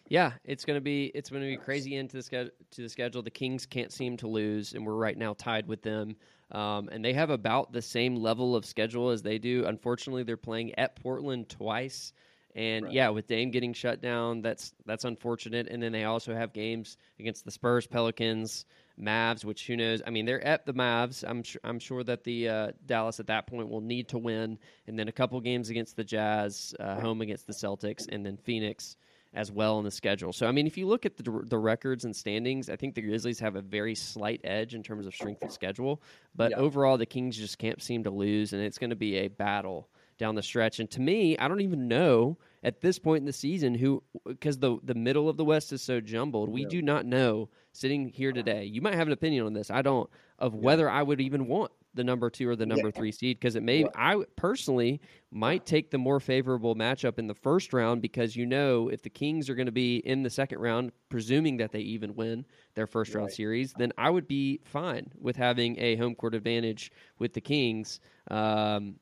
Yeah, 0.10 0.34
it's 0.44 0.66
gonna 0.66 0.82
be 0.82 1.06
it's 1.14 1.30
gonna 1.30 1.46
be 1.46 1.58
crazy 1.58 1.96
into 1.96 2.18
the 2.18 2.24
schedule. 2.24 2.52
To 2.72 2.82
the 2.82 2.90
schedule, 2.90 3.22
the 3.22 3.30
Kings 3.30 3.66
can't 3.68 3.94
seem 3.94 4.18
to 4.18 4.28
lose, 4.28 4.74
and 4.74 4.86
we're 4.86 4.96
right 4.96 5.18
now 5.18 5.34
tied 5.36 5.68
with 5.68 5.84
them. 5.84 6.16
Um, 6.52 6.90
and 6.92 7.06
they 7.06 7.14
have 7.14 7.30
about 7.30 7.72
the 7.72 7.82
same 7.82 8.16
level 8.16 8.56
of 8.56 8.66
schedule 8.66 9.12
as 9.12 9.22
they 9.22 9.38
do. 9.38 9.66
Unfortunately, 9.68 10.24
they're 10.24 10.36
playing 10.36 10.74
at 10.80 10.96
Portland 10.96 11.48
twice. 11.48 12.12
And 12.56 12.86
Right. 12.86 12.94
yeah, 12.94 13.10
with 13.10 13.28
Dame 13.28 13.52
getting 13.52 13.74
shut 13.74 14.02
down, 14.02 14.42
that's 14.42 14.74
that's 14.88 15.06
unfortunate. 15.06 15.68
And 15.70 15.82
then 15.82 15.92
they 15.92 16.06
also 16.06 16.34
have 16.34 16.54
games 16.54 16.98
against 17.20 17.46
the 17.46 17.52
Spurs, 17.52 17.86
Pelicans, 17.86 18.66
Mavs, 19.00 19.46
which 19.46 19.68
who 19.68 19.78
knows? 19.78 20.02
I 20.06 20.10
mean, 20.10 20.26
they're 20.26 20.44
at 20.44 20.66
the 20.66 20.74
Mavs. 20.74 21.24
I'm 21.28 21.44
sure 21.44 21.62
I'm 21.64 21.78
sure 21.78 22.04
that 22.04 22.24
the 22.24 22.50
uh, 22.50 22.72
Dallas 22.88 23.20
at 23.20 23.28
that 23.28 23.46
point 23.46 23.70
will 23.70 23.82
need 23.82 24.08
to 24.10 24.18
win, 24.18 24.58
and 24.88 24.98
then 24.98 25.08
a 25.08 25.12
couple 25.12 25.40
games 25.40 25.70
against 25.70 25.96
the 25.96 26.04
Jazz, 26.04 26.74
uh, 26.80 27.00
home 27.00 27.22
against 27.22 27.46
the 27.46 27.54
Celtics, 27.54 28.08
and 28.10 28.26
then 28.26 28.38
Phoenix 28.38 28.98
as 29.34 29.52
well 29.52 29.78
in 29.80 29.86
the 29.86 29.92
schedule. 29.92 30.34
So 30.34 30.48
I 30.48 30.52
mean, 30.52 30.66
if 30.68 30.78
you 30.78 30.88
look 30.88 31.06
at 31.06 31.18
the 31.18 31.24
the 31.46 31.58
records 31.58 32.06
and 32.06 32.16
standings, 32.16 32.70
I 32.70 32.76
think 32.76 32.96
the 32.96 33.02
Grizzlies 33.02 33.40
have 33.40 33.56
a 33.56 33.62
very 33.62 33.96
slight 33.96 34.42
edge 34.44 34.74
in 34.74 34.84
terms 34.84 35.06
of 35.06 35.14
strength 35.14 35.44
of 35.44 35.52
schedule. 35.52 36.02
But 36.36 36.52
Yeah. 36.52 36.58
overall, 36.58 36.98
the 36.98 37.06
Kings 37.06 37.38
just 37.38 37.58
can't 37.58 37.82
seem 37.82 38.04
to 38.04 38.12
lose, 38.12 38.54
and 38.54 38.62
it's 38.62 38.78
going 38.78 38.90
to 38.90 38.96
be 38.96 39.16
a 39.18 39.28
battle 39.28 39.90
down 40.18 40.36
the 40.36 40.44
stretch. 40.44 40.80
And 40.80 40.90
to 40.92 41.00
me, 41.02 41.38
I 41.38 41.48
don't 41.48 41.62
even 41.62 41.88
know 41.88 42.38
at 42.64 42.82
this 42.82 43.00
point 43.00 43.22
in 43.22 43.26
the 43.26 43.34
season 43.34 43.76
who, 43.76 44.04
because 44.26 44.58
the 44.60 44.78
the 44.84 44.96
middle 44.96 45.30
of 45.30 45.38
the 45.38 45.46
West 45.46 45.72
is 45.72 45.82
so 45.82 46.02
jumbled, 46.02 46.50
we 46.50 46.66
Yeah. 46.66 46.66
do 46.66 46.82
not 46.82 47.06
know 47.06 47.50
sitting 47.80 48.10
here 48.10 48.32
today. 48.32 48.66
You 48.66 48.82
might 48.82 48.96
have 48.96 49.08
an 49.08 49.14
opinion 49.14 49.46
on 49.46 49.54
this. 49.54 49.72
I 49.72 49.82
don't 49.82 50.10
of 50.38 50.56
whether 50.56 50.90
I 50.90 51.02
would 51.04 51.22
even 51.22 51.48
want 51.48 51.72
the 51.96 52.04
number 52.04 52.30
two 52.30 52.48
or 52.48 52.56
the 52.56 52.66
number 52.66 52.92
three 52.92 53.12
seed 53.12 53.40
because 53.40 53.56
it 53.56 53.64
may. 53.64 53.84
Right. 53.84 53.92
I 53.96 54.24
personally 54.36 55.02
might 55.32 55.66
take 55.66 55.90
the 55.90 55.98
more 55.98 56.20
favorable 56.20 56.76
matchup 56.76 57.18
in 57.18 57.28
the 57.28 57.34
first 57.34 57.74
round 57.74 58.02
because 58.02 58.36
you 58.36 58.46
know 58.46 58.90
if 58.90 59.02
the 59.02 59.10
Kings 59.10 59.50
are 59.50 59.56
going 59.56 59.66
to 59.66 59.72
be 59.72 59.98
in 59.98 60.22
the 60.24 60.30
second 60.30 60.60
round, 60.60 60.92
presuming 61.10 61.58
that 61.58 61.72
they 61.72 61.80
even 61.80 62.16
win 62.16 62.46
their 62.76 62.88
first 62.88 63.16
round 63.16 63.26
Right. 63.28 63.34
series, 63.34 63.74
then 63.74 63.92
I 63.98 64.10
would 64.10 64.28
be 64.28 64.60
fine 64.64 65.12
with 65.20 65.36
having 65.36 65.80
a 65.80 65.96
home 65.96 66.16
court 66.16 66.36
advantage 66.36 66.92
with 67.18 67.34
the 67.34 67.42
Kings. 67.42 68.00
Um, 68.30 68.96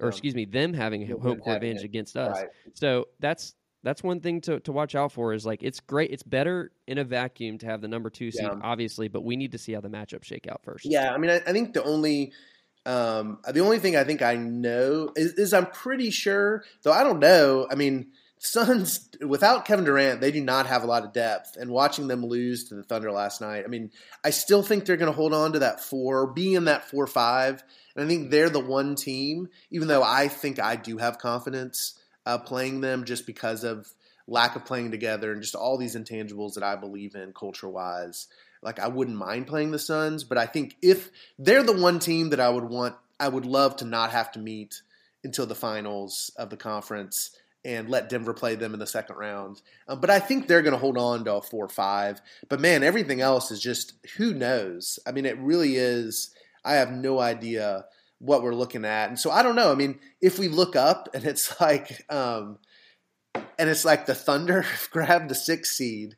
or 0.00 0.08
excuse 0.08 0.34
me, 0.34 0.44
them 0.44 0.74
having 0.74 1.02
a 1.04 1.06
Yeah, 1.06 1.14
home 1.14 1.38
court 1.38 1.56
advantage 1.56 1.84
against 1.84 2.16
us. 2.16 2.36
Right. 2.36 2.48
So 2.74 3.08
that's 3.20 3.54
that's 3.82 4.02
one 4.02 4.20
thing 4.20 4.40
to, 4.42 4.60
to 4.60 4.72
watch 4.72 4.94
out 4.94 5.12
for 5.12 5.32
is 5.32 5.46
like 5.46 5.62
it's 5.62 5.80
great 5.80 6.10
it's 6.10 6.22
better 6.22 6.72
in 6.86 6.98
a 6.98 7.04
vacuum 7.04 7.58
to 7.58 7.66
have 7.66 7.80
the 7.80 7.88
number 7.88 8.10
two 8.10 8.30
seed 8.30 8.42
Yeah. 8.42 8.58
obviously 8.62 9.08
but 9.08 9.24
we 9.24 9.36
need 9.36 9.52
to 9.52 9.58
see 9.58 9.72
how 9.72 9.80
the 9.80 9.88
matchups 9.88 10.24
shake 10.24 10.46
out 10.48 10.62
first 10.64 10.86
Yeah, 10.86 11.12
I 11.12 11.18
mean, 11.18 11.30
I, 11.30 11.36
I 11.36 11.52
think 11.52 11.72
the 11.72 11.84
only 11.84 12.32
um, 12.84 13.38
the 13.52 13.60
only 13.60 13.80
thing 13.80 13.96
I 13.96 14.04
think 14.04 14.22
I 14.22 14.36
know 14.36 15.10
is, 15.16 15.32
is 15.32 15.52
I'm 15.52 15.66
pretty 15.66 16.10
sure, 16.10 16.62
though 16.84 16.92
I 16.92 17.02
don't 17.02 17.18
know. 17.18 17.66
I 17.68 17.74
mean, 17.74 18.12
Suns 18.38 19.08
without 19.20 19.64
Kevin 19.64 19.84
Durant, 19.84 20.20
they 20.20 20.30
do 20.30 20.40
not 20.40 20.66
have 20.66 20.84
a 20.84 20.86
lot 20.86 21.02
of 21.02 21.12
depth. 21.12 21.56
And 21.56 21.70
watching 21.70 22.06
them 22.06 22.24
lose 22.24 22.68
to 22.68 22.76
the 22.76 22.84
Thunder 22.84 23.10
last 23.10 23.40
night, 23.40 23.64
I 23.64 23.68
mean, 23.68 23.90
I 24.24 24.30
still 24.30 24.62
think 24.62 24.84
they're 24.84 24.96
going 24.98 25.10
to 25.10 25.16
hold 25.16 25.34
on 25.34 25.54
to 25.54 25.58
that 25.60 25.80
four, 25.80 26.32
be 26.32 26.54
in 26.54 26.66
that 26.66 26.88
four 26.88 27.08
five. 27.08 27.64
And 27.96 28.04
I 28.04 28.08
think 28.08 28.30
they're 28.30 28.50
the 28.50 28.60
one 28.60 28.94
team, 28.94 29.48
even 29.72 29.88
though 29.88 30.04
I 30.04 30.28
think 30.28 30.60
I 30.60 30.76
do 30.76 30.98
have 30.98 31.18
confidence 31.18 31.98
uh, 32.26 32.38
playing 32.38 32.80
them 32.80 33.04
just 33.04 33.26
because 33.26 33.64
of 33.64 33.86
lack 34.28 34.56
of 34.56 34.64
playing 34.64 34.90
together 34.90 35.32
and 35.32 35.40
just 35.40 35.54
all 35.54 35.78
these 35.78 35.96
intangibles 35.96 36.54
that 36.54 36.64
I 36.64 36.76
believe 36.76 37.14
in 37.14 37.32
culture 37.32 37.68
wise. 37.68 38.26
Like 38.62 38.80
I 38.80 38.88
wouldn't 38.88 39.16
mind 39.16 39.46
playing 39.46 39.70
the 39.70 39.78
Suns, 39.78 40.24
but 40.24 40.36
I 40.36 40.46
think 40.46 40.76
if 40.82 41.10
they're 41.38 41.62
the 41.62 41.80
one 41.80 42.00
team 42.00 42.30
that 42.30 42.40
I 42.40 42.48
would 42.48 42.64
want, 42.64 42.96
I 43.20 43.28
would 43.28 43.46
love 43.46 43.76
to 43.76 43.84
not 43.84 44.10
have 44.10 44.32
to 44.32 44.40
meet 44.40 44.82
until 45.22 45.46
the 45.46 45.54
finals 45.54 46.30
of 46.36 46.50
the 46.50 46.56
conference 46.56 47.30
and 47.64 47.88
let 47.88 48.08
Denver 48.08 48.34
play 48.34 48.54
them 48.54 48.74
in 48.74 48.80
the 48.80 48.86
second 48.86 49.16
round. 49.16 49.60
Um, 49.88 50.00
but 50.00 50.10
I 50.10 50.20
think 50.20 50.46
they're 50.46 50.62
going 50.62 50.72
to 50.72 50.78
hold 50.78 50.98
on 50.98 51.24
to 51.24 51.34
a 51.34 51.42
four 51.42 51.64
or 51.64 51.68
five. 51.68 52.20
But 52.48 52.60
man, 52.60 52.82
everything 52.82 53.20
else 53.20 53.50
is 53.50 53.60
just 53.60 53.94
who 54.16 54.34
knows. 54.34 54.98
I 55.06 55.12
mean, 55.12 55.26
it 55.26 55.38
really 55.38 55.76
is. 55.76 56.30
I 56.64 56.74
have 56.74 56.92
no 56.92 57.18
idea 57.18 57.84
what 58.18 58.42
we're 58.42 58.54
looking 58.54 58.84
at, 58.84 59.08
and 59.08 59.18
so 59.18 59.30
I 59.30 59.42
don't 59.42 59.56
know. 59.56 59.70
I 59.70 59.74
mean, 59.74 59.98
if 60.20 60.38
we 60.38 60.48
look 60.48 60.76
up 60.76 61.08
and 61.14 61.24
it's 61.24 61.60
like, 61.60 62.04
um, 62.10 62.58
and 63.58 63.68
it's 63.68 63.84
like 63.84 64.06
the 64.06 64.14
Thunder 64.14 64.64
grabbed 64.90 65.28
the 65.28 65.34
sixth 65.34 65.74
seed 65.74 66.16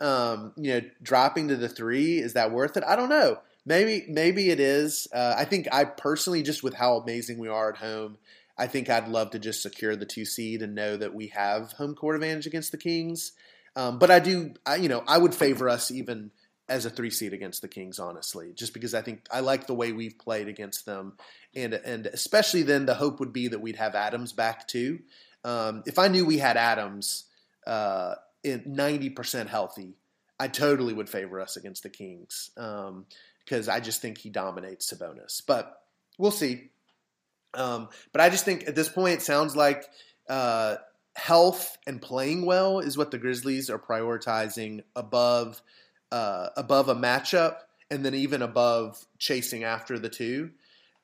um, 0.00 0.52
you 0.56 0.74
know, 0.74 0.80
dropping 1.02 1.48
to 1.48 1.56
the 1.56 1.68
three, 1.68 2.18
is 2.18 2.34
that 2.34 2.52
worth 2.52 2.76
it? 2.76 2.84
I 2.86 2.96
don't 2.96 3.08
know. 3.08 3.38
Maybe, 3.66 4.04
maybe 4.08 4.50
it 4.50 4.60
is. 4.60 5.08
Uh, 5.12 5.34
I 5.36 5.44
think 5.44 5.68
I 5.72 5.84
personally, 5.84 6.42
just 6.42 6.62
with 6.62 6.74
how 6.74 6.96
amazing 6.96 7.38
we 7.38 7.48
are 7.48 7.70
at 7.70 7.78
home, 7.78 8.16
I 8.56 8.66
think 8.66 8.88
I'd 8.88 9.08
love 9.08 9.30
to 9.30 9.38
just 9.38 9.62
secure 9.62 9.94
the 9.94 10.06
two 10.06 10.24
seed 10.24 10.62
and 10.62 10.74
know 10.74 10.96
that 10.96 11.14
we 11.14 11.28
have 11.28 11.72
home 11.72 11.94
court 11.94 12.16
advantage 12.16 12.46
against 12.46 12.72
the 12.72 12.78
Kings. 12.78 13.32
Um, 13.76 13.98
but 13.98 14.10
I 14.10 14.20
do, 14.20 14.54
I, 14.64 14.76
you 14.76 14.88
know, 14.88 15.04
I 15.06 15.18
would 15.18 15.34
favor 15.34 15.68
us 15.68 15.90
even 15.90 16.30
as 16.68 16.84
a 16.84 16.90
three 16.90 17.10
seed 17.10 17.32
against 17.32 17.62
the 17.62 17.68
Kings, 17.68 17.98
honestly, 17.98 18.52
just 18.54 18.74
because 18.74 18.94
I 18.94 19.02
think 19.02 19.26
I 19.30 19.40
like 19.40 19.66
the 19.66 19.74
way 19.74 19.92
we've 19.92 20.18
played 20.18 20.48
against 20.48 20.86
them, 20.86 21.14
and 21.54 21.74
and 21.74 22.06
especially 22.06 22.62
then 22.62 22.86
the 22.86 22.94
hope 22.94 23.20
would 23.20 23.32
be 23.32 23.48
that 23.48 23.60
we'd 23.60 23.76
have 23.76 23.94
Adams 23.94 24.32
back 24.32 24.68
too. 24.68 25.00
Um, 25.44 25.82
if 25.86 25.98
I 25.98 26.08
knew 26.08 26.24
we 26.24 26.38
had 26.38 26.56
Adams. 26.56 27.24
Uh, 27.66 28.14
in 28.44 28.60
90% 28.60 29.48
healthy, 29.48 29.94
I 30.38 30.48
totally 30.48 30.94
would 30.94 31.08
favor 31.08 31.40
us 31.40 31.56
against 31.56 31.82
the 31.82 31.90
Kings 31.90 32.50
because 32.54 33.68
I 33.68 33.80
just 33.80 34.00
think 34.00 34.18
he 34.18 34.30
dominates 34.30 34.92
Sabonis. 34.92 35.42
But 35.46 35.82
we'll 36.16 36.30
see. 36.30 36.70
Um, 37.54 37.88
but 38.12 38.20
I 38.20 38.30
just 38.30 38.44
think 38.44 38.68
at 38.68 38.74
this 38.74 38.88
point, 38.88 39.14
it 39.14 39.22
sounds 39.22 39.56
like 39.56 39.88
uh, 40.28 40.76
health 41.16 41.76
and 41.86 42.00
playing 42.00 42.46
well 42.46 42.78
is 42.78 42.96
what 42.96 43.10
the 43.10 43.18
Grizzlies 43.18 43.70
are 43.70 43.78
prioritizing 43.78 44.82
above 44.94 45.60
uh, 46.12 46.48
above 46.56 46.88
a 46.88 46.94
matchup, 46.94 47.56
and 47.90 48.04
then 48.04 48.14
even 48.14 48.42
above 48.42 49.04
chasing 49.18 49.64
after 49.64 49.98
the 49.98 50.08
two. 50.08 50.50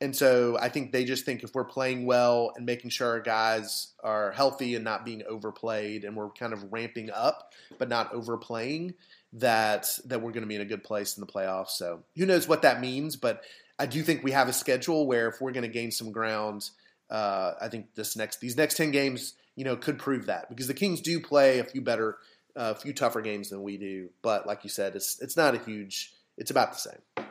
And 0.01 0.15
so 0.15 0.59
I 0.61 0.69
think 0.69 0.93
they 0.93 1.05
just 1.05 1.25
think 1.25 1.45
if 1.45 1.55
we're 1.55 1.65
playing 1.65 2.05
well 2.05 2.53
and 2.57 2.67
making 2.67 2.91
sure 2.91 3.09
our 3.09 3.21
guys 3.21 3.93
are 4.03 4.33
healthy 4.33 4.75
and 4.75 4.85
not 4.85 5.05
being 5.05 5.23
overplayed, 5.27 6.05
and 6.05 6.17
we're 6.17 6.31
kind 6.31 6.53
of 6.53 6.73
ramping 6.73 7.11
up 7.11 7.53
but 7.79 7.89
not 7.89 8.13
overplaying, 8.13 8.95
that 9.35 9.87
that 10.05 10.21
we're 10.21 10.33
going 10.33 10.43
to 10.43 10.49
be 10.49 10.57
in 10.57 10.61
a 10.61 10.67
good 10.67 10.85
place 10.85 11.17
in 11.17 11.21
the 11.25 11.33
playoffs. 11.33 11.71
So 11.71 12.03
who 12.17 12.27
knows 12.27 12.47
what 12.47 12.63
that 12.63 12.81
means? 12.81 13.17
But 13.17 13.43
I 13.79 13.87
do 13.87 14.03
think 14.03 14.23
we 14.23 14.33
have 14.33 14.49
a 14.49 14.53
schedule 14.53 15.07
where 15.07 15.29
if 15.29 15.41
we're 15.41 15.53
going 15.53 15.63
to 15.63 15.69
gain 15.69 15.91
some 15.91 16.13
ground, 16.13 16.71
uh, 17.11 17.53
I 17.61 17.69
think 17.69 17.95
this 17.95 18.17
next 18.17 18.41
these 18.41 18.57
next 18.57 18.77
ten 18.77 18.91
games, 18.91 19.35
you 19.57 19.65
know, 19.65 19.77
could 19.77 19.99
prove 19.99 20.27
that 20.27 20.49
because 20.49 20.67
the 20.67 20.75
Kings 20.75 21.01
do 21.01 21.21
play 21.21 21.61
a 21.61 21.65
few 21.65 21.81
better, 21.81 22.19
a 22.57 22.75
few 22.75 22.93
tougher 22.93 23.21
games 23.21 23.51
than 23.51 23.63
we 23.63 23.77
do. 23.77 24.11
But 24.23 24.47
like 24.47 24.65
you 24.65 24.71
said, 24.71 24.95
it's 24.97 25.21
it's 25.21 25.37
not 25.37 25.55
a 25.55 25.59
huge. 25.59 26.13
It's 26.37 26.51
about 26.51 26.73
the 26.73 26.79
same. 26.79 27.27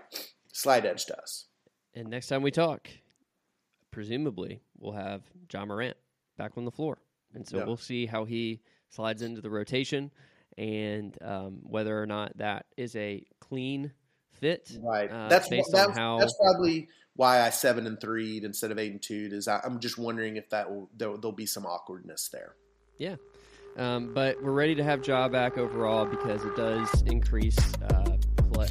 Slight 0.51 0.85
edge 0.85 1.05
to 1.07 1.19
us. 1.19 1.45
and 1.95 2.09
next 2.09 2.27
time 2.27 2.41
we 2.41 2.51
talk 2.51 2.87
presumably 3.91 4.61
we'll 4.77 4.93
have 4.93 5.21
Ja 5.51 5.65
Morant 5.65 5.97
back 6.37 6.51
on 6.57 6.65
the 6.65 6.71
floor 6.71 6.97
and 7.33 7.47
so 7.47 7.57
Yeah. 7.57 7.65
we'll 7.65 7.77
see 7.77 8.05
how 8.05 8.25
he 8.25 8.61
slides 8.89 9.21
into 9.21 9.41
the 9.41 9.49
rotation 9.49 10.11
and 10.57 11.17
um, 11.21 11.59
whether 11.63 11.99
or 12.01 12.05
not 12.05 12.35
that 12.37 12.65
is 12.77 12.95
a 12.95 13.23
clean 13.39 13.91
fit 14.31 14.71
Right. 14.81 15.11
uh, 15.11 15.27
that's 15.29 15.47
based 15.47 15.69
that's, 15.71 15.89
on 15.89 15.95
how 15.95 16.19
that's 16.19 16.35
probably 16.37 16.89
why 17.15 17.41
I 17.41 17.49
seven 17.51 17.85
and 17.85 17.99
three 18.01 18.41
instead 18.43 18.71
of 18.71 18.79
eight 18.79 18.91
and 18.91 19.01
two. 19.01 19.29
Is 19.31 19.47
I, 19.47 19.59
I'm 19.63 19.79
just 19.79 19.99
wondering 19.99 20.37
if 20.37 20.49
that 20.49 20.71
will 20.71 20.89
there, 20.97 21.09
there'll 21.15 21.31
be 21.31 21.45
some 21.45 21.65
awkwardness 21.65 22.29
there. 22.29 22.55
Um, 23.75 24.13
but 24.13 24.41
we're 24.43 24.51
ready 24.51 24.75
to 24.75 24.83
have 24.83 25.05
Ja 25.05 25.27
back 25.29 25.57
overall 25.57 26.05
because 26.05 26.43
it 26.45 26.55
does 26.55 27.01
increase 27.07 27.57
uh, 27.91 28.03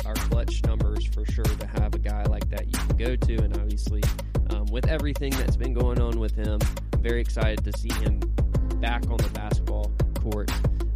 our 0.07 0.14
clutch 0.14 0.62
numbers 0.64 1.05
for 1.07 1.24
sure 1.26 1.44
to 1.44 1.66
have 1.66 1.94
a 1.94 1.98
guy 1.98 2.24
like 2.24 2.48
that 2.50 2.66
you 2.66 2.72
can 2.72 2.96
go 2.96 3.16
to. 3.16 3.36
And 3.36 3.57
obviously, 3.57 4.03
um, 4.50 4.66
with 4.66 4.86
everything 4.88 5.30
that's 5.30 5.57
been 5.57 5.74
going 5.74 6.00
on 6.00 6.18
with 6.18 6.34
him, 6.34 6.59
I'm 6.92 7.03
very 7.03 7.20
excited 7.20 7.64
to 7.64 7.78
see 7.78 7.92
him 7.94 8.18
back 8.80 9.09
on 9.11 9.16
the 9.18 9.30
basketball 9.32 9.92
court. 10.20 10.50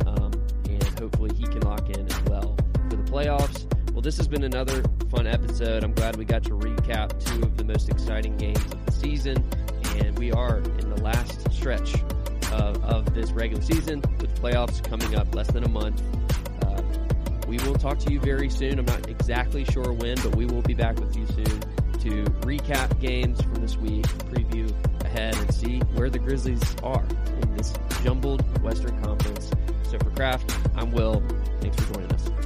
Um, 0.07 0.32
and 0.64 0.82
hopefully, 0.98 1.34
he 1.36 1.44
can 1.44 1.61
lock 1.61 1.88
in 1.90 2.07
as 2.07 2.20
well 2.24 2.57
for 2.90 2.96
the 2.96 3.11
playoffs. 3.11 3.70
Well, 3.92 4.02
this 4.02 4.16
has 4.18 4.28
been 4.28 4.44
another 4.44 4.82
fun 5.11 5.26
episode. 5.26 5.84
I'm 5.84 5.94
glad 5.94 6.16
we 6.16 6.24
got 6.24 6.42
to 6.44 6.50
recap 6.50 7.24
two 7.24 7.42
of 7.42 7.57
the 7.57 7.64
most 7.64 7.88
exciting 7.88 8.36
games 8.36 8.64
of 8.64 8.84
the 8.86 8.92
season. 8.92 9.44
And 9.96 10.18
we 10.18 10.32
are 10.32 10.59
in 10.59 10.90
the 10.90 11.00
last 11.02 11.50
stretch 11.50 11.94
of, 12.53 12.82
of 12.84 13.14
this 13.14 13.32
regular 13.32 13.62
season 13.62 14.03
with 14.20 14.34
playoffs 14.40 14.82
coming 14.82 15.14
up 15.14 15.34
less 15.34 15.49
than 15.49 15.64
a 15.64 15.68
month. 15.68 16.03
Uh, 16.62 16.82
we 17.47 17.59
will 17.59 17.74
talk 17.74 17.99
to 18.01 18.12
you 18.12 18.20
very 18.20 18.49
soon. 18.51 18.78
I'm 18.78 18.86
not 18.86 19.09
exactly 19.09 19.64
sure 19.64 19.92
when, 19.92 20.16
but 20.16 20.34
we 20.34 20.47
will 20.47 20.62
be 20.62 20.74
back 20.74 20.99
with 20.99 21.16
you 21.16 21.26
soon 21.26 21.61
to 22.01 22.24
recap 22.42 23.01
games 23.01 23.40
from 23.40 23.55
this 23.57 23.76
week, 23.76 24.07
preview 24.30 24.72
ahead, 25.05 25.36
and 25.36 25.53
see 25.53 25.78
where 25.94 26.09
the 26.09 26.18
Grizzlies 26.18 26.62
are 26.82 27.05
in 27.42 27.57
this 27.57 27.72
jumbled 28.05 28.42
Western 28.62 29.03
Conference. 29.03 29.51
So 29.90 29.99
for 29.99 30.11
Craft, 30.11 30.57
I'm 30.76 30.92
Will. 30.92 31.22
Thanks 31.61 31.76
for 31.82 31.94
joining 31.94 32.12
us. 32.12 32.45